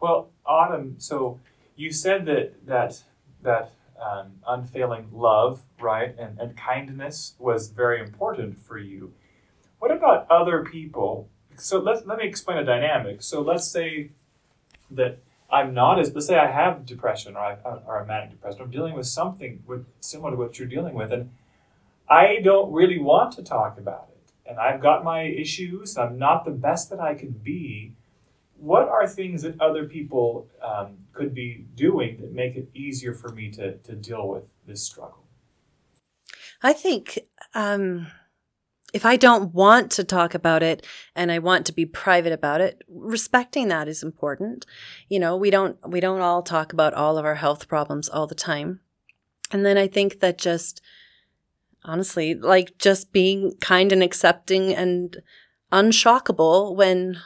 Well, 0.00 0.30
Autumn, 0.44 0.96
so 0.98 1.40
you 1.76 1.92
said 1.92 2.26
that 2.26 2.66
that 2.66 3.02
that 3.42 3.72
um, 4.00 4.32
unfailing 4.46 5.08
love, 5.12 5.62
right, 5.80 6.14
and, 6.18 6.38
and 6.38 6.56
kindness 6.56 7.34
was 7.38 7.68
very 7.68 8.00
important 8.00 8.58
for 8.60 8.76
you. 8.78 9.12
What 9.78 9.90
about 9.92 10.28
other 10.30 10.64
people? 10.64 11.28
So 11.62 11.78
let 11.78 12.06
let 12.06 12.18
me 12.18 12.26
explain 12.26 12.58
a 12.58 12.64
dynamic. 12.64 13.22
So 13.22 13.40
let's 13.40 13.70
say 13.70 14.10
that 14.90 15.18
I'm 15.50 15.74
not 15.74 15.98
as 15.98 16.12
let's 16.14 16.26
say 16.26 16.38
I 16.38 16.50
have 16.50 16.86
depression 16.86 17.36
or 17.36 17.40
I 17.40 17.56
or 17.86 18.00
a 18.00 18.06
manic 18.06 18.30
depression. 18.30 18.62
I'm 18.62 18.70
dealing 18.70 18.94
with 18.94 19.06
something 19.06 19.62
with 19.66 19.86
similar 20.00 20.32
to 20.32 20.36
what 20.36 20.58
you're 20.58 20.68
dealing 20.68 20.94
with, 20.94 21.12
and 21.12 21.30
I 22.08 22.40
don't 22.42 22.72
really 22.72 22.98
want 22.98 23.32
to 23.34 23.42
talk 23.42 23.78
about 23.78 24.08
it. 24.10 24.32
And 24.44 24.58
I've 24.58 24.80
got 24.80 25.04
my 25.04 25.22
issues. 25.22 25.96
I'm 25.96 26.18
not 26.18 26.44
the 26.44 26.50
best 26.50 26.90
that 26.90 27.00
I 27.00 27.14
can 27.14 27.30
be 27.30 27.94
what 28.62 28.88
are 28.88 29.08
things 29.08 29.42
that 29.42 29.60
other 29.60 29.86
people 29.88 30.48
um, 30.62 30.98
could 31.12 31.34
be 31.34 31.66
doing 31.74 32.20
that 32.20 32.32
make 32.32 32.54
it 32.54 32.68
easier 32.72 33.12
for 33.12 33.28
me 33.30 33.50
to, 33.50 33.76
to 33.78 33.92
deal 33.92 34.28
with 34.28 34.44
this 34.66 34.84
struggle? 34.84 35.24
I 36.62 36.72
think 36.72 37.18
um, 37.54 38.06
if 38.92 39.06
I 39.06 39.16
don't 39.16 39.54
want 39.54 39.90
to 39.92 40.04
talk 40.04 40.34
about 40.34 40.62
it 40.62 40.86
and 41.16 41.32
I 41.32 41.38
want 41.38 41.66
to 41.66 41.72
be 41.72 41.86
private 41.86 42.32
about 42.32 42.60
it, 42.60 42.82
respecting 42.88 43.68
that 43.68 43.88
is 43.88 44.02
important. 44.02 44.66
You 45.08 45.18
know, 45.18 45.36
we 45.36 45.50
don't 45.50 45.76
we 45.88 46.00
don't 46.00 46.20
all 46.20 46.42
talk 46.42 46.72
about 46.72 46.94
all 46.94 47.16
of 47.16 47.24
our 47.24 47.36
health 47.36 47.68
problems 47.68 48.08
all 48.08 48.26
the 48.26 48.34
time. 48.34 48.80
And 49.50 49.64
then 49.64 49.78
I 49.78 49.86
think 49.86 50.20
that 50.20 50.38
just 50.38 50.82
honestly, 51.84 52.34
like 52.34 52.78
just 52.78 53.12
being 53.12 53.52
kind 53.60 53.92
and 53.92 54.02
accepting 54.02 54.74
and 54.74 55.16
unshockable 55.72 56.76
when 56.76 57.18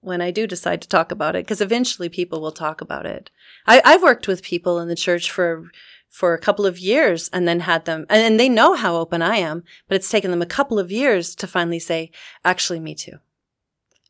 when 0.00 0.20
I 0.20 0.32
do 0.32 0.48
decide 0.48 0.82
to 0.82 0.88
talk 0.88 1.12
about 1.12 1.36
it, 1.36 1.44
because 1.44 1.60
eventually 1.60 2.08
people 2.08 2.40
will 2.40 2.50
talk 2.50 2.80
about 2.80 3.06
it. 3.06 3.30
I, 3.68 3.80
I've 3.84 4.02
worked 4.02 4.26
with 4.26 4.42
people 4.42 4.80
in 4.80 4.88
the 4.88 4.96
church 4.96 5.30
for 5.30 5.70
for 6.12 6.34
a 6.34 6.38
couple 6.38 6.66
of 6.66 6.78
years 6.78 7.30
and 7.32 7.48
then 7.48 7.60
had 7.60 7.86
them 7.86 8.04
and, 8.10 8.38
they 8.38 8.48
know 8.48 8.74
how 8.74 8.96
open 8.96 9.22
I 9.22 9.38
am, 9.38 9.64
but 9.88 9.96
it's 9.96 10.10
taken 10.10 10.30
them 10.30 10.42
a 10.42 10.46
couple 10.46 10.78
of 10.78 10.92
years 10.92 11.34
to 11.36 11.46
finally 11.46 11.78
say, 11.78 12.10
actually 12.44 12.80
me 12.80 12.94
too. 12.94 13.18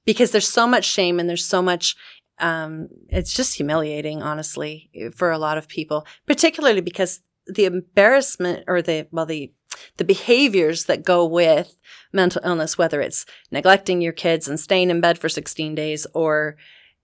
Because 0.04 0.32
there's 0.32 0.48
so 0.48 0.66
much 0.66 0.84
shame 0.84 1.20
and 1.20 1.28
there's 1.28 1.46
so 1.46 1.62
much 1.62 1.96
um, 2.38 2.88
it's 3.08 3.32
just 3.32 3.54
humiliating, 3.56 4.20
honestly, 4.20 4.90
for 5.14 5.30
a 5.30 5.38
lot 5.38 5.58
of 5.58 5.68
people, 5.68 6.04
particularly 6.26 6.80
because 6.80 7.20
the 7.46 7.66
embarrassment 7.66 8.64
or 8.66 8.82
the 8.82 9.06
well 9.12 9.26
the 9.26 9.52
the 9.96 10.04
behaviors 10.04 10.86
that 10.86 11.04
go 11.04 11.24
with 11.24 11.78
mental 12.12 12.42
illness, 12.44 12.76
whether 12.76 13.00
it's 13.00 13.24
neglecting 13.52 14.00
your 14.00 14.12
kids 14.12 14.48
and 14.48 14.58
staying 14.58 14.90
in 14.90 15.00
bed 15.00 15.18
for 15.18 15.28
16 15.28 15.74
days 15.74 16.06
or 16.14 16.56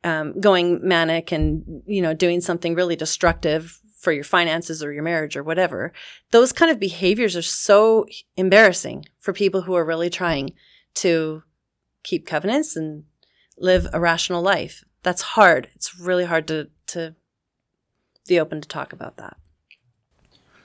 um, 0.05 0.39
going 0.41 0.81
manic 0.87 1.33
and, 1.33 1.83
you 1.87 2.03
know, 2.03 2.15
doing 2.15 2.41
something 2.41 2.75
really 2.75 2.97
destructive 2.97 3.81
for 3.99 4.13
your 4.13 4.25
finances 4.25 4.83
or 4.83 4.93
your 4.93 5.03
marriage 5.03 5.37
or 5.37 5.43
whatever. 5.43 5.93
Those 6.31 6.53
kind 6.53 6.71
of 6.71 6.79
behaviors 6.79 7.37
are 7.37 7.43
so 7.43 8.07
embarrassing 8.37 9.07
for 9.19 9.33
people 9.33 9.63
who 9.63 9.75
are 9.75 9.85
really 9.85 10.09
trying 10.09 10.51
to 10.95 11.43
keep 12.05 12.27
covenants 12.27 12.77
and 12.77 13.05
live 13.59 13.89
a 13.93 14.01
rational 14.01 14.41
life. 14.41 14.85
That's 15.03 15.23
hard. 15.23 15.69
It's 15.75 15.99
really 15.99 16.25
hard 16.25 16.47
to, 16.49 16.69
to 16.89 17.17
be 18.27 18.39
open 18.39 18.61
to 18.61 18.69
talk 18.69 18.93
about 18.93 19.17
that. 19.17 19.37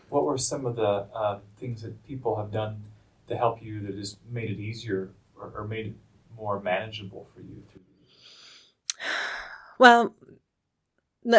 What 0.09 0.25
were 0.25 0.37
some 0.37 0.65
of 0.67 0.75
the 0.75 1.07
um, 1.15 1.41
things 1.57 1.81
that 1.81 2.05
people 2.05 2.35
have 2.35 2.51
done 2.51 2.83
to 3.27 3.35
help 3.35 3.63
you 3.63 3.79
that 3.81 3.95
has 3.95 4.17
made 4.29 4.51
it 4.51 4.59
easier 4.59 5.09
or, 5.35 5.51
or 5.55 5.67
made 5.67 5.87
it 5.87 5.93
more 6.37 6.59
manageable 6.59 7.27
for 7.33 7.41
you? 7.41 7.63
Well, 9.79 10.15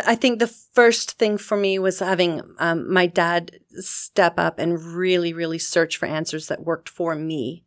I 0.07 0.14
think 0.14 0.38
the 0.38 0.47
first 0.47 1.18
thing 1.18 1.38
for 1.38 1.57
me 1.57 1.79
was 1.79 1.99
having 1.99 2.42
um, 2.59 2.92
my 2.92 3.07
dad 3.07 3.61
step 3.73 4.38
up 4.38 4.59
and 4.59 4.83
really, 4.83 5.33
really 5.33 5.59
search 5.59 5.97
for 5.97 6.07
answers 6.07 6.49
that 6.49 6.64
worked 6.64 6.88
for 6.88 7.14
me. 7.14 7.64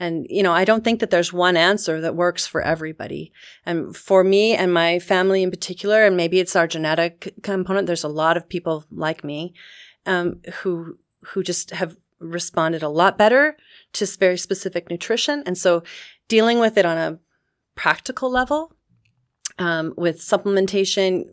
And, 0.00 0.26
you 0.28 0.42
know, 0.42 0.52
I 0.52 0.64
don't 0.64 0.82
think 0.82 0.98
that 1.00 1.10
there's 1.10 1.32
one 1.32 1.56
answer 1.56 2.00
that 2.00 2.16
works 2.16 2.46
for 2.46 2.60
everybody. 2.60 3.32
And 3.64 3.96
for 3.96 4.24
me 4.24 4.54
and 4.54 4.74
my 4.74 4.98
family 4.98 5.42
in 5.42 5.50
particular, 5.50 6.04
and 6.04 6.16
maybe 6.16 6.40
it's 6.40 6.56
our 6.56 6.66
genetic 6.66 7.34
component, 7.42 7.86
there's 7.86 8.02
a 8.02 8.08
lot 8.08 8.36
of 8.36 8.48
people 8.48 8.84
like 8.90 9.22
me 9.22 9.54
um, 10.06 10.40
who 10.62 10.98
who 11.26 11.44
just 11.44 11.70
have 11.70 11.96
responded 12.18 12.82
a 12.82 12.88
lot 12.88 13.16
better 13.16 13.56
to 13.92 14.06
very 14.18 14.38
specific 14.38 14.90
nutrition. 14.90 15.42
And 15.46 15.56
so 15.56 15.84
dealing 16.26 16.58
with 16.58 16.76
it 16.76 16.86
on 16.86 16.98
a 16.98 17.18
practical 17.76 18.30
level 18.30 18.74
um, 19.58 19.94
with 19.96 20.20
supplementation, 20.20 21.24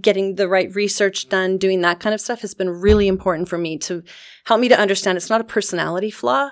getting 0.00 0.34
the 0.34 0.48
right 0.48 0.74
research 0.74 1.28
done, 1.28 1.58
doing 1.58 1.80
that 1.80 2.00
kind 2.00 2.14
of 2.14 2.20
stuff 2.20 2.42
has 2.42 2.54
been 2.54 2.68
really 2.68 3.08
important 3.08 3.48
for 3.48 3.58
me 3.58 3.78
to 3.78 4.02
help 4.44 4.60
me 4.60 4.68
to 4.68 4.78
understand 4.78 5.16
it's 5.16 5.30
not 5.30 5.40
a 5.40 5.44
personality 5.44 6.10
flaw, 6.10 6.50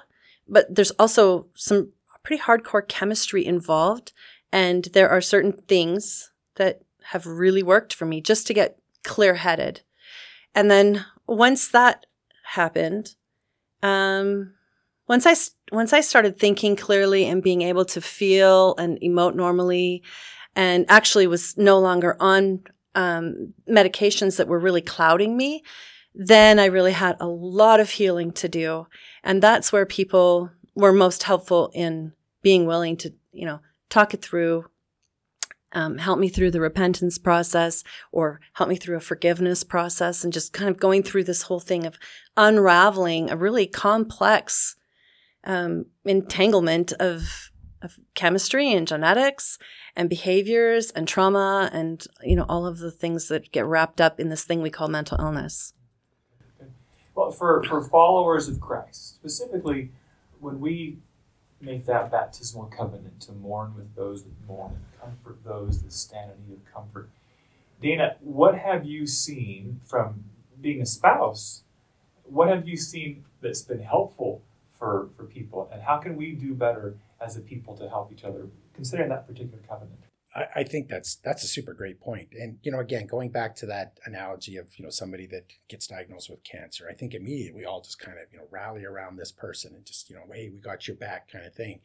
but 0.49 0.75
there's 0.75 0.93
also 0.93 1.47
some 1.55 1.93
pretty 2.23 2.43
hardcore 2.43 2.87
chemistry 2.87 3.45
involved. 3.45 4.13
And 4.53 4.85
there 4.87 5.11
are 5.11 5.21
certain 5.21 5.53
things 5.53 6.31
that 6.57 6.81
have 7.05 7.27
really 7.27 7.63
worked 7.63 7.95
for 7.95 8.07
me 8.07 8.21
just 8.21 8.47
to 8.47 8.55
get 8.55 8.79
clear 9.05 9.35
headed. 9.35 9.83
And 10.55 10.71
then 10.71 11.05
once 11.27 11.69
that 11.69 12.07
happened, 12.45 13.15
um, 13.83 14.55
once 15.07 15.27
I 15.27 15.35
once 15.73 15.93
I 15.93 16.01
started 16.01 16.39
thinking 16.39 16.77
clearly 16.77 17.25
and 17.27 17.43
being 17.43 17.63
able 17.63 17.85
to 17.87 18.01
feel 18.01 18.75
and 18.77 18.99
emote 19.01 19.35
normally, 19.35 20.03
and 20.59 20.85
actually 20.89 21.29
was 21.29 21.57
no 21.57 21.79
longer 21.79 22.17
on 22.19 22.61
um, 22.97 23.55
medications 23.71 24.39
that 24.39 24.49
were 24.49 24.59
really 24.59 24.81
clouding 24.81 25.37
me, 25.37 25.63
then 26.17 26.59
I 26.59 26.65
really 26.65 26.91
had 26.91 27.17
a 27.21 27.29
lot 27.29 27.79
of 27.79 27.91
healing 27.91 28.33
to 28.33 28.49
do, 28.49 28.89
and 29.23 29.41
that's 29.41 29.73
where 29.73 29.87
people 29.87 30.51
were 30.75 30.93
most 30.93 31.23
helpful 31.23 31.71
in 31.75 32.13
being 32.43 32.67
willing 32.67 32.97
to 32.99 33.15
you 33.33 33.47
know 33.47 33.61
talk 33.89 34.13
it 34.13 34.21
through. 34.21 34.67
Um, 35.73 35.99
help 35.99 36.19
me 36.19 36.31
through 36.31 36.51
the 36.51 36.63
repentance 36.63 37.19
process 37.19 37.85
or 38.11 38.41
help 38.55 38.71
me 38.71 38.77
through 38.77 38.97
a 38.97 39.01
forgiveness 39.01 39.65
process 39.65 40.25
and 40.25 40.33
just 40.33 40.55
kind 40.55 40.71
of 40.71 40.81
going 40.81 41.03
through 41.03 41.25
this 41.25 41.43
whole 41.43 41.61
thing 41.61 41.85
of 41.85 41.99
unraveling 42.39 43.31
a 43.31 43.37
really 43.37 43.67
complex 43.67 44.77
um, 45.45 45.85
entanglement 46.07 46.95
of 46.95 47.48
of 47.83 47.99
chemistry 48.15 48.73
and 48.73 48.87
genetics 48.87 49.59
and 49.95 50.09
behaviors 50.09 50.91
and 50.91 51.07
trauma 51.07 51.71
and 51.73 52.07
you 52.23 52.37
know 52.37 52.47
all 52.49 52.67
of 52.67 52.79
the 52.79 52.91
things 52.91 53.29
that 53.29 53.53
get 53.53 53.67
wrapped 53.67 54.01
up 54.01 54.19
in 54.19 54.29
this 54.29 54.45
thing 54.45 54.63
we 54.63 54.71
call 54.71 54.89
mental 54.89 55.19
illness. 55.21 55.73
Well, 57.15 57.33
for, 57.33 57.65
for 57.65 57.83
followers 57.83 58.47
of 58.47 58.61
Christ, 58.61 59.17
specifically 59.17 59.91
when 60.39 60.61
we 60.61 60.99
make 61.61 61.87
that 61.87 62.11
baptismal 62.11 62.67
covenant 62.67 63.21
to 63.23 63.33
mourn 63.33 63.75
with 63.75 63.95
those 63.97 64.23
that 64.23 64.47
mourn 64.47 64.75
and 64.75 65.01
comfort 65.01 65.39
those 65.45 65.83
that 65.83 65.93
stand 65.93 66.31
in 66.31 66.49
need 66.49 66.59
of 66.59 66.73
comfort. 66.73 67.11
Dana, 67.83 68.17
what 68.21 68.57
have 68.57 68.85
you 68.85 69.07
seen 69.07 69.81
from 69.85 70.25
being 70.61 70.81
a 70.81 70.87
spouse? 70.87 71.63
What 72.25 72.49
have 72.49 72.69
you 72.69 72.77
seen 72.77 73.25
that's 73.41 73.63
been 73.63 73.83
helpful 73.83 74.43
for, 74.79 75.11
for 75.17 75.25
people? 75.25 75.69
And 75.73 75.83
how 75.83 75.99
can 75.99 76.17
we 76.17 76.33
do 76.33 76.55
better 76.55 76.95
as 77.21 77.37
a 77.37 77.41
people 77.41 77.77
to 77.77 77.89
help 77.89 78.13
each 78.13 78.25
other, 78.25 78.49
considering 78.75 79.09
that 79.11 79.27
particular 79.27 79.63
covenant? 79.69 79.99
I, 80.35 80.63
think 80.63 80.89
that's 80.89 81.17
that's 81.17 81.43
a 81.43 81.49
super 81.49 81.73
great 81.73 82.01
point. 82.01 82.29
And 82.39 82.59
you 82.63 82.71
know, 82.71 82.81
again, 82.81 83.07
going 83.07 83.31
back 83.31 83.57
to 83.57 83.67
that 83.67 83.99
analogy 84.05 84.57
of 84.57 84.69
you 84.79 84.85
know 84.85 84.91
somebody 84.91 85.27
that 85.29 85.47
gets 85.69 85.87
diagnosed 85.87 86.31
with 86.31 86.45
cancer, 86.45 86.87
I 86.89 86.95
think 86.95 87.15
immediately 87.15 87.61
we 87.61 87.65
all 87.65 87.81
just 87.81 87.99
kind 87.99 88.19
of 88.19 88.33
you 88.33 88.39
know 88.39 88.45
rally 88.51 88.85
around 88.85 89.17
this 89.17 89.33
person 89.33 89.75
and 89.75 89.85
just 89.85 90.09
you 90.11 90.17
know, 90.17 90.23
hey, 90.33 90.51
we 90.53 90.61
got 90.61 90.87
your 90.87 90.97
back, 90.97 91.31
kind 91.31 91.47
of 91.47 91.55
thing. 91.55 91.81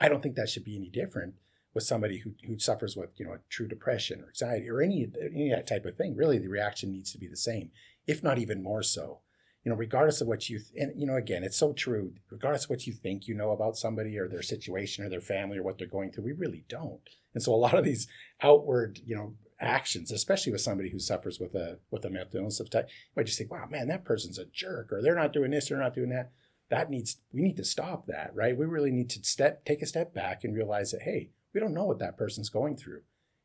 I 0.00 0.08
don't 0.08 0.22
think 0.22 0.36
that 0.36 0.48
should 0.48 0.64
be 0.64 0.76
any 0.76 0.90
different 0.90 1.34
with 1.74 1.84
somebody 1.84 2.18
who 2.18 2.32
who 2.46 2.58
suffers 2.58 2.96
with 2.96 3.10
you 3.16 3.24
know 3.24 3.38
true 3.48 3.66
depression 3.66 4.20
or 4.20 4.28
anxiety 4.28 4.68
or 4.68 4.82
any 4.82 5.08
any 5.20 5.50
that 5.50 5.66
type 5.66 5.86
of 5.86 5.96
thing. 5.96 6.14
Really, 6.14 6.38
the 6.38 6.48
reaction 6.48 6.92
needs 6.92 7.12
to 7.12 7.18
be 7.18 7.28
the 7.28 7.36
same, 7.36 7.70
if 8.06 8.22
not 8.22 8.38
even 8.38 8.62
more 8.62 8.82
so. 8.82 9.20
You 9.66 9.72
know, 9.72 9.76
regardless 9.76 10.20
of 10.20 10.28
what 10.28 10.48
you, 10.48 10.60
th- 10.60 10.70
and 10.76 10.92
you 10.96 11.08
know, 11.08 11.16
again, 11.16 11.42
it's 11.42 11.56
so 11.56 11.72
true. 11.72 12.12
Regardless 12.30 12.64
of 12.64 12.70
what 12.70 12.86
you 12.86 12.92
think 12.92 13.26
you 13.26 13.34
know 13.34 13.50
about 13.50 13.76
somebody 13.76 14.16
or 14.16 14.28
their 14.28 14.40
situation 14.40 15.04
or 15.04 15.08
their 15.08 15.20
family 15.20 15.58
or 15.58 15.64
what 15.64 15.76
they're 15.76 15.88
going 15.88 16.12
through, 16.12 16.22
we 16.22 16.30
really 16.30 16.64
don't. 16.68 17.00
And 17.34 17.42
so 17.42 17.52
a 17.52 17.56
lot 17.56 17.74
of 17.74 17.84
these 17.84 18.06
outward, 18.40 19.00
you 19.04 19.16
know, 19.16 19.34
actions, 19.58 20.12
especially 20.12 20.52
with 20.52 20.60
somebody 20.60 20.90
who 20.90 21.00
suffers 21.00 21.40
with 21.40 21.56
a 21.56 21.80
with 21.90 22.04
a 22.04 22.10
mental 22.10 22.38
illness 22.38 22.60
of 22.60 22.70
type, 22.70 22.86
you 22.88 23.12
might 23.16 23.26
just 23.26 23.38
think, 23.38 23.50
wow, 23.50 23.66
man, 23.68 23.88
that 23.88 24.04
person's 24.04 24.38
a 24.38 24.44
jerk, 24.44 24.92
or 24.92 25.02
they're 25.02 25.16
not 25.16 25.32
doing 25.32 25.50
this, 25.50 25.68
they're 25.68 25.78
not 25.78 25.96
doing 25.96 26.10
that. 26.10 26.30
That 26.70 26.88
needs 26.88 27.16
we 27.32 27.42
need 27.42 27.56
to 27.56 27.64
stop 27.64 28.06
that, 28.06 28.30
right? 28.36 28.56
We 28.56 28.66
really 28.66 28.92
need 28.92 29.10
to 29.10 29.24
step 29.24 29.64
take 29.64 29.82
a 29.82 29.86
step 29.86 30.14
back 30.14 30.44
and 30.44 30.54
realize 30.54 30.92
that, 30.92 31.02
hey, 31.02 31.30
we 31.52 31.58
don't 31.58 31.74
know 31.74 31.86
what 31.86 31.98
that 31.98 32.16
person's 32.16 32.50
going 32.50 32.76
through. 32.76 33.00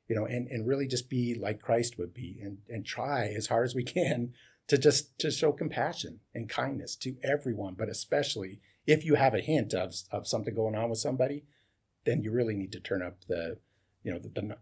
You 0.08 0.18
know, 0.18 0.26
and, 0.26 0.48
and 0.50 0.68
really 0.68 0.88
just 0.88 1.10
be 1.10 1.34
like 1.34 1.62
Christ 1.62 1.98
would 1.98 2.14
be 2.14 2.42
and, 2.44 2.58
and 2.68 2.86
try 2.86 3.34
as 3.36 3.48
hard 3.48 3.66
as 3.66 3.74
we 3.74 3.84
can 3.84 4.34
to 4.68 4.78
just 4.78 5.18
to 5.20 5.32
show 5.32 5.52
compassion 5.52 6.20
and 6.34 6.48
kindness 6.50 6.96
to 6.98 7.16
everyone, 7.24 7.74
but 7.78 7.90
especially 7.90 8.60
if 8.88 9.06
you 9.06 9.16
have 9.16 9.34
a 9.34 9.40
hint 9.42 9.74
of, 9.74 9.94
of 10.12 10.28
something 10.28 10.56
going 10.56 10.76
on 10.76 10.90
with 10.90 11.00
somebody, 11.00 11.44
then 12.06 12.24
you 12.24 12.32
really 12.32 12.56
need 12.56 12.72
to 12.72 12.80
turn 12.80 13.02
up 13.02 13.18
the, 13.28 13.58
you 14.04 14.12
know, 14.12 14.20
the, 14.20 14.30
the 14.30 14.58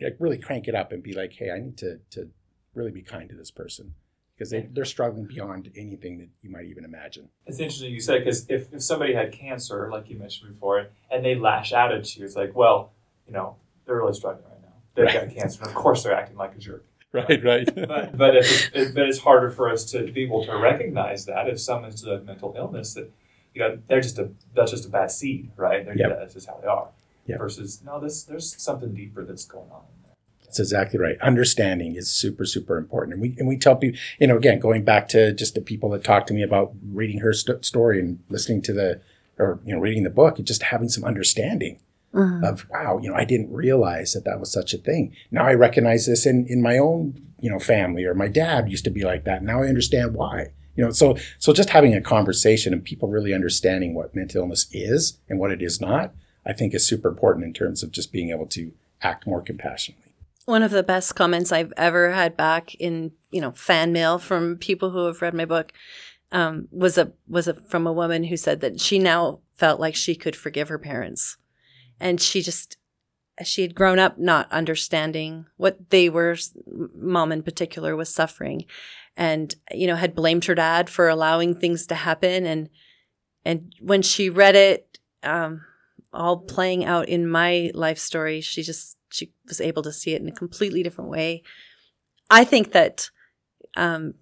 like 0.00 0.16
really 0.18 0.38
crank 0.38 0.68
it 0.68 0.74
up 0.74 0.92
and 0.92 1.02
be 1.02 1.12
like, 1.12 1.32
hey, 1.34 1.50
I 1.50 1.58
need 1.58 1.76
to 1.78 1.98
to 2.12 2.30
really 2.74 2.90
be 2.92 3.02
kind 3.02 3.28
to 3.28 3.34
this 3.34 3.50
person 3.50 3.94
because 4.34 4.50
they, 4.50 4.68
they're 4.72 4.84
struggling 4.84 5.26
beyond 5.26 5.70
anything 5.76 6.18
that 6.18 6.28
you 6.42 6.50
might 6.50 6.66
even 6.66 6.84
imagine. 6.84 7.28
It's 7.46 7.58
interesting 7.58 7.92
you 7.92 8.00
said 8.00 8.20
because 8.20 8.46
if, 8.48 8.72
if 8.72 8.82
somebody 8.82 9.12
had 9.12 9.32
cancer, 9.32 9.88
like 9.90 10.08
you 10.08 10.16
mentioned 10.16 10.52
before, 10.52 10.86
and 11.10 11.24
they 11.24 11.34
lash 11.34 11.72
out 11.72 11.92
at 11.92 12.16
you, 12.16 12.24
it's 12.24 12.36
like, 12.36 12.54
well, 12.54 12.92
you 13.26 13.32
know, 13.32 13.56
they're 13.84 13.96
really 13.96 14.14
struggling 14.14 14.44
right 14.48 14.62
now. 14.62 14.68
They've 14.94 15.06
Right. 15.06 15.26
got 15.28 15.34
cancer, 15.36 15.60
and 15.62 15.70
of 15.70 15.74
course 15.74 16.04
they're 16.04 16.14
acting 16.14 16.36
like 16.36 16.54
a 16.54 16.58
jerk. 16.58 16.84
Right, 17.12 17.42
right. 17.42 17.74
But 17.88 18.18
but 18.18 18.36
it, 18.36 18.94
but 18.94 19.08
it's 19.08 19.20
harder 19.20 19.50
for 19.50 19.70
us 19.70 19.84
to 19.92 20.12
be 20.12 20.24
able 20.24 20.44
to 20.44 20.56
recognize 20.58 21.24
that 21.24 21.48
if 21.48 21.58
someone's 21.58 22.04
a 22.04 22.20
mental 22.20 22.54
illness 22.54 22.92
that 22.94 23.10
you 23.54 23.62
know 23.62 23.78
they're 23.88 24.02
just 24.02 24.18
a 24.18 24.30
that's 24.54 24.72
just 24.72 24.84
a 24.84 24.90
bad 24.90 25.10
seed, 25.10 25.50
right? 25.56 25.86
They're, 25.86 25.96
Yep. 25.96 26.18
That's 26.18 26.34
just 26.34 26.46
how 26.46 26.58
they 26.60 26.68
are. 26.68 26.88
Yep. 27.26 27.38
Versus 27.38 27.82
no, 27.82 27.98
this 27.98 28.24
there's 28.24 28.60
something 28.62 28.92
deeper 28.92 29.24
that's 29.24 29.46
going 29.46 29.70
on. 29.70 29.84
That's 30.48 30.60
exactly 30.60 30.98
right. 30.98 31.20
Understanding 31.20 31.94
is 31.94 32.10
super, 32.10 32.46
super 32.46 32.78
important. 32.78 33.12
And 33.12 33.20
we, 33.20 33.34
and 33.38 33.46
we 33.46 33.58
tell 33.58 33.76
people, 33.76 33.98
you 34.18 34.26
know, 34.26 34.38
again, 34.38 34.58
going 34.58 34.82
back 34.82 35.06
to 35.08 35.34
just 35.34 35.54
the 35.54 35.60
people 35.60 35.90
that 35.90 36.02
talk 36.02 36.26
to 36.28 36.32
me 36.34 36.42
about 36.42 36.72
reading 36.90 37.18
her 37.20 37.34
st- 37.34 37.66
story 37.66 38.00
and 38.00 38.20
listening 38.30 38.62
to 38.62 38.72
the, 38.72 39.00
or, 39.38 39.60
you 39.66 39.74
know, 39.74 39.80
reading 39.80 40.04
the 40.04 40.10
book 40.10 40.38
and 40.38 40.46
just 40.46 40.62
having 40.62 40.88
some 40.88 41.04
understanding 41.04 41.78
Mhm. 42.14 42.42
of, 42.42 42.66
wow, 42.70 42.98
you 43.02 43.10
know, 43.10 43.14
I 43.16 43.24
didn't 43.24 43.52
realize 43.52 44.12
that 44.14 44.24
that 44.24 44.40
was 44.40 44.50
such 44.52 44.72
a 44.72 44.78
thing. 44.78 45.14
Now 45.30 45.44
I 45.44 45.54
recognize 45.54 46.06
this 46.06 46.26
in, 46.26 46.46
in 46.46 46.62
my 46.62 46.78
own, 46.78 47.20
you 47.40 47.50
know, 47.50 47.58
family 47.58 48.04
or 48.04 48.14
my 48.14 48.28
dad 48.28 48.70
used 48.70 48.84
to 48.84 48.90
be 48.90 49.04
like 49.04 49.24
that. 49.24 49.42
Now 49.42 49.62
I 49.62 49.66
understand 49.66 50.14
why. 50.14 50.48
You 50.74 50.84
know, 50.84 50.90
so 50.90 51.16
so 51.38 51.52
just 51.52 51.70
having 51.70 51.92
a 51.94 52.00
conversation 52.00 52.72
and 52.72 52.84
people 52.84 53.08
really 53.08 53.34
understanding 53.34 53.94
what 53.94 54.14
mental 54.14 54.42
illness 54.42 54.68
is 54.72 55.18
and 55.28 55.38
what 55.38 55.50
it 55.50 55.60
is 55.60 55.80
not, 55.80 56.14
I 56.46 56.52
think 56.52 56.72
is 56.72 56.86
super 56.86 57.08
important 57.08 57.44
in 57.44 57.52
terms 57.52 57.82
of 57.82 57.90
just 57.90 58.12
being 58.12 58.30
able 58.30 58.46
to 58.46 58.72
act 59.02 59.26
more 59.26 59.42
compassionately. 59.42 60.12
One 60.46 60.62
of 60.62 60.70
the 60.70 60.82
best 60.82 61.14
comments 61.14 61.52
I've 61.52 61.72
ever 61.76 62.12
had 62.12 62.36
back 62.36 62.74
in 62.76 63.12
you 63.30 63.40
know 63.40 63.50
fan 63.50 63.92
mail 63.92 64.18
from 64.18 64.56
people 64.56 64.90
who 64.90 65.06
have 65.06 65.20
read 65.20 65.34
my 65.34 65.44
book 65.44 65.72
um, 66.32 66.68
was 66.70 66.96
a 66.96 67.12
was 67.26 67.48
a 67.48 67.54
from 67.54 67.86
a 67.86 67.92
woman 67.92 68.24
who 68.24 68.36
said 68.36 68.60
that 68.60 68.80
she 68.80 68.98
now 68.98 69.40
felt 69.56 69.80
like 69.80 69.94
she 69.94 70.14
could 70.14 70.36
forgive 70.36 70.68
her 70.68 70.78
parents, 70.78 71.36
and 72.00 72.20
she 72.20 72.42
just 72.42 72.76
she 73.44 73.62
had 73.62 73.74
grown 73.74 73.98
up 73.98 74.18
not 74.18 74.50
understanding 74.50 75.46
what 75.56 75.90
they 75.90 76.08
were 76.08 76.36
mom 76.94 77.30
in 77.32 77.42
particular 77.42 77.94
was 77.94 78.12
suffering 78.12 78.64
and 79.16 79.54
you 79.72 79.86
know 79.86 79.96
had 79.96 80.14
blamed 80.14 80.44
her 80.46 80.54
dad 80.54 80.88
for 80.88 81.08
allowing 81.08 81.54
things 81.54 81.86
to 81.86 81.94
happen. 81.94 82.46
And 82.46 82.68
and 83.44 83.74
when 83.80 84.02
she 84.02 84.30
read 84.30 84.54
it 84.54 84.98
um 85.22 85.64
all 86.12 86.38
playing 86.38 86.84
out 86.84 87.08
in 87.08 87.28
my 87.28 87.70
life 87.74 87.98
story 87.98 88.40
she 88.40 88.62
just 88.62 88.96
she 89.10 89.32
was 89.46 89.60
able 89.60 89.82
to 89.82 89.92
see 89.92 90.14
it 90.14 90.22
in 90.22 90.28
a 90.28 90.32
completely 90.32 90.82
different 90.82 91.10
way. 91.10 91.42
I 92.30 92.44
think 92.44 92.72
that 92.72 93.10
um 93.76 94.14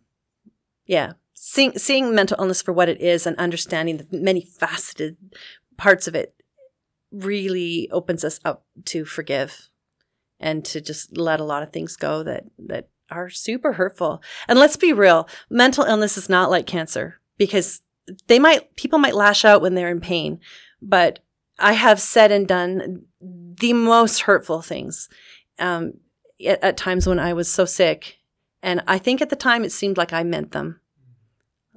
yeah 0.86 1.12
seeing 1.34 1.76
seeing 1.78 2.14
mental 2.14 2.36
illness 2.40 2.62
for 2.62 2.72
what 2.72 2.88
it 2.88 3.00
is 3.00 3.26
and 3.26 3.36
understanding 3.36 3.98
the 3.98 4.06
many 4.10 4.40
faceted 4.40 5.16
parts 5.76 6.08
of 6.08 6.14
it 6.14 6.35
really 7.16 7.88
opens 7.90 8.24
us 8.24 8.40
up 8.44 8.64
to 8.86 9.04
forgive 9.04 9.70
and 10.38 10.64
to 10.64 10.80
just 10.80 11.16
let 11.16 11.40
a 11.40 11.44
lot 11.44 11.62
of 11.62 11.70
things 11.70 11.96
go 11.96 12.22
that 12.22 12.44
that 12.58 12.88
are 13.10 13.30
super 13.30 13.74
hurtful. 13.74 14.22
And 14.48 14.58
let's 14.58 14.76
be 14.76 14.92
real, 14.92 15.28
mental 15.48 15.84
illness 15.84 16.16
is 16.16 16.28
not 16.28 16.50
like 16.50 16.66
cancer 16.66 17.20
because 17.38 17.82
they 18.26 18.38
might 18.38 18.76
people 18.76 18.98
might 18.98 19.14
lash 19.14 19.44
out 19.44 19.62
when 19.62 19.74
they're 19.74 19.90
in 19.90 20.00
pain, 20.00 20.40
but 20.80 21.20
I 21.58 21.72
have 21.72 22.00
said 22.00 22.30
and 22.32 22.46
done 22.46 23.06
the 23.20 23.72
most 23.72 24.22
hurtful 24.22 24.60
things 24.62 25.08
um, 25.58 25.94
at, 26.44 26.62
at 26.62 26.76
times 26.76 27.06
when 27.06 27.18
I 27.18 27.32
was 27.32 27.50
so 27.50 27.64
sick, 27.64 28.18
and 28.62 28.82
I 28.86 28.98
think 28.98 29.22
at 29.22 29.30
the 29.30 29.36
time 29.36 29.64
it 29.64 29.72
seemed 29.72 29.96
like 29.96 30.12
I 30.12 30.22
meant 30.22 30.52
them, 30.52 30.80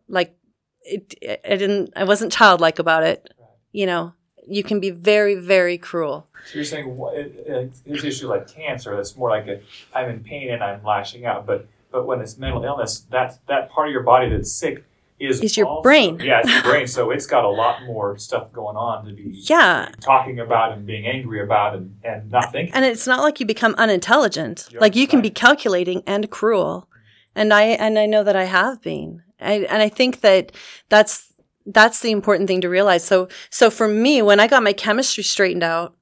like 0.07 0.35
it. 0.81 1.15
I 1.45 1.55
didn't. 1.55 1.93
I 1.95 2.03
wasn't 2.03 2.33
childlike 2.33 2.79
about 2.79 3.03
it. 3.03 3.33
You 3.71 3.85
know, 3.85 4.13
you 4.47 4.63
can 4.63 4.79
be 4.79 4.89
very, 4.89 5.35
very 5.35 5.77
cruel. 5.77 6.27
So 6.51 6.55
you're 6.55 6.63
saying 6.65 6.97
wha- 6.97 7.11
it, 7.11 7.35
it, 7.45 7.71
it's 7.85 8.03
issue 8.03 8.27
like 8.27 8.47
cancer. 8.53 8.95
That's 8.95 9.15
more 9.15 9.29
like 9.29 9.47
a 9.47 9.61
I'm 9.93 10.09
in 10.09 10.23
pain 10.23 10.49
and 10.49 10.63
I'm 10.63 10.83
lashing 10.83 11.25
out. 11.25 11.45
But 11.45 11.67
but 11.91 12.05
when 12.05 12.21
it's 12.21 12.37
mental 12.37 12.63
illness, 12.63 12.99
that 13.11 13.39
that 13.47 13.69
part 13.69 13.87
of 13.87 13.93
your 13.93 14.03
body 14.03 14.29
that's 14.29 14.51
sick 14.51 14.85
is 15.19 15.41
Is 15.41 15.57
your 15.57 15.67
also- 15.67 15.81
brain. 15.83 16.17
Yeah, 16.23 16.39
it's 16.39 16.49
your 16.53 16.63
brain. 16.63 16.87
So 16.87 17.11
it's 17.11 17.25
got 17.27 17.43
a 17.43 17.49
lot 17.49 17.83
more 17.85 18.17
stuff 18.17 18.53
going 18.53 18.77
on 18.77 19.05
to 19.05 19.11
be 19.11 19.23
Yeah. 19.49 19.89
talking 19.99 20.39
about 20.39 20.71
and 20.71 20.85
being 20.85 21.05
angry 21.05 21.41
about 21.43 21.75
and, 21.75 21.97
and 22.03 22.31
not 22.31 22.51
thinking. 22.53 22.73
And 22.73 22.85
it's 22.85 23.05
not 23.05 23.19
like 23.21 23.39
you 23.41 23.45
become 23.45 23.75
unintelligent. 23.77 24.69
You're 24.71 24.81
like 24.81 24.95
you 24.95 25.07
can 25.07 25.21
be 25.21 25.29
calculating 25.29 26.03
and 26.07 26.29
cruel. 26.31 26.87
And 27.35 27.53
I 27.53 27.63
and 27.63 27.99
I 27.99 28.05
know 28.05 28.23
that 28.23 28.35
I 28.35 28.45
have 28.45 28.81
been. 28.81 29.21
I, 29.41 29.65
and 29.69 29.81
I 29.81 29.89
think 29.89 30.21
that 30.21 30.51
that's 30.89 31.28
that's 31.73 31.99
the 32.01 32.11
important 32.11 32.47
thing 32.47 32.61
to 32.61 32.69
realize. 32.69 33.03
So 33.03 33.27
so 33.49 33.69
for 33.69 33.87
me, 33.87 34.21
when 34.21 34.39
I 34.39 34.47
got 34.47 34.63
my 34.63 34.73
chemistry 34.73 35.23
straightened 35.23 35.63
out, 35.63 35.95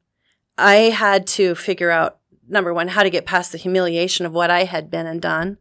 I 0.58 0.76
had 0.76 1.28
to 1.28 1.56
figure 1.56 1.92
out 1.92 2.20
number 2.48 2.74
one 2.74 2.90
how 2.90 3.04
to 3.04 3.10
get 3.10 3.26
past 3.26 3.52
the 3.52 3.58
humiliation 3.58 4.26
of 4.26 4.34
what 4.34 4.50
I 4.50 4.64
had 4.64 4.90
been 4.90 5.06
and 5.06 5.22
done, 5.22 5.58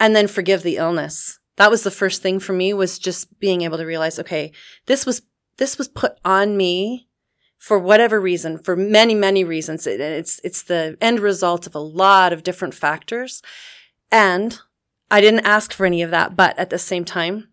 and 0.00 0.16
then 0.16 0.26
forgive 0.26 0.62
the 0.62 0.76
illness. 0.76 1.38
That 1.56 1.70
was 1.70 1.82
the 1.82 1.90
first 1.90 2.22
thing 2.22 2.38
for 2.40 2.52
me 2.52 2.72
was 2.74 2.98
just 2.98 3.38
being 3.40 3.62
able 3.62 3.78
to 3.78 3.86
realize, 3.86 4.18
okay, 4.18 4.52
this 4.86 5.06
was 5.06 5.22
this 5.58 5.78
was 5.78 5.88
put 5.88 6.18
on 6.24 6.56
me 6.56 7.08
for 7.58 7.78
whatever 7.78 8.20
reason, 8.20 8.58
for 8.58 8.76
many, 8.76 9.14
many 9.14 9.42
reasons. 9.42 9.86
It, 9.86 10.00
it's, 10.00 10.40
it's 10.44 10.62
the 10.62 10.96
end 11.00 11.20
result 11.20 11.66
of 11.66 11.74
a 11.74 11.80
lot 11.80 12.32
of 12.32 12.42
different 12.42 12.74
factors. 12.74 13.42
And 14.12 14.60
I 15.10 15.20
didn't 15.20 15.46
ask 15.46 15.72
for 15.72 15.86
any 15.86 16.02
of 16.02 16.10
that, 16.10 16.36
but 16.36 16.58
at 16.58 16.70
the 16.70 16.78
same 16.78 17.04
time, 17.04 17.48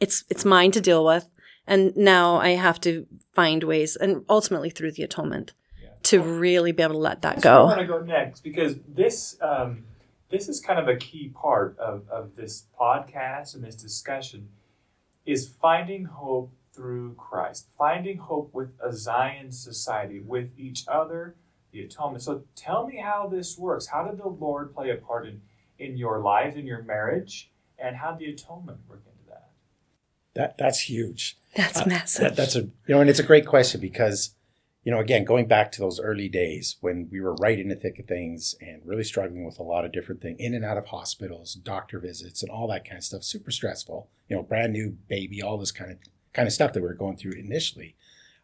it's, 0.00 0.24
it's 0.30 0.44
mine 0.44 0.70
to 0.72 0.80
deal 0.80 1.04
with. 1.04 1.28
And 1.66 1.96
now 1.96 2.36
I 2.36 2.50
have 2.50 2.80
to 2.82 3.06
find 3.34 3.64
ways 3.64 3.96
and 3.96 4.24
ultimately 4.28 4.70
through 4.70 4.92
the 4.92 5.02
atonement 5.02 5.52
Yeah. 5.82 5.88
to 6.04 6.20
really 6.20 6.72
be 6.72 6.82
able 6.82 6.94
to 6.94 6.98
let 7.00 7.22
that 7.22 7.36
That's 7.36 7.44
where 7.44 7.54
I 7.54 7.58
go. 7.58 7.64
want 7.66 7.80
to 7.80 7.86
go 7.86 8.00
next 8.00 8.40
because 8.42 8.76
this 8.86 9.36
um, 9.40 9.84
this 10.30 10.48
is 10.48 10.60
kind 10.60 10.78
of 10.78 10.88
a 10.88 10.96
key 10.96 11.28
part 11.34 11.76
of, 11.78 12.08
of 12.08 12.34
this 12.36 12.64
podcast 12.80 13.54
and 13.54 13.62
this 13.64 13.74
discussion 13.76 14.48
is 15.24 15.48
finding 15.48 16.04
hope 16.04 16.52
through 16.72 17.14
Christ, 17.14 17.68
finding 17.76 18.18
hope 18.18 18.52
with 18.54 18.70
a 18.82 18.92
Zion 18.92 19.50
society, 19.50 20.20
with 20.20 20.52
each 20.58 20.84
other, 20.88 21.36
the 21.72 21.80
atonement. 21.82 22.22
So 22.22 22.42
tell 22.54 22.86
me 22.86 22.98
how 22.98 23.28
this 23.28 23.56
works. 23.58 23.86
How 23.86 24.04
did 24.06 24.18
the 24.18 24.28
Lord 24.28 24.74
play 24.74 24.90
a 24.90 24.96
part 24.96 25.26
in, 25.26 25.40
in 25.78 25.96
your 25.96 26.20
life, 26.20 26.54
in 26.56 26.66
your 26.66 26.82
marriage, 26.82 27.50
and 27.78 27.96
how 27.96 28.12
did 28.12 28.18
the 28.20 28.32
atonement 28.32 28.78
work 28.88 29.02
into 29.06 29.15
that? 30.36 30.56
That 30.58 30.64
that's 30.64 30.80
huge. 30.88 31.36
That's 31.54 31.80
Uh, 31.80 31.86
massive. 31.86 32.22
That, 32.22 32.36
that's 32.36 32.56
a 32.56 32.60
you 32.62 32.72
know, 32.88 33.00
and 33.00 33.10
it's 33.10 33.18
a 33.18 33.24
great 33.24 33.46
question 33.46 33.80
because 33.80 34.34
you 34.84 34.92
know, 34.92 35.00
again, 35.00 35.24
going 35.24 35.46
back 35.48 35.72
to 35.72 35.80
those 35.80 35.98
early 35.98 36.28
days 36.28 36.76
when 36.80 37.08
we 37.10 37.20
were 37.20 37.34
right 37.34 37.58
in 37.58 37.68
the 37.68 37.74
thick 37.74 37.98
of 37.98 38.06
things 38.06 38.54
and 38.60 38.80
really 38.84 39.02
struggling 39.02 39.44
with 39.44 39.58
a 39.58 39.64
lot 39.64 39.84
of 39.84 39.90
different 39.90 40.22
things, 40.22 40.36
in 40.38 40.54
and 40.54 40.64
out 40.64 40.78
of 40.78 40.86
hospitals, 40.86 41.54
doctor 41.54 41.98
visits, 41.98 42.40
and 42.40 42.50
all 42.52 42.68
that 42.68 42.84
kind 42.84 42.98
of 42.98 43.02
stuff, 43.04 43.24
super 43.24 43.50
stressful. 43.50 44.08
You 44.28 44.36
know, 44.36 44.42
brand 44.44 44.72
new 44.72 44.96
baby, 45.08 45.42
all 45.42 45.58
this 45.58 45.72
kind 45.72 45.90
of 45.90 45.98
kind 46.32 46.46
of 46.46 46.52
stuff 46.52 46.72
that 46.72 46.82
we 46.82 46.88
were 46.88 46.94
going 46.94 47.16
through 47.16 47.32
initially. 47.32 47.96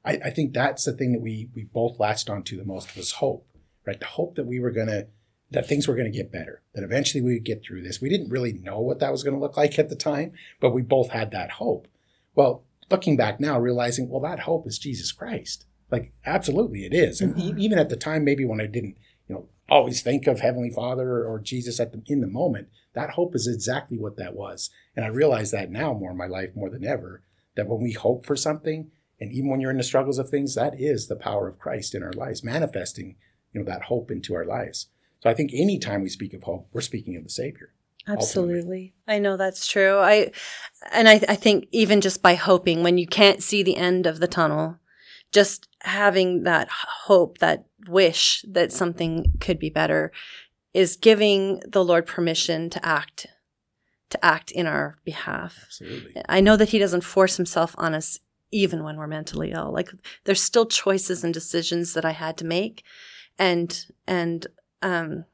I, 0.05 0.13
I 0.25 0.31
think 0.31 0.53
that's 0.53 0.85
the 0.85 0.93
thing 0.93 1.13
that 1.13 1.21
we 1.21 1.49
we 1.55 1.63
both 1.65 2.01
latched 2.01 2.29
onto 2.29 2.57
the 2.57 2.65
most 2.65 2.97
was 2.97 3.13
hope, 3.13 3.47
right? 3.87 4.01
The 4.01 4.07
hope 4.07 4.35
that 4.35 4.47
we 4.47 4.59
were 4.59 4.73
gonna 4.73 5.07
that 5.53 5.67
things 5.67 5.87
were 5.87 5.95
going 5.95 6.11
to 6.11 6.17
get 6.17 6.33
better, 6.33 6.63
that 6.75 6.85
eventually 6.85 7.23
we 7.23 7.35
would 7.35 7.45
get 7.45 7.63
through 7.63 7.83
this. 7.83 8.01
We 8.01 8.09
didn't 8.09 8.31
really 8.31 8.53
know 8.53 8.81
what 8.81 9.01
that 9.01 9.13
was 9.13 9.23
going 9.23 9.35
to 9.35 9.41
look 9.41 9.57
like 9.57 9.79
at 9.79 9.89
the 9.89 9.97
time, 9.97 10.33
but 10.61 10.71
we 10.71 10.83
both 10.83 11.11
had 11.11 11.31
that 11.31 11.53
hope. 11.53 11.89
Well, 12.35 12.65
looking 12.91 13.17
back 13.17 13.41
now, 13.41 13.59
realizing, 13.59 14.09
well, 14.09 14.21
that 14.23 14.41
hope 14.41 14.67
is 14.67 14.79
Jesus 14.79 15.13
Christ. 15.13 15.67
Like, 15.91 16.13
absolutely 16.25 16.85
it 16.85 16.95
is. 16.95 17.21
And 17.21 17.39
e- 17.39 17.55
even 17.59 17.79
at 17.79 17.89
the 17.89 17.97
time, 17.97 18.25
maybe 18.25 18.45
when 18.45 18.61
I 18.61 18.67
didn't, 18.67 18.97
you 19.29 19.35
know, 19.35 19.49
always 19.69 20.03
think 20.03 20.27
of 20.27 20.41
Heavenly 20.41 20.71
Father 20.71 21.09
or, 21.09 21.27
or 21.27 21.39
Jesus 21.39 21.79
at 21.79 21.93
the, 21.93 22.03
in 22.07 22.21
the 22.21 22.27
moment, 22.27 22.69
that 22.95 23.11
hope 23.11 23.35
is 23.35 23.47
exactly 23.47 23.99
what 23.99 24.17
that 24.17 24.35
was. 24.35 24.71
And 24.97 25.05
I 25.05 25.09
realize 25.09 25.51
that 25.51 25.71
now 25.71 25.93
more 25.93 26.11
in 26.11 26.17
my 26.17 26.27
life 26.27 26.51
more 26.55 26.71
than 26.71 26.85
ever 26.85 27.23
that 27.55 27.69
when 27.69 27.83
we 27.83 27.93
hope 27.93 28.25
for 28.25 28.37
something, 28.37 28.91
and 29.21 29.33
even 29.33 29.51
when 29.51 29.61
you're 29.61 29.71
in 29.71 29.77
the 29.77 29.83
struggles 29.83 30.19
of 30.19 30.29
things, 30.29 30.55
that 30.55 30.81
is 30.81 31.07
the 31.07 31.17
power 31.17 31.47
of 31.47 31.59
Christ 31.59 31.95
in 31.95 32.03
our 32.03 32.13
lives, 32.13 32.43
manifesting, 32.43 33.17
you 33.53 33.61
know, 33.61 33.67
that 33.67 33.83
hope 33.83 34.11
into 34.11 34.35
our 34.35 34.45
lives. 34.45 34.89
So 35.23 35.31
I 35.31 35.35
think 35.35 35.53
anytime 35.55 36.03
we 36.03 36.09
speak 36.09 36.35
of 36.35 36.43
hope, 36.43 36.69
we're 36.73 36.81
speaking 36.81 37.17
of 37.17 37.23
the 37.23 37.31
Savior. 37.31 37.73
Absolutely. 38.09 38.57
Ultimately. 38.57 38.95
I 39.07 39.19
know 39.21 39.37
that's 39.37 39.69
true. 39.69 39.99
I 39.99 40.33
and 40.91 41.09
I, 41.09 41.21
I 41.29 41.37
think 41.37 41.69
even 41.71 42.01
just 42.01 42.21
by 42.21 42.35
hoping 42.35 42.83
when 42.83 42.99
you 42.99 43.07
can't 43.07 43.41
see 43.41 43.63
the 43.63 43.77
end 43.77 44.05
of 44.05 44.19
the 44.19 44.27
tunnel, 44.27 44.79
just 45.31 45.69
having 45.83 46.43
that 46.43 46.69
hope, 47.05 47.39
that 47.39 47.67
wish 47.87 48.45
that 48.49 48.73
something 48.73 49.33
could 49.39 49.61
be 49.61 49.71
better 49.71 50.11
is 50.75 50.97
giving 50.97 51.61
the 51.69 51.85
Lord 51.85 52.07
permission 52.07 52.69
to 52.71 52.85
act 52.85 53.29
to 54.11 54.25
act 54.25 54.51
in 54.51 54.67
our 54.67 54.99
behalf. 55.05 55.61
Absolutely. 55.67 56.21
I 56.29 56.41
know 56.41 56.57
that 56.57 56.71
he 56.71 56.79
doesn't 56.81 57.05
force 57.05 57.37
himself 57.37 57.77
on 57.79 57.95
us 57.95 58.19
even 58.51 58.83
when 58.83 58.97
we're 58.97 59.07
mentally 59.07 59.53
ill. 59.53 59.73
Like 59.73 59.91
there's 60.25 60.43
still 60.43 60.67
choices 60.67 61.23
and 61.23 61.33
decisions 61.33 61.95
that 61.95 62.05
I 62.05 62.11
had 62.11 62.37
to 62.39 62.45
make 62.45 62.83
and 63.39 63.87
and 64.07 64.47
um 64.83 65.25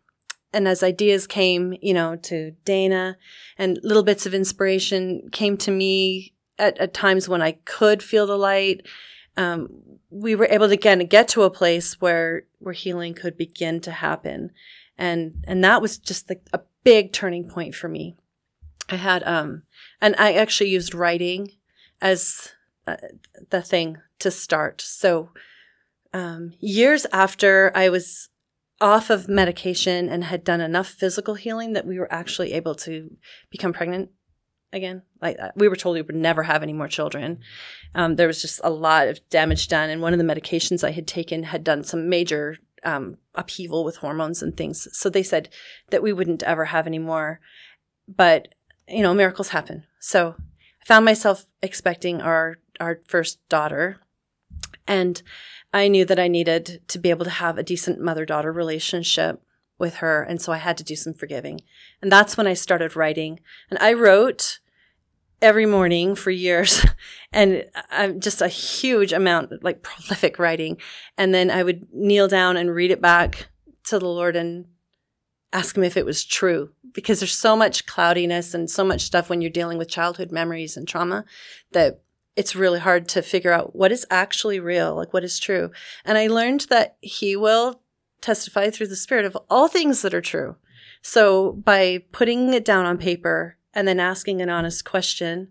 and 0.53 0.67
as 0.67 0.83
ideas 0.83 1.27
came, 1.27 1.77
you 1.83 1.93
know, 1.93 2.17
to 2.17 2.53
Dana 2.65 3.19
and 3.59 3.79
little 3.83 4.03
bits 4.03 4.25
of 4.25 4.33
inspiration 4.33 5.29
came 5.31 5.59
to 5.59 5.71
me 5.71 6.33
at, 6.59 6.79
at 6.79 6.95
times 6.95 7.29
when 7.29 7.43
I 7.43 7.53
could 7.65 8.03
feel 8.03 8.27
the 8.27 8.39
light, 8.39 8.87
um, 9.37 9.69
we 10.11 10.35
were 10.35 10.49
able 10.51 10.69
to 10.69 10.75
again 10.75 10.99
get 11.07 11.29
to 11.29 11.43
a 11.43 11.51
place 11.51 12.01
where 12.01 12.45
where 12.59 12.73
healing 12.75 13.15
could 13.15 13.37
begin 13.37 13.81
to 13.81 13.93
happen, 13.93 14.51
and 14.97 15.45
and 15.47 15.63
that 15.63 15.83
was 15.83 15.99
just 15.99 16.29
like 16.29 16.43
a 16.53 16.61
big 16.83 17.13
turning 17.13 17.49
point 17.49 17.75
for 17.75 17.89
me. 17.89 18.17
I 18.89 18.97
had 18.97 19.23
um, 19.25 19.63
and 20.01 20.17
I 20.19 20.33
actually 20.33 20.71
used 20.71 20.95
writing 20.95 21.53
as 22.01 22.53
uh, 22.87 22.97
the 23.51 23.63
thing 23.63 23.99
to 24.19 24.31
start. 24.31 24.81
So 24.81 25.31
um, 26.13 26.55
years 26.59 27.07
after 27.13 27.71
I 27.75 27.91
was 27.91 28.31
off 28.81 29.11
of 29.11 29.29
medication 29.29 30.09
and 30.09 30.25
had 30.25 30.45
done 30.45 30.61
enough 30.61 30.88
physical 30.88 31.35
healing 31.35 31.73
that 31.73 31.87
we 31.87 31.99
were 31.99 32.12
actually 32.12 32.53
able 32.53 32.75
to 32.75 33.17
become 33.51 33.73
pregnant 33.73 34.11
again. 34.73 35.03
Like 35.21 35.38
uh, 35.41 35.51
we 35.57 35.69
were 35.69 35.77
told 35.77 35.95
we 35.95 36.03
would 36.03 36.14
never 36.14 36.45
have 36.45 36.62
any 36.62 36.73
more 36.73 36.88
children. 36.88 37.41
Um, 37.95 38.17
there 38.17 38.27
was 38.27 38.41
just 38.41 38.61
a 38.62 38.71
lot 38.71 39.09
of 39.09 39.27
damage 39.31 39.69
done, 39.69 39.91
and 39.91 40.03
one 40.03 40.12
of 40.12 40.19
the 40.19 40.25
medications 40.25 40.85
I 40.85 40.93
had 40.93 41.07
taken 41.07 41.45
had 41.45 41.64
done 41.64 41.85
some 41.85 42.09
major 42.09 42.57
um, 42.85 43.19
upheaval 43.35 43.85
with 43.85 43.97
hormones 43.97 44.43
and 44.43 44.57
things. 44.57 44.87
So 44.93 45.11
they 45.11 45.23
said 45.23 45.49
that 45.91 46.03
we 46.03 46.12
wouldn't 46.12 46.43
ever 46.43 46.67
have 46.67 46.87
any 46.87 46.99
more. 46.99 47.41
But 48.07 48.49
you 48.87 49.03
know, 49.03 49.14
miracles 49.14 49.49
happen. 49.49 49.85
So 50.01 50.37
I 50.38 50.85
found 50.85 51.05
myself 51.05 51.47
expecting 51.62 52.21
our 52.21 52.59
our 52.81 53.01
first 53.09 53.47
daughter, 53.49 54.01
and 54.88 55.22
I 55.72 55.87
knew 55.88 56.05
that 56.07 56.18
I 56.18 56.29
needed 56.29 56.81
to 56.88 56.98
be 56.98 57.11
able 57.11 57.24
to 57.24 57.31
have 57.31 57.59
a 57.59 57.62
decent 57.62 58.01
mother 58.01 58.24
daughter 58.24 58.51
relationship 58.51 59.42
with 59.79 59.96
her. 59.96 60.22
And 60.22 60.40
so 60.40 60.53
I 60.53 60.57
had 60.57 60.77
to 60.79 60.85
do 60.85 60.96
some 60.96 61.14
forgiving. 61.14 61.61
And 62.03 62.11
that's 62.11 62.37
when 62.37 62.46
I 62.46 62.55
started 62.55 62.96
writing. 62.96 63.38
And 63.70 63.79
I 63.79 63.92
wrote 63.92 64.61
every 65.40 65.66
morning 65.66 66.16
for 66.16 66.31
years 66.31 66.85
and 67.33 67.64
I'm 67.90 68.18
just 68.18 68.42
a 68.42 68.48
huge 68.48 69.12
amount, 69.12 69.62
like 69.62 69.83
prolific 69.83 70.38
writing. 70.38 70.79
And 71.16 71.33
then 71.33 71.51
I 71.51 71.62
would 71.62 71.87
kneel 71.92 72.27
down 72.27 72.57
and 72.57 72.74
read 72.74 72.90
it 72.90 73.03
back 73.03 73.48
to 73.85 73.98
the 73.98 74.09
Lord 74.09 74.37
and 74.37 74.64
ask 75.53 75.77
him 75.77 75.85
if 75.85 75.96
it 75.96 76.07
was 76.07 76.24
true 76.24 76.72
because 76.92 77.20
there's 77.20 77.37
so 77.37 77.55
much 77.57 77.87
cloudiness 77.87 78.55
and 78.55 78.68
so 78.70 78.85
much 78.85 79.03
stuff 79.03 79.31
when 79.31 79.40
you're 79.40 79.51
dealing 79.51 79.79
with 79.79 79.88
childhood 79.88 80.33
memories 80.33 80.77
and 80.77 80.88
trauma 80.88 81.24
that 81.72 82.03
it's 82.38 82.55
really 82.55 82.79
hard 82.79 83.09
to 83.09 83.20
figure 83.20 83.53
out 83.53 83.74
what 83.74 83.90
is 83.90 84.07
actually 84.12 84.61
real, 84.61 84.94
like 84.94 85.12
what 85.12 85.24
is 85.24 85.40
true. 85.40 85.72
And 86.05 86.16
I 86.16 86.29
learned 86.29 86.66
that 86.70 86.96
he 87.01 87.35
will 87.35 87.81
testify 88.20 88.70
through 88.70 88.87
the 88.87 88.94
spirit 88.94 89.24
of 89.24 89.37
all 89.51 89.66
things 89.66 90.03
that 90.03 90.14
are 90.14 90.20
true. 90.20 90.55
So 91.03 91.51
by 91.51 92.05
putting 92.12 92.55
it 92.55 92.64
down 92.64 92.87
on 92.87 92.96
paper 92.96 93.57
and 93.74 93.88
then 93.88 93.98
asking 93.98 94.40
an 94.40 94.51
honest 94.51 94.85
question, 94.85 95.48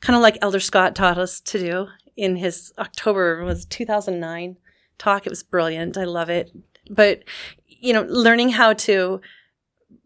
kind 0.00 0.16
of 0.16 0.22
like 0.22 0.36
Elder 0.42 0.58
Scott 0.58 0.96
taught 0.96 1.16
us 1.16 1.40
to 1.42 1.60
do 1.60 1.86
in 2.16 2.34
his 2.34 2.72
October 2.76 3.44
was 3.44 3.64
2009 3.64 4.56
talk. 4.98 5.26
It 5.26 5.30
was 5.30 5.44
brilliant. 5.44 5.96
I 5.96 6.04
love 6.04 6.28
it. 6.28 6.50
But, 6.90 7.22
you 7.68 7.92
know, 7.92 8.04
learning 8.08 8.48
how 8.48 8.72
to 8.72 9.20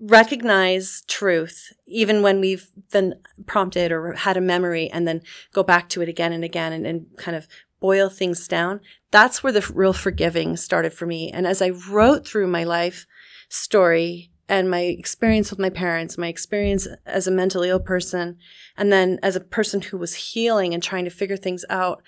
recognize 0.00 1.02
truth 1.06 1.72
even 1.86 2.22
when 2.22 2.40
we've 2.40 2.70
been 2.90 3.14
prompted 3.46 3.92
or 3.92 4.12
had 4.14 4.36
a 4.36 4.40
memory 4.40 4.88
and 4.90 5.06
then 5.06 5.20
go 5.52 5.62
back 5.62 5.88
to 5.90 6.00
it 6.00 6.08
again 6.08 6.32
and 6.32 6.42
again 6.42 6.72
and, 6.72 6.86
and 6.86 7.06
kind 7.18 7.36
of 7.36 7.46
boil 7.80 8.08
things 8.08 8.48
down 8.48 8.80
that's 9.10 9.42
where 9.42 9.52
the 9.52 9.68
real 9.74 9.92
forgiving 9.92 10.56
started 10.56 10.92
for 10.92 11.06
me. 11.06 11.30
And 11.30 11.46
as 11.46 11.60
i 11.60 11.70
wrote 11.70 12.26
through 12.26 12.46
my 12.46 12.64
life 12.64 13.06
story 13.48 14.30
and 14.48 14.70
my 14.70 14.80
experience 14.80 15.50
with 15.50 15.58
my 15.58 15.70
parents 15.70 16.18
my 16.18 16.28
experience 16.28 16.88
as 17.06 17.26
a 17.26 17.30
mentally 17.30 17.68
ill 17.68 17.80
person 17.80 18.38
and 18.76 18.92
then 18.92 19.18
as 19.22 19.36
a 19.36 19.40
person 19.40 19.80
who 19.80 19.98
was 19.98 20.14
healing 20.14 20.72
and 20.72 20.82
trying 20.82 21.04
to 21.04 21.10
figure 21.10 21.36
things 21.36 21.64
out 21.68 22.02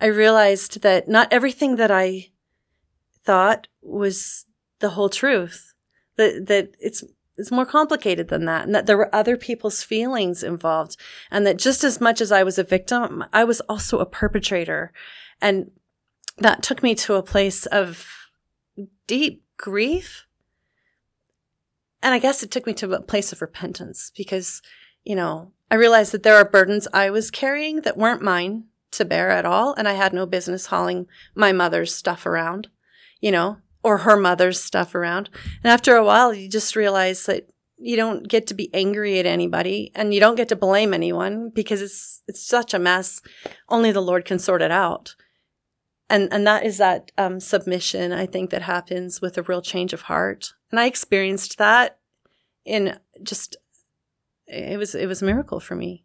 i 0.00 0.06
realized 0.06 0.82
that 0.82 1.08
not 1.08 1.32
everything 1.32 1.76
that 1.76 1.90
i 1.90 2.26
thought 3.24 3.68
was 3.82 4.46
the 4.80 4.90
whole 4.90 5.08
truth 5.08 5.74
that 6.16 6.46
that 6.46 6.70
it's 6.78 7.02
it's 7.36 7.50
more 7.50 7.66
complicated 7.66 8.28
than 8.28 8.44
that 8.46 8.64
and 8.64 8.74
that 8.74 8.86
there 8.86 8.96
were 8.96 9.14
other 9.14 9.36
people's 9.36 9.82
feelings 9.82 10.42
involved 10.42 10.96
and 11.30 11.46
that 11.46 11.58
just 11.58 11.84
as 11.84 12.00
much 12.00 12.20
as 12.20 12.32
I 12.32 12.42
was 12.42 12.58
a 12.58 12.64
victim, 12.64 13.24
I 13.32 13.44
was 13.44 13.60
also 13.62 13.98
a 13.98 14.06
perpetrator. 14.06 14.92
And 15.40 15.70
that 16.38 16.62
took 16.62 16.82
me 16.82 16.94
to 16.96 17.14
a 17.14 17.22
place 17.22 17.66
of 17.66 18.06
deep 19.06 19.44
grief. 19.56 20.26
And 22.02 22.14
I 22.14 22.18
guess 22.18 22.42
it 22.42 22.50
took 22.50 22.66
me 22.66 22.74
to 22.74 22.92
a 22.92 23.02
place 23.02 23.32
of 23.32 23.40
repentance 23.40 24.12
because, 24.16 24.62
you 25.04 25.16
know, 25.16 25.52
I 25.70 25.74
realized 25.74 26.12
that 26.12 26.22
there 26.22 26.36
are 26.36 26.48
burdens 26.48 26.86
I 26.92 27.10
was 27.10 27.30
carrying 27.30 27.82
that 27.82 27.96
weren't 27.96 28.22
mine 28.22 28.64
to 28.92 29.04
bear 29.04 29.30
at 29.30 29.44
all. 29.44 29.74
And 29.74 29.88
I 29.88 29.94
had 29.94 30.12
no 30.12 30.26
business 30.26 30.66
hauling 30.66 31.06
my 31.34 31.52
mother's 31.52 31.94
stuff 31.94 32.24
around, 32.24 32.68
you 33.20 33.30
know, 33.30 33.58
or 33.86 33.98
her 33.98 34.16
mother's 34.16 34.60
stuff 34.60 34.96
around. 34.96 35.30
And 35.62 35.70
after 35.70 35.94
a 35.94 36.04
while, 36.04 36.34
you 36.34 36.48
just 36.48 36.74
realize 36.74 37.24
that 37.26 37.48
you 37.78 37.94
don't 37.94 38.26
get 38.26 38.48
to 38.48 38.54
be 38.54 38.68
angry 38.74 39.20
at 39.20 39.26
anybody 39.26 39.92
and 39.94 40.12
you 40.12 40.18
don't 40.18 40.34
get 40.34 40.48
to 40.48 40.56
blame 40.56 40.92
anyone 40.92 41.52
because 41.54 41.80
it's 41.80 42.20
it's 42.26 42.44
such 42.44 42.74
a 42.74 42.80
mess. 42.80 43.22
Only 43.68 43.92
the 43.92 44.02
Lord 44.02 44.24
can 44.24 44.40
sort 44.40 44.60
it 44.60 44.72
out. 44.72 45.14
And 46.10 46.32
and 46.32 46.44
that 46.48 46.66
is 46.66 46.78
that 46.78 47.12
um, 47.16 47.38
submission 47.38 48.10
I 48.10 48.26
think 48.26 48.50
that 48.50 48.62
happens 48.62 49.20
with 49.20 49.38
a 49.38 49.44
real 49.44 49.62
change 49.62 49.92
of 49.92 50.02
heart. 50.02 50.54
And 50.72 50.80
I 50.80 50.86
experienced 50.86 51.56
that 51.58 52.00
in 52.64 52.98
just 53.22 53.56
it 54.48 54.80
was 54.80 54.96
it 54.96 55.06
was 55.06 55.22
a 55.22 55.26
miracle 55.26 55.60
for 55.60 55.76
me. 55.76 56.02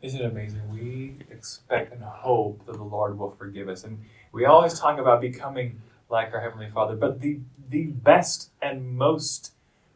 Isn't 0.00 0.22
it 0.22 0.32
amazing? 0.32 0.62
We 0.72 1.16
expect 1.30 1.92
and 1.92 2.02
hope 2.02 2.64
that 2.64 2.76
the 2.76 2.84
Lord 2.84 3.18
will 3.18 3.32
forgive 3.32 3.68
us. 3.68 3.84
And 3.84 4.02
we 4.32 4.46
always 4.46 4.80
talk 4.80 4.98
about 4.98 5.20
becoming 5.20 5.78
like 6.08 6.32
our 6.32 6.40
Heavenly 6.40 6.70
Father. 6.70 6.96
But 6.96 7.20
the, 7.20 7.40
the 7.68 7.84
best 7.86 8.50
and 8.62 8.96
most 8.96 9.52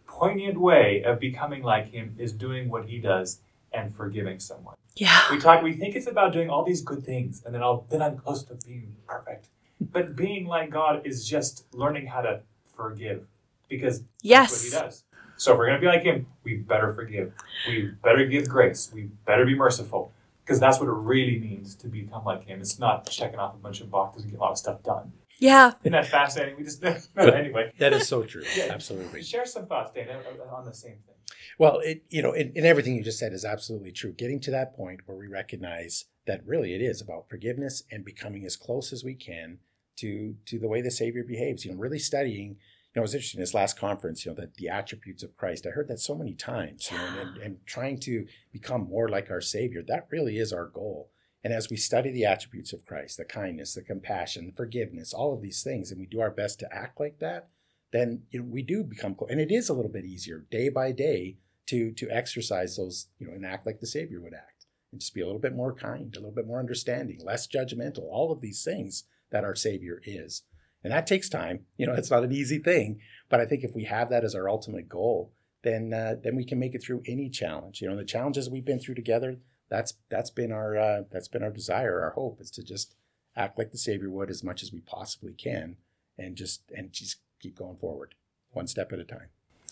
poignant 0.06 0.60
way 0.60 1.02
of 1.04 1.20
becoming 1.20 1.62
like 1.62 1.90
Him 1.92 2.14
is 2.18 2.32
doing 2.32 2.68
what 2.68 2.86
He 2.86 2.98
does 2.98 3.40
and 3.72 3.94
forgiving 3.94 4.40
someone. 4.40 4.74
Yeah. 4.96 5.30
We 5.30 5.38
talk. 5.38 5.62
We 5.62 5.72
think 5.72 5.94
it's 5.94 6.08
about 6.08 6.32
doing 6.32 6.50
all 6.50 6.64
these 6.64 6.82
good 6.82 7.04
things, 7.04 7.42
and 7.44 7.54
then 7.54 7.62
I'll 7.62 7.86
then 7.88 8.02
I'm 8.02 8.16
close 8.16 8.42
to 8.44 8.54
being 8.66 8.96
perfect. 9.06 9.48
But 9.80 10.16
being 10.16 10.46
like 10.46 10.70
God 10.70 11.02
is 11.06 11.26
just 11.26 11.64
learning 11.72 12.08
how 12.08 12.20
to 12.22 12.40
forgive, 12.74 13.26
because 13.68 14.02
yes, 14.20 14.50
that's 14.50 14.74
what 14.74 14.82
He 14.82 14.86
does. 14.86 15.04
So 15.36 15.52
if 15.52 15.58
we're 15.58 15.66
gonna 15.68 15.80
be 15.80 15.86
like 15.86 16.02
Him, 16.02 16.26
we 16.42 16.56
better 16.56 16.92
forgive. 16.92 17.32
We 17.68 17.92
better 18.02 18.26
give 18.26 18.48
grace. 18.48 18.90
We 18.92 19.04
better 19.24 19.46
be 19.46 19.54
merciful, 19.54 20.12
because 20.44 20.58
that's 20.60 20.80
what 20.80 20.88
it 20.88 20.92
really 20.92 21.38
means 21.38 21.76
to 21.76 21.86
become 21.86 22.24
like 22.24 22.44
Him. 22.44 22.60
It's 22.60 22.78
not 22.78 23.08
checking 23.08 23.38
off 23.38 23.54
a 23.54 23.58
bunch 23.58 23.80
of 23.80 23.90
boxes 23.90 24.24
and 24.24 24.32
get 24.32 24.40
a 24.40 24.42
lot 24.42 24.50
of 24.50 24.58
stuff 24.58 24.82
done. 24.82 25.12
Yeah. 25.40 25.72
Isn't 25.80 25.92
that 25.92 26.06
fascinating? 26.06 26.56
We 26.58 26.64
just 26.64 26.84
anyway. 27.16 27.72
That 27.78 27.92
is 27.94 28.06
so 28.06 28.22
true. 28.24 28.44
Yeah. 28.56 28.68
Absolutely. 28.70 29.22
Share 29.22 29.46
some 29.46 29.66
thoughts, 29.66 29.90
Dana, 29.92 30.20
on 30.52 30.64
the 30.64 30.74
same 30.74 30.98
thing. 31.06 31.16
Well, 31.58 31.80
it 31.80 32.04
you 32.10 32.22
know, 32.22 32.32
and, 32.32 32.56
and 32.56 32.66
everything 32.66 32.94
you 32.94 33.02
just 33.02 33.18
said 33.18 33.32
is 33.32 33.44
absolutely 33.44 33.90
true. 33.90 34.12
Getting 34.12 34.40
to 34.40 34.50
that 34.52 34.76
point 34.76 35.00
where 35.06 35.16
we 35.16 35.26
recognize 35.26 36.04
that 36.26 36.46
really 36.46 36.74
it 36.74 36.82
is 36.82 37.00
about 37.00 37.28
forgiveness 37.28 37.82
and 37.90 38.04
becoming 38.04 38.44
as 38.44 38.56
close 38.56 38.92
as 38.92 39.02
we 39.02 39.14
can 39.14 39.58
to 39.96 40.36
to 40.46 40.58
the 40.58 40.68
way 40.68 40.82
the 40.82 40.90
Savior 40.90 41.24
behaves. 41.24 41.64
You 41.64 41.72
know, 41.72 41.78
really 41.78 41.98
studying. 41.98 42.56
You 42.92 42.98
know, 42.98 43.02
it 43.02 43.02
was 43.02 43.14
interesting 43.14 43.40
this 43.40 43.54
last 43.54 43.78
conference. 43.78 44.24
You 44.24 44.32
know, 44.32 44.40
that 44.40 44.54
the 44.56 44.68
attributes 44.68 45.22
of 45.22 45.36
Christ. 45.36 45.66
I 45.66 45.70
heard 45.70 45.88
that 45.88 46.00
so 46.00 46.14
many 46.14 46.34
times. 46.34 46.90
You 46.90 46.98
know, 46.98 47.20
and, 47.20 47.36
and 47.38 47.56
trying 47.66 47.98
to 48.00 48.26
become 48.52 48.88
more 48.88 49.08
like 49.08 49.30
our 49.30 49.40
Savior. 49.40 49.82
That 49.86 50.08
really 50.10 50.36
is 50.38 50.52
our 50.52 50.66
goal. 50.66 51.10
And 51.42 51.52
as 51.52 51.70
we 51.70 51.76
study 51.76 52.10
the 52.10 52.26
attributes 52.26 52.72
of 52.72 52.84
Christ, 52.84 53.16
the 53.16 53.24
kindness, 53.24 53.74
the 53.74 53.82
compassion, 53.82 54.46
the 54.46 54.52
forgiveness, 54.52 55.14
all 55.14 55.32
of 55.32 55.40
these 55.40 55.62
things, 55.62 55.90
and 55.90 55.98
we 55.98 56.06
do 56.06 56.20
our 56.20 56.30
best 56.30 56.58
to 56.60 56.74
act 56.74 57.00
like 57.00 57.18
that, 57.20 57.48
then 57.92 58.22
you 58.30 58.40
know, 58.40 58.46
we 58.48 58.62
do 58.62 58.84
become 58.84 59.14
close. 59.14 59.30
And 59.30 59.40
it 59.40 59.50
is 59.50 59.68
a 59.68 59.74
little 59.74 59.90
bit 59.90 60.04
easier 60.04 60.46
day 60.50 60.68
by 60.68 60.92
day 60.92 61.38
to 61.66 61.92
to 61.92 62.10
exercise 62.10 62.76
those, 62.76 63.06
you 63.18 63.26
know, 63.26 63.32
and 63.32 63.46
act 63.46 63.66
like 63.66 63.80
the 63.80 63.86
Savior 63.86 64.20
would 64.20 64.34
act, 64.34 64.66
and 64.92 65.00
just 65.00 65.14
be 65.14 65.20
a 65.20 65.26
little 65.26 65.40
bit 65.40 65.54
more 65.54 65.74
kind, 65.74 66.14
a 66.14 66.18
little 66.18 66.34
bit 66.34 66.46
more 66.46 66.58
understanding, 66.58 67.20
less 67.24 67.46
judgmental. 67.46 68.04
All 68.10 68.32
of 68.32 68.40
these 68.40 68.62
things 68.62 69.04
that 69.30 69.44
our 69.44 69.54
Savior 69.54 70.00
is, 70.04 70.42
and 70.82 70.92
that 70.92 71.06
takes 71.06 71.28
time. 71.28 71.66
You 71.76 71.86
know, 71.86 71.92
it's 71.96 72.10
not 72.10 72.24
an 72.24 72.32
easy 72.32 72.58
thing, 72.58 73.00
but 73.28 73.40
I 73.40 73.46
think 73.46 73.64
if 73.64 73.74
we 73.74 73.84
have 73.84 74.10
that 74.10 74.24
as 74.24 74.34
our 74.34 74.48
ultimate 74.48 74.88
goal, 74.88 75.32
then 75.62 75.92
uh, 75.92 76.16
then 76.22 76.36
we 76.36 76.44
can 76.44 76.58
make 76.58 76.74
it 76.74 76.82
through 76.82 77.02
any 77.06 77.30
challenge. 77.30 77.80
You 77.80 77.88
know, 77.88 77.96
the 77.96 78.04
challenges 78.04 78.50
we've 78.50 78.64
been 78.64 78.80
through 78.80 78.96
together. 78.96 79.38
That's 79.70 79.94
that's 80.08 80.30
been 80.30 80.52
our 80.52 80.76
uh, 80.76 81.02
that's 81.10 81.28
been 81.28 81.42
our 81.42 81.50
desire, 81.50 82.02
our 82.02 82.10
hope 82.10 82.40
is 82.40 82.50
to 82.52 82.62
just 82.62 82.94
act 83.36 83.56
like 83.56 83.70
the 83.70 83.78
Savior 83.78 84.10
would 84.10 84.30
as 84.30 84.42
much 84.42 84.62
as 84.62 84.72
we 84.72 84.80
possibly 84.80 85.32
can, 85.32 85.76
and 86.18 86.36
just 86.36 86.62
and 86.76 86.92
just 86.92 87.18
keep 87.40 87.56
going 87.56 87.76
forward, 87.76 88.14
one 88.52 88.66
step 88.66 88.92
at 88.92 88.98
a 88.98 89.04
time. 89.04 89.28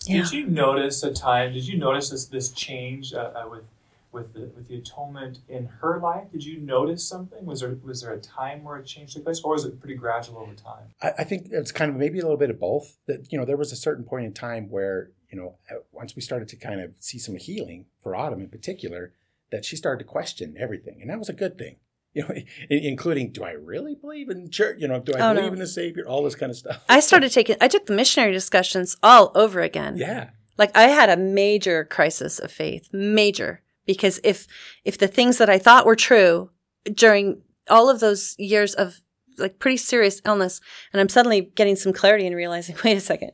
Yeah. 0.06 0.22
Did 0.22 0.32
you 0.32 0.46
notice 0.46 1.02
a 1.02 1.12
time? 1.12 1.52
Did 1.52 1.66
you 1.66 1.76
notice 1.76 2.10
this 2.10 2.26
this 2.26 2.52
change 2.52 3.12
uh, 3.12 3.32
uh, 3.34 3.48
with 3.50 3.64
with 4.12 4.32
the 4.34 4.50
with 4.54 4.68
the 4.68 4.76
atonement 4.76 5.40
in 5.48 5.66
her 5.80 5.98
life? 5.98 6.30
Did 6.30 6.44
you 6.44 6.58
notice 6.60 7.06
something? 7.06 7.44
Was 7.44 7.60
there 7.60 7.76
was 7.82 8.02
there 8.02 8.12
a 8.12 8.20
time 8.20 8.62
where 8.62 8.76
a 8.76 8.84
change 8.84 9.14
took 9.14 9.24
place, 9.24 9.40
or 9.42 9.52
was 9.52 9.64
it 9.64 9.80
pretty 9.80 9.96
gradual 9.96 10.38
over 10.38 10.54
time? 10.54 10.94
I, 11.02 11.12
I 11.18 11.24
think 11.24 11.48
it's 11.50 11.72
kind 11.72 11.90
of 11.90 11.96
maybe 11.96 12.20
a 12.20 12.22
little 12.22 12.38
bit 12.38 12.50
of 12.50 12.60
both. 12.60 12.98
That 13.06 13.32
you 13.32 13.38
know, 13.38 13.44
there 13.44 13.56
was 13.56 13.72
a 13.72 13.76
certain 13.76 14.04
point 14.04 14.26
in 14.26 14.32
time 14.32 14.70
where 14.70 15.10
you 15.30 15.38
know, 15.38 15.56
uh, 15.70 15.80
once 15.92 16.16
we 16.16 16.22
started 16.22 16.48
to 16.48 16.56
kind 16.56 16.80
of 16.80 16.92
see 17.00 17.18
some 17.18 17.36
healing 17.36 17.86
for 18.02 18.14
Autumn 18.16 18.40
in 18.40 18.48
particular, 18.48 19.12
that 19.50 19.64
she 19.64 19.76
started 19.76 20.04
to 20.04 20.10
question 20.10 20.56
everything, 20.58 20.98
and 21.00 21.10
that 21.10 21.18
was 21.18 21.28
a 21.28 21.34
good 21.34 21.58
thing. 21.58 21.76
You 22.14 22.22
know, 22.26 22.34
including 22.70 23.30
do 23.32 23.44
I 23.44 23.50
really 23.52 23.94
believe 23.94 24.28
in 24.30 24.50
church? 24.50 24.78
You 24.80 24.88
know, 24.88 24.98
do 24.98 25.12
I 25.14 25.20
Oh, 25.30 25.34
believe 25.34 25.48
no. 25.50 25.52
in 25.52 25.58
the 25.60 25.66
Savior? 25.66 26.04
All 26.08 26.24
this 26.24 26.34
kind 26.34 26.50
of 26.50 26.56
stuff. 26.56 26.82
I 26.88 27.00
started 27.00 27.30
taking, 27.30 27.56
I 27.60 27.68
took 27.68 27.84
the 27.86 27.92
missionary 27.92 28.32
discussions 28.32 28.96
all 29.02 29.30
over 29.36 29.60
again. 29.60 29.96
Yeah, 29.98 30.30
Like 30.56 30.74
I 30.76 30.84
had 30.88 31.10
a 31.10 31.16
major 31.18 31.84
crisis 31.84 32.38
of 32.40 32.50
faith, 32.50 32.88
major, 32.92 33.62
because 33.86 34.20
if 34.24 34.46
if 34.84 34.96
the 34.98 35.06
things 35.06 35.36
that 35.38 35.50
I 35.50 35.58
thought 35.58 35.86
were 35.86 35.94
true 35.94 36.50
during 36.92 37.42
all 37.68 37.90
of 37.90 38.00
those 38.00 38.34
years 38.38 38.74
of 38.74 39.00
like 39.36 39.58
pretty 39.60 39.76
serious 39.76 40.20
illness, 40.24 40.60
and 40.92 41.00
I'm 41.00 41.10
suddenly 41.10 41.42
getting 41.54 41.76
some 41.76 41.92
clarity 41.92 42.26
and 42.26 42.34
realizing, 42.34 42.74
wait 42.84 42.96
a 42.96 43.00
second, 43.00 43.32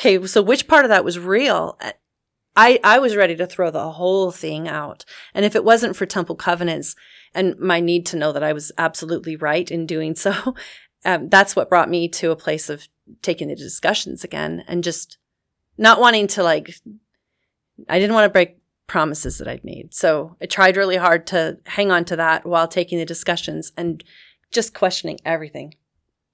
okay, 0.00 0.26
so 0.26 0.42
which 0.42 0.66
part 0.66 0.84
of 0.86 0.88
that 0.88 1.04
was 1.04 1.18
real? 1.18 1.78
I 2.56 2.80
I 2.82 2.98
was 2.98 3.16
ready 3.16 3.36
to 3.36 3.46
throw 3.46 3.70
the 3.70 3.92
whole 3.92 4.30
thing 4.30 4.66
out, 4.66 5.04
and 5.34 5.44
if 5.44 5.54
it 5.54 5.64
wasn't 5.64 5.96
for 5.96 6.06
Temple 6.06 6.36
Covenants 6.36 6.96
and 7.34 7.58
my 7.58 7.80
need 7.80 8.06
to 8.06 8.16
know 8.16 8.32
that 8.32 8.42
I 8.42 8.52
was 8.52 8.72
absolutely 8.78 9.36
right 9.36 9.70
in 9.70 9.86
doing 9.86 10.14
so, 10.14 10.54
um, 11.04 11.28
that's 11.28 11.54
what 11.54 11.68
brought 11.68 11.90
me 11.90 12.08
to 12.08 12.30
a 12.30 12.36
place 12.36 12.70
of 12.70 12.88
taking 13.22 13.48
the 13.48 13.54
discussions 13.54 14.24
again 14.24 14.64
and 14.66 14.82
just 14.82 15.18
not 15.78 16.00
wanting 16.00 16.26
to 16.28 16.42
like 16.42 16.74
I 17.88 17.98
didn't 17.98 18.14
want 18.14 18.24
to 18.24 18.32
break 18.32 18.58
promises 18.86 19.38
that 19.38 19.48
I'd 19.48 19.64
made. 19.64 19.92
So 19.92 20.36
I 20.40 20.46
tried 20.46 20.76
really 20.76 20.96
hard 20.96 21.26
to 21.28 21.58
hang 21.66 21.90
on 21.90 22.04
to 22.06 22.16
that 22.16 22.46
while 22.46 22.68
taking 22.68 22.98
the 22.98 23.04
discussions 23.04 23.72
and 23.76 24.02
just 24.50 24.74
questioning 24.74 25.18
everything 25.24 25.74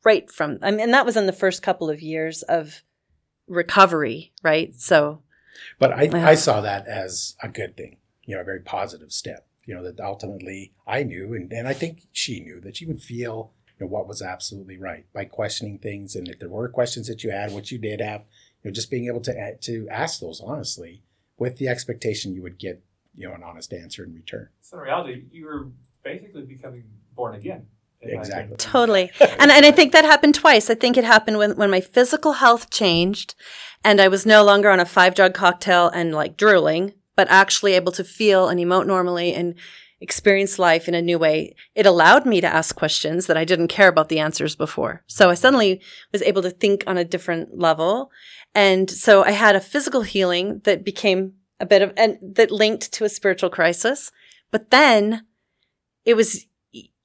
right 0.05 0.31
from 0.31 0.59
I 0.63 0.71
mean 0.71 0.81
and 0.81 0.95
that 0.95 1.07
was 1.07 1.17
in 1.17 1.27
the 1.27 1.33
first 1.33 1.63
couple 1.63 1.91
of 1.91 2.01
years 2.01 2.43
of 2.43 2.83
recovery, 3.49 4.33
right? 4.43 4.75
So 4.75 5.23
but 5.79 5.93
I, 5.93 6.03
Yeah. 6.05 6.27
I 6.29 6.35
saw 6.35 6.61
that 6.61 6.87
as 6.87 7.37
a 7.43 7.49
good 7.49 7.77
thing. 7.77 7.97
You 8.25 8.37
know, 8.37 8.43
a 8.43 8.45
very 8.45 8.61
positive 8.61 9.13
step. 9.13 9.47
You 9.65 9.75
know, 9.75 9.83
that 9.85 10.01
ultimately 10.01 10.73
I 10.87 11.03
knew, 11.05 11.35
and, 11.35 11.53
and 11.53 11.69
I 11.69 11.73
think 11.73 12.09
she 12.13 12.41
knew 12.41 12.61
that 12.61 12.77
she 12.77 12.87
would 12.87 13.01
feel 13.03 13.53
you 13.79 13.87
know 13.87 13.91
what 13.91 14.09
was 14.09 14.21
absolutely 14.23 14.77
right 14.79 15.07
by 15.13 15.25
questioning 15.25 15.79
things, 15.79 16.17
and 16.17 16.29
if 16.29 16.39
there 16.39 16.49
were 16.49 16.69
questions 16.69 17.07
that 17.09 17.23
you 17.23 17.31
had, 17.31 17.53
what 17.53 17.71
you 17.71 17.79
did 17.79 18.01
have, 18.01 18.23
you 18.63 18.71
know, 18.71 18.73
just 18.73 18.91
being 18.91 19.07
able 19.07 19.21
to 19.21 19.33
a- 19.33 19.57
to 19.63 19.89
ask 19.89 20.21
those 20.21 20.41
honestly, 20.41 21.03
with 21.39 21.59
the 21.59 21.69
expectation 21.69 22.35
you 22.35 22.43
would 22.43 22.59
get 22.59 22.83
you 23.15 23.29
know 23.29 23.35
an 23.35 23.43
honest 23.43 23.73
answer 23.73 24.05
in 24.05 24.15
return. 24.15 24.49
So 24.63 24.79
in 24.79 24.83
reality, 24.85 25.25
you 25.31 25.45
were 25.47 25.69
basically 26.03 26.43
becoming 26.43 26.85
born 27.15 27.35
again. 27.37 27.67
If 28.03 28.19
I 28.19 28.19
Exactly. 28.19 28.57
Totally. 28.57 29.11
And 29.39 29.51
and 29.51 29.65
I 29.67 29.71
think 29.71 29.93
that 29.93 30.05
happened 30.05 30.35
twice. 30.35 30.71
I 30.71 30.75
think 30.75 30.97
it 30.97 31.05
happened 31.05 31.39
when 31.39 31.57
when 31.57 31.71
my 31.71 31.81
physical 31.81 32.35
health 32.35 32.71
changed 32.71 33.35
and 33.85 34.01
I 34.01 34.09
was 34.09 34.27
no 34.27 34.45
longer 34.45 34.71
on 34.71 34.81
a 34.81 34.85
five 34.85 35.15
drug 35.15 35.35
cocktail 35.35 35.89
and 35.89 36.15
like 36.15 36.37
drooling, 36.37 36.95
but 37.17 37.29
actually 37.31 37.75
able 37.75 37.93
to 37.93 38.05
feel 38.05 38.49
and 38.49 38.61
emote 38.61 38.87
normally 38.87 39.35
and 39.35 39.55
experience 40.01 40.59
life 40.59 40.89
in 40.89 40.95
a 40.95 41.03
new 41.03 41.19
way. 41.19 41.55
It 41.75 41.87
allowed 41.87 42.27
me 42.27 42.41
to 42.41 42.47
ask 42.47 42.75
questions 42.75 43.27
that 43.27 43.37
I 43.37 43.45
didn't 43.45 43.69
care 43.69 43.89
about 43.89 44.09
the 44.09 44.19
answers 44.19 44.57
before. 44.57 45.05
So 45.07 45.31
I 45.31 45.35
suddenly 45.35 45.81
was 46.13 46.23
able 46.23 46.43
to 46.43 46.51
think 46.51 46.83
on 46.89 46.99
a 46.99 47.05
different 47.05 47.57
level. 47.57 48.11
And 48.55 48.91
so 48.91 49.23
I 49.25 49.31
had 49.31 49.55
a 49.55 49.61
physical 49.61 50.03
healing 50.03 50.61
that 50.65 50.85
became 50.85 51.35
a 51.61 51.67
bit 51.67 51.83
of 51.83 51.93
and 51.97 52.19
that 52.21 52.51
linked 52.51 52.93
to 52.95 53.05
a 53.05 53.09
spiritual 53.09 53.49
crisis. 53.49 54.11
But 54.51 54.71
then 54.71 55.25
it 56.05 56.15
was 56.15 56.35
y- 56.35 56.43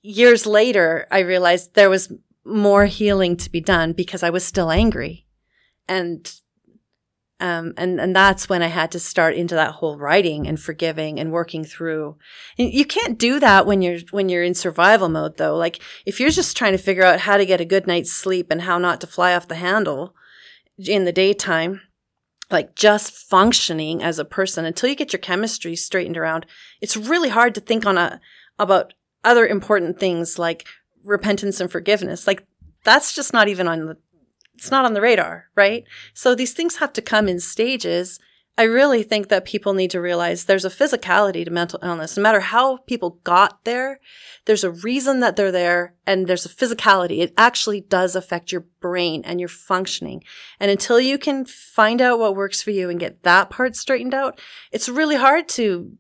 years 0.08 0.46
later 0.46 1.06
I 1.12 1.20
realized 1.20 1.74
there 1.74 1.90
was 1.90 2.12
more 2.46 2.86
healing 2.86 3.36
to 3.38 3.52
be 3.52 3.60
done 3.60 3.92
because 3.92 4.24
I 4.24 4.30
was 4.30 4.46
still 4.46 4.72
angry. 4.72 5.26
And 5.88 6.32
um, 7.40 7.74
and 7.78 8.00
and 8.00 8.16
that's 8.16 8.50
when 8.50 8.64
I 8.64 8.68
had 8.68 8.92
to 8.94 9.00
start 9.00 9.36
into 9.36 9.54
that 9.54 9.74
whole 9.74 10.00
writing 10.00 10.48
and 10.48 10.60
forgiving 10.60 11.20
and 11.20 11.32
working 11.32 11.64
through. 11.64 12.18
And 12.58 12.74
you 12.74 12.84
can't 12.84 13.20
do 13.20 13.40
that 13.40 13.68
when 13.68 13.84
you're 13.84 14.00
when 14.10 14.28
you're 14.28 14.44
in 14.44 14.56
survival 14.56 15.08
mode, 15.08 15.38
though. 15.38 15.56
Like 15.56 15.80
if 16.06 16.20
you're 16.20 16.32
just 16.32 16.58
trying 16.58 16.72
to 16.72 16.80
figure 16.80 17.04
out 17.04 17.22
how 17.22 17.38
to 17.38 17.46
get 17.46 17.62
a 17.62 17.66
good 17.66 17.86
night's 17.86 18.12
sleep 18.12 18.48
and 18.50 18.62
how 18.62 18.80
not 18.80 19.02
to 19.02 19.08
fly 19.08 19.36
off 19.36 19.48
the 19.48 19.56
handle 19.56 20.16
in 20.80 21.06
the 21.06 21.12
daytime, 21.12 21.82
like 22.50 22.76
just 22.76 23.12
functioning 23.12 24.02
as 24.02 24.18
a 24.18 24.26
person 24.26 24.66
until 24.66 24.90
you 24.90 24.96
get 24.96 25.14
your 25.14 25.20
chemistry 25.20 25.76
straightened 25.76 26.18
around, 26.18 26.48
it's 26.82 26.98
really 26.98 27.30
hard 27.30 27.54
to 27.54 27.62
think 27.62 27.86
on 27.86 28.00
a 28.00 28.20
about 28.58 28.94
other 29.28 29.46
important 29.46 30.00
things 30.00 30.40
like 30.40 30.66
repentance 31.04 31.60
and 31.60 31.72
forgiveness. 31.72 32.26
Like 32.26 32.48
that's 32.84 33.14
just 33.14 33.34
not 33.34 33.48
even 33.48 33.68
on 33.68 33.86
the 33.86 33.98
it's 34.56 34.72
not 34.72 34.86
on 34.86 34.94
the 34.94 35.02
radar, 35.02 35.50
right? 35.56 35.84
So 36.16 36.34
these 36.34 36.54
things 36.54 36.78
have 36.78 36.92
to 36.94 37.02
come 37.02 37.28
in 37.28 37.40
stages. 37.40 38.20
I 38.58 38.64
really 38.64 39.04
think 39.04 39.28
that 39.28 39.46
people 39.46 39.76
need 39.76 39.92
to 39.92 40.02
realize 40.02 40.46
there's 40.46 40.66
a 40.66 40.70
physicality 40.72 41.46
to 41.46 41.52
mental 41.52 41.80
illness. 41.84 42.18
No 42.18 42.24
matter 42.24 42.40
how 42.40 42.78
people 42.78 43.20
got 43.24 43.66
there, 43.66 44.00
there's 44.46 44.64
a 44.64 44.72
reason 44.72 45.20
that 45.20 45.36
they're 45.36 45.52
there 45.52 45.94
and 46.08 46.26
there's 46.26 46.48
a 46.48 46.50
physicality. 46.50 47.20
It 47.20 47.36
actually 47.38 47.82
does 47.82 48.16
affect 48.16 48.52
your 48.52 48.66
brain 48.80 49.22
and 49.26 49.40
your 49.40 49.50
functioning. 49.50 50.24
And 50.60 50.72
until 50.72 51.00
you 51.00 51.20
can 51.20 51.46
find 51.46 52.02
out 52.02 52.18
what 52.18 52.36
works 52.36 52.64
for 52.64 52.72
you 52.72 52.90
and 52.90 53.00
get 53.00 53.22
that 53.22 53.52
part 53.52 53.76
straightened 53.76 54.16
out, 54.16 54.40
it's 54.72 54.90
really 54.90 55.18
hard 55.18 55.48
to 55.50 55.92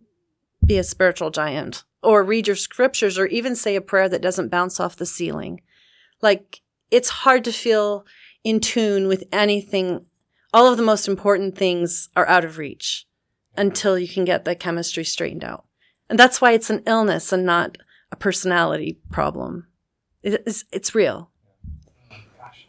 be 0.65 0.79
a 0.79 0.83
spiritual 0.83 1.29
giant 1.29 1.83
or 2.03 2.23
read 2.23 2.47
your 2.47 2.55
scriptures 2.55 3.17
or 3.17 3.25
even 3.27 3.55
say 3.55 3.75
a 3.75 3.81
prayer 3.81 4.10
that 4.10 4.21
doesn't 4.21 4.49
bounce 4.49 4.79
off 4.79 4.95
the 4.95 5.05
ceiling. 5.05 5.62
Like 6.21 6.62
it's 6.91 7.10
hard 7.10 7.43
to 7.45 7.51
feel 7.51 8.05
in 8.43 8.60
tune 8.60 9.07
with 9.07 9.23
anything. 9.31 10.05
All 10.53 10.71
of 10.71 10.77
the 10.77 10.83
most 10.83 11.07
important 11.07 11.57
things 11.57 12.10
are 12.15 12.27
out 12.27 12.45
of 12.45 12.57
reach 12.57 13.07
until 13.55 13.97
you 13.97 14.07
can 14.07 14.25
get 14.25 14.45
the 14.45 14.55
chemistry 14.55 15.03
straightened 15.03 15.43
out. 15.43 15.65
And 16.10 16.17
that's 16.17 16.39
why 16.39 16.51
it's 16.51 16.69
an 16.69 16.83
illness 16.86 17.33
and 17.33 17.45
not 17.45 17.77
a 18.12 18.15
personality 18.15 18.99
problem. 19.12 19.67
It's, 20.23 20.63
it's 20.71 20.95
real. 20.95 21.31
Gosh. 22.10 22.67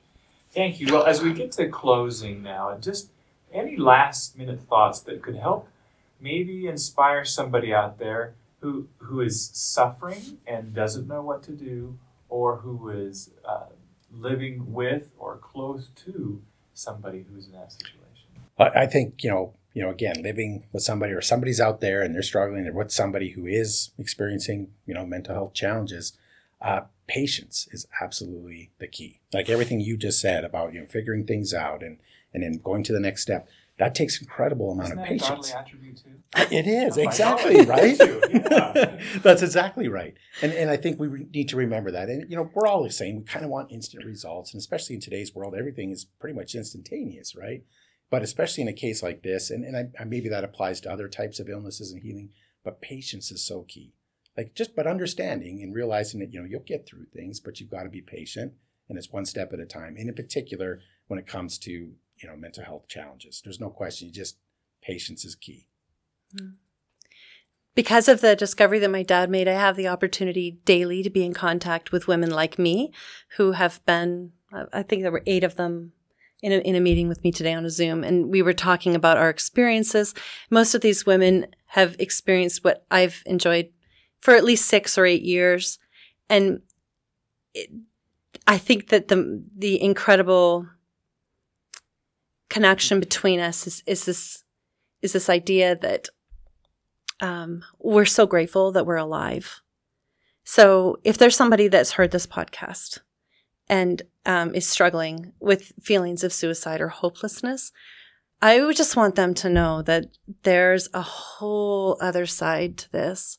Thank 0.50 0.80
you. 0.80 0.92
Well, 0.92 1.04
as 1.04 1.22
we 1.22 1.32
get 1.32 1.52
to 1.52 1.68
closing 1.68 2.42
now, 2.42 2.76
just 2.80 3.10
any 3.52 3.76
last 3.76 4.36
minute 4.36 4.60
thoughts 4.60 5.00
that 5.00 5.22
could 5.22 5.36
help 5.36 5.68
maybe 6.20 6.66
inspire 6.66 7.24
somebody 7.24 7.72
out 7.72 7.98
there 7.98 8.34
who 8.60 8.88
who 8.98 9.20
is 9.20 9.50
suffering 9.52 10.38
and 10.46 10.74
doesn't 10.74 11.06
know 11.06 11.22
what 11.22 11.42
to 11.44 11.52
do, 11.52 11.98
or 12.28 12.56
who 12.58 12.88
is 12.88 13.30
uh, 13.44 13.66
living 14.12 14.72
with 14.72 15.12
or 15.18 15.36
close 15.36 15.88
to 16.04 16.42
somebody 16.74 17.24
who's 17.28 17.46
in 17.46 17.52
that 17.52 17.72
situation. 17.72 18.26
I 18.58 18.86
think 18.86 19.22
you 19.22 19.30
know, 19.30 19.54
you 19.72 19.82
know, 19.82 19.90
again, 19.90 20.22
living 20.22 20.64
with 20.72 20.82
somebody 20.82 21.12
or 21.12 21.20
somebody's 21.20 21.60
out 21.60 21.80
there 21.80 22.02
and 22.02 22.14
they're 22.14 22.22
struggling, 22.22 22.66
or 22.66 22.72
with 22.72 22.90
somebody 22.90 23.30
who 23.30 23.46
is 23.46 23.90
experiencing, 23.98 24.72
you 24.86 24.94
know, 24.94 25.06
mental 25.06 25.34
health 25.34 25.54
challenges. 25.54 26.14
Uh, 26.60 26.80
patience 27.06 27.68
is 27.70 27.86
absolutely 28.02 28.70
the 28.78 28.88
key. 28.88 29.20
Like 29.32 29.48
everything 29.48 29.80
you 29.80 29.96
just 29.96 30.20
said 30.20 30.44
about 30.44 30.74
you 30.74 30.80
know 30.80 30.86
figuring 30.86 31.24
things 31.24 31.54
out 31.54 31.82
and 31.82 31.98
and 32.34 32.42
then 32.42 32.60
going 32.62 32.82
to 32.84 32.92
the 32.92 33.00
next 33.00 33.22
step. 33.22 33.48
That 33.78 33.94
takes 33.94 34.20
incredible 34.20 34.72
amount 34.72 34.88
Isn't 34.88 34.98
of 34.98 35.04
patience. 35.04 35.28
godly 35.28 35.52
attribute 35.52 35.96
too? 35.98 36.54
It 36.54 36.66
is 36.66 36.98
Oh 36.98 37.02
exactly 37.02 37.56
God. 37.64 37.68
right. 37.68 37.98
Yeah. 37.98 39.00
That's 39.22 39.42
exactly 39.42 39.88
right. 39.88 40.14
And 40.42 40.52
and 40.52 40.68
I 40.70 40.76
think 40.76 40.98
we 41.00 41.08
need 41.32 41.48
to 41.50 41.56
remember 41.56 41.90
that. 41.92 42.08
And 42.08 42.28
you 42.30 42.36
know, 42.36 42.50
we're 42.54 42.66
all 42.66 42.82
the 42.82 42.90
same. 42.90 43.16
We 43.18 43.22
kind 43.22 43.44
of 43.44 43.50
want 43.50 43.72
instant 43.72 44.04
results, 44.04 44.52
and 44.52 44.58
especially 44.60 44.96
in 44.96 45.00
today's 45.00 45.34
world, 45.34 45.54
everything 45.56 45.90
is 45.90 46.04
pretty 46.04 46.36
much 46.36 46.54
instantaneous, 46.54 47.34
right? 47.36 47.62
But 48.10 48.22
especially 48.22 48.62
in 48.62 48.68
a 48.68 48.72
case 48.72 49.02
like 49.02 49.22
this, 49.22 49.50
and 49.50 49.64
and 49.64 49.76
I, 49.76 49.88
I- 50.00 50.04
maybe 50.04 50.28
that 50.28 50.44
applies 50.44 50.80
to 50.82 50.90
other 50.92 51.08
types 51.08 51.38
of 51.40 51.48
illnesses 51.48 51.92
and 51.92 52.02
healing. 52.02 52.30
But 52.64 52.80
patience 52.82 53.30
is 53.30 53.46
so 53.46 53.62
key. 53.62 53.94
Like 54.36 54.54
just 54.54 54.74
but 54.76 54.86
understanding 54.86 55.62
and 55.62 55.74
realizing 55.74 56.20
that 56.20 56.32
you 56.32 56.40
know 56.40 56.46
you'll 56.46 56.60
get 56.60 56.86
through 56.86 57.06
things, 57.14 57.40
but 57.40 57.58
you've 57.60 57.70
got 57.70 57.84
to 57.84 57.88
be 57.88 58.02
patient, 58.02 58.52
and 58.88 58.98
it's 58.98 59.12
one 59.12 59.24
step 59.24 59.52
at 59.52 59.60
a 59.60 59.66
time. 59.66 59.96
And 59.96 60.08
in 60.08 60.14
particular, 60.14 60.80
when 61.06 61.18
it 61.18 61.26
comes 61.26 61.58
to 61.60 61.92
you 62.22 62.28
know 62.28 62.36
mental 62.36 62.64
health 62.64 62.88
challenges, 62.88 63.40
there's 63.44 63.60
no 63.60 63.70
question. 63.70 64.08
You 64.08 64.14
just 64.14 64.38
patience 64.82 65.24
is 65.24 65.34
key. 65.34 65.66
Hmm. 66.36 66.50
Because 67.74 68.08
of 68.08 68.20
the 68.20 68.34
discovery 68.34 68.80
that 68.80 68.90
my 68.90 69.04
dad 69.04 69.30
made, 69.30 69.46
I 69.46 69.52
have 69.52 69.76
the 69.76 69.86
opportunity 69.86 70.58
daily 70.64 71.02
to 71.04 71.10
be 71.10 71.24
in 71.24 71.32
contact 71.32 71.92
with 71.92 72.08
women 72.08 72.30
like 72.30 72.58
me 72.58 72.92
who 73.36 73.52
have 73.52 73.84
been, 73.86 74.32
uh, 74.52 74.64
I 74.72 74.82
think 74.82 75.02
there 75.02 75.12
were 75.12 75.22
eight 75.26 75.44
of 75.44 75.54
them 75.54 75.92
in 76.42 76.50
a, 76.50 76.56
in 76.56 76.74
a 76.74 76.80
meeting 76.80 77.06
with 77.06 77.22
me 77.22 77.30
today 77.30 77.54
on 77.54 77.64
a 77.64 77.70
Zoom, 77.70 78.02
and 78.02 78.30
we 78.30 78.42
were 78.42 78.52
talking 78.52 78.96
about 78.96 79.16
our 79.16 79.30
experiences. 79.30 80.12
Most 80.50 80.74
of 80.74 80.80
these 80.80 81.06
women 81.06 81.46
have 81.66 81.94
experienced 81.98 82.64
what 82.64 82.84
I've 82.90 83.22
enjoyed 83.26 83.70
for 84.20 84.34
at 84.34 84.44
least 84.44 84.66
six 84.66 84.98
or 84.98 85.06
eight 85.06 85.22
years, 85.22 85.78
and 86.28 86.62
it, 87.54 87.70
I 88.46 88.58
think 88.58 88.88
that 88.88 89.08
the 89.08 89.44
the 89.56 89.80
incredible 89.80 90.66
connection 92.48 93.00
between 93.00 93.40
us 93.40 93.66
is, 93.66 93.82
is 93.86 94.04
this 94.04 94.44
is 95.00 95.12
this 95.12 95.28
idea 95.28 95.76
that 95.76 96.08
um, 97.20 97.64
we're 97.78 98.04
so 98.04 98.26
grateful 98.26 98.72
that 98.72 98.86
we're 98.86 98.96
alive. 98.96 99.60
So 100.44 100.98
if 101.04 101.18
there's 101.18 101.36
somebody 101.36 101.68
that's 101.68 101.92
heard 101.92 102.10
this 102.10 102.26
podcast 102.26 103.00
and 103.68 104.02
um, 104.26 104.54
is 104.54 104.66
struggling 104.66 105.32
with 105.40 105.72
feelings 105.80 106.24
of 106.24 106.32
suicide 106.32 106.80
or 106.80 106.88
hopelessness, 106.88 107.70
I 108.40 108.60
would 108.60 108.76
just 108.76 108.96
want 108.96 109.14
them 109.14 109.34
to 109.34 109.50
know 109.50 109.82
that 109.82 110.06
there's 110.42 110.88
a 110.94 111.02
whole 111.02 111.98
other 112.00 112.24
side 112.24 112.78
to 112.78 112.92
this, 112.92 113.36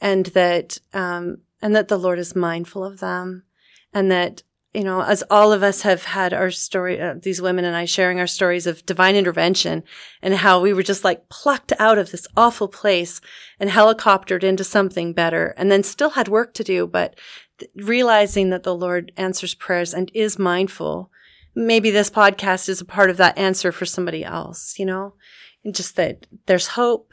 and 0.00 0.26
that 0.26 0.78
um, 0.94 1.38
and 1.60 1.76
that 1.76 1.88
the 1.88 1.98
Lord 1.98 2.18
is 2.18 2.34
mindful 2.34 2.82
of 2.82 3.00
them, 3.00 3.44
and 3.92 4.10
that 4.10 4.42
you 4.74 4.84
know, 4.84 5.02
as 5.02 5.24
all 5.30 5.52
of 5.52 5.62
us 5.62 5.82
have 5.82 6.04
had 6.04 6.34
our 6.34 6.50
story, 6.50 7.00
uh, 7.00 7.14
these 7.20 7.40
women 7.40 7.64
and 7.64 7.74
I 7.74 7.86
sharing 7.86 8.20
our 8.20 8.26
stories 8.26 8.66
of 8.66 8.84
divine 8.84 9.16
intervention 9.16 9.82
and 10.20 10.34
how 10.34 10.60
we 10.60 10.74
were 10.74 10.82
just 10.82 11.04
like 11.04 11.28
plucked 11.30 11.72
out 11.78 11.96
of 11.96 12.10
this 12.10 12.26
awful 12.36 12.68
place 12.68 13.20
and 13.58 13.70
helicoptered 13.70 14.44
into 14.44 14.64
something 14.64 15.14
better 15.14 15.54
and 15.56 15.70
then 15.70 15.82
still 15.82 16.10
had 16.10 16.28
work 16.28 16.52
to 16.54 16.64
do, 16.64 16.86
but 16.86 17.18
th- 17.58 17.70
realizing 17.76 18.50
that 18.50 18.62
the 18.62 18.74
Lord 18.74 19.10
answers 19.16 19.54
prayers 19.54 19.94
and 19.94 20.10
is 20.12 20.38
mindful. 20.38 21.10
Maybe 21.54 21.90
this 21.90 22.10
podcast 22.10 22.68
is 22.68 22.82
a 22.82 22.84
part 22.84 23.08
of 23.08 23.16
that 23.16 23.38
answer 23.38 23.72
for 23.72 23.86
somebody 23.86 24.22
else, 24.22 24.78
you 24.78 24.84
know, 24.84 25.14
and 25.64 25.74
just 25.74 25.96
that 25.96 26.26
there's 26.44 26.68
hope. 26.68 27.12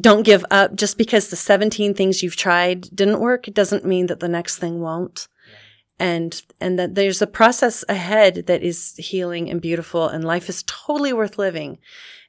Don't 0.00 0.22
give 0.22 0.44
up 0.50 0.76
just 0.76 0.96
because 0.96 1.28
the 1.28 1.36
17 1.36 1.94
things 1.94 2.22
you've 2.22 2.36
tried 2.36 2.82
didn't 2.94 3.20
work. 3.20 3.48
It 3.48 3.54
doesn't 3.54 3.84
mean 3.84 4.06
that 4.06 4.20
the 4.20 4.28
next 4.28 4.58
thing 4.58 4.80
won't 4.80 5.26
and 5.98 6.42
and 6.60 6.78
that 6.78 6.94
there's 6.94 7.20
a 7.20 7.26
process 7.26 7.84
ahead 7.88 8.46
that 8.46 8.62
is 8.62 8.96
healing 8.96 9.50
and 9.50 9.60
beautiful 9.60 10.08
and 10.08 10.24
life 10.24 10.48
is 10.48 10.62
totally 10.64 11.12
worth 11.12 11.38
living. 11.38 11.78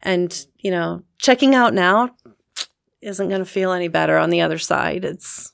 And 0.01 0.45
you 0.57 0.71
know 0.71 1.03
checking 1.17 1.55
out 1.55 1.73
now 1.73 2.15
isn't 3.01 3.29
going 3.29 3.39
to 3.39 3.45
feel 3.45 3.71
any 3.71 3.87
better 3.87 4.17
on 4.17 4.29
the 4.29 4.41
other 4.41 4.57
side. 4.57 5.05
It's 5.05 5.53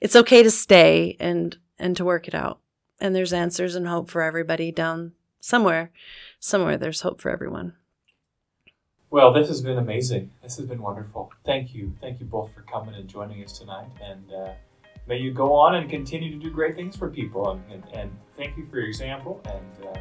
it's 0.00 0.16
okay 0.16 0.42
to 0.42 0.50
stay 0.50 1.16
and 1.20 1.56
and 1.78 1.96
to 1.96 2.04
work 2.04 2.26
it 2.28 2.34
out. 2.34 2.60
And 3.00 3.14
there's 3.14 3.32
answers 3.32 3.74
and 3.74 3.86
hope 3.86 4.10
for 4.10 4.22
everybody 4.22 4.72
down 4.72 5.12
somewhere. 5.40 5.90
Somewhere 6.40 6.78
there's 6.78 7.02
hope 7.02 7.20
for 7.20 7.30
everyone. 7.30 7.74
Well 9.10 9.32
this 9.32 9.48
has 9.48 9.60
been 9.60 9.78
amazing. 9.78 10.30
This 10.42 10.56
has 10.56 10.66
been 10.66 10.80
wonderful. 10.80 11.32
Thank 11.44 11.74
you. 11.74 11.92
Thank 12.00 12.20
you 12.20 12.26
both 12.26 12.52
for 12.54 12.62
coming 12.62 12.94
and 12.94 13.08
joining 13.08 13.44
us 13.44 13.58
tonight 13.58 13.88
and 14.02 14.32
uh, 14.32 14.52
may 15.06 15.18
you 15.18 15.32
go 15.32 15.52
on 15.54 15.76
and 15.76 15.88
continue 15.88 16.30
to 16.30 16.36
do 16.36 16.50
great 16.50 16.74
things 16.74 16.96
for 16.96 17.08
people. 17.08 17.50
And, 17.50 17.62
and, 17.72 17.94
and 17.94 18.18
thank 18.36 18.56
you 18.56 18.66
for 18.66 18.76
your 18.78 18.86
example. 18.86 19.40
And 19.44 19.88
uh, 19.88 19.98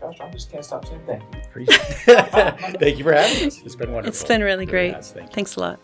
gosh, 0.00 0.20
I 0.20 0.30
just 0.30 0.50
can't 0.50 0.64
stop 0.64 0.86
saying 0.86 1.02
thank 1.06 1.22
you. 1.22 1.66
thank 2.78 2.98
you 2.98 3.04
for 3.04 3.12
having 3.12 3.48
us. 3.48 3.62
It's 3.64 3.74
been 3.74 3.92
wonderful. 3.92 4.08
It's 4.08 4.24
been 4.24 4.42
really 4.42 4.66
great. 4.66 5.04
Thank 5.04 5.32
Thanks 5.32 5.56
a 5.56 5.60
lot. 5.60 5.80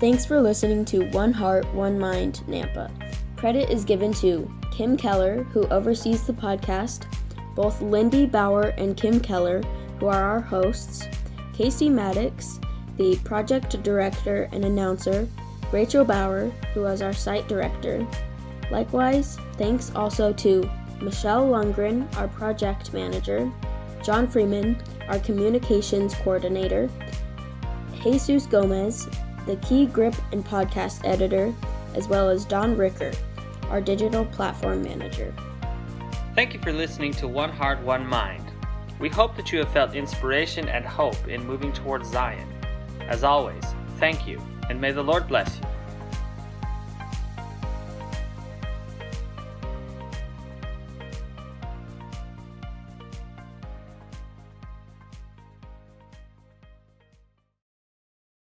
Thanks 0.00 0.26
for 0.26 0.40
listening 0.40 0.84
to 0.86 1.08
One 1.10 1.32
Heart, 1.32 1.72
One 1.72 1.98
Mind 1.98 2.42
Nampa. 2.46 2.90
Credit 3.36 3.70
is 3.70 3.84
given 3.84 4.12
to 4.14 4.50
Kim 4.72 4.96
Keller, 4.96 5.44
who 5.44 5.66
oversees 5.68 6.26
the 6.26 6.32
podcast, 6.32 7.06
both 7.54 7.80
Lindy 7.80 8.26
Bauer 8.26 8.74
and 8.76 8.96
Kim 8.96 9.20
Keller, 9.20 9.62
who 10.00 10.06
are 10.06 10.22
our 10.22 10.40
hosts, 10.40 11.08
Casey 11.52 11.88
Maddox, 11.88 12.58
the 12.96 13.16
project 13.18 13.80
director 13.82 14.48
and 14.52 14.64
announcer, 14.64 15.28
Rachel 15.72 16.04
Bauer, 16.04 16.50
who 16.72 16.82
was 16.82 17.02
our 17.02 17.12
site 17.12 17.48
director. 17.48 18.06
Likewise, 18.70 19.38
thanks 19.54 19.92
also 19.94 20.32
to 20.32 20.68
Michelle 21.00 21.46
Lundgren, 21.46 22.14
our 22.16 22.28
project 22.28 22.92
manager, 22.92 23.50
John 24.02 24.28
Freeman, 24.28 24.82
our 25.08 25.18
communications 25.18 26.14
coordinator, 26.14 26.88
Jesus 28.02 28.46
Gomez, 28.46 29.08
the 29.46 29.56
key 29.56 29.86
grip 29.86 30.14
and 30.32 30.44
podcast 30.44 31.04
editor, 31.04 31.54
as 31.94 32.08
well 32.08 32.28
as 32.28 32.44
Don 32.44 32.76
Ricker, 32.76 33.12
our 33.70 33.80
digital 33.80 34.24
platform 34.26 34.82
manager. 34.82 35.34
Thank 36.34 36.52
you 36.52 36.60
for 36.60 36.72
listening 36.72 37.12
to 37.14 37.28
One 37.28 37.50
Heart, 37.50 37.82
One 37.82 38.06
Mind. 38.06 38.44
We 38.98 39.08
hope 39.08 39.36
that 39.36 39.52
you 39.52 39.58
have 39.58 39.70
felt 39.70 39.94
inspiration 39.94 40.68
and 40.68 40.84
hope 40.84 41.28
in 41.28 41.46
moving 41.46 41.72
towards 41.72 42.10
Zion. 42.10 42.48
As 43.08 43.24
always, 43.24 43.64
thank 43.98 44.26
you 44.26 44.40
and 44.68 44.80
may 44.80 44.92
the 44.92 45.02
Lord 45.02 45.28
bless 45.28 45.56
you. 45.56 45.73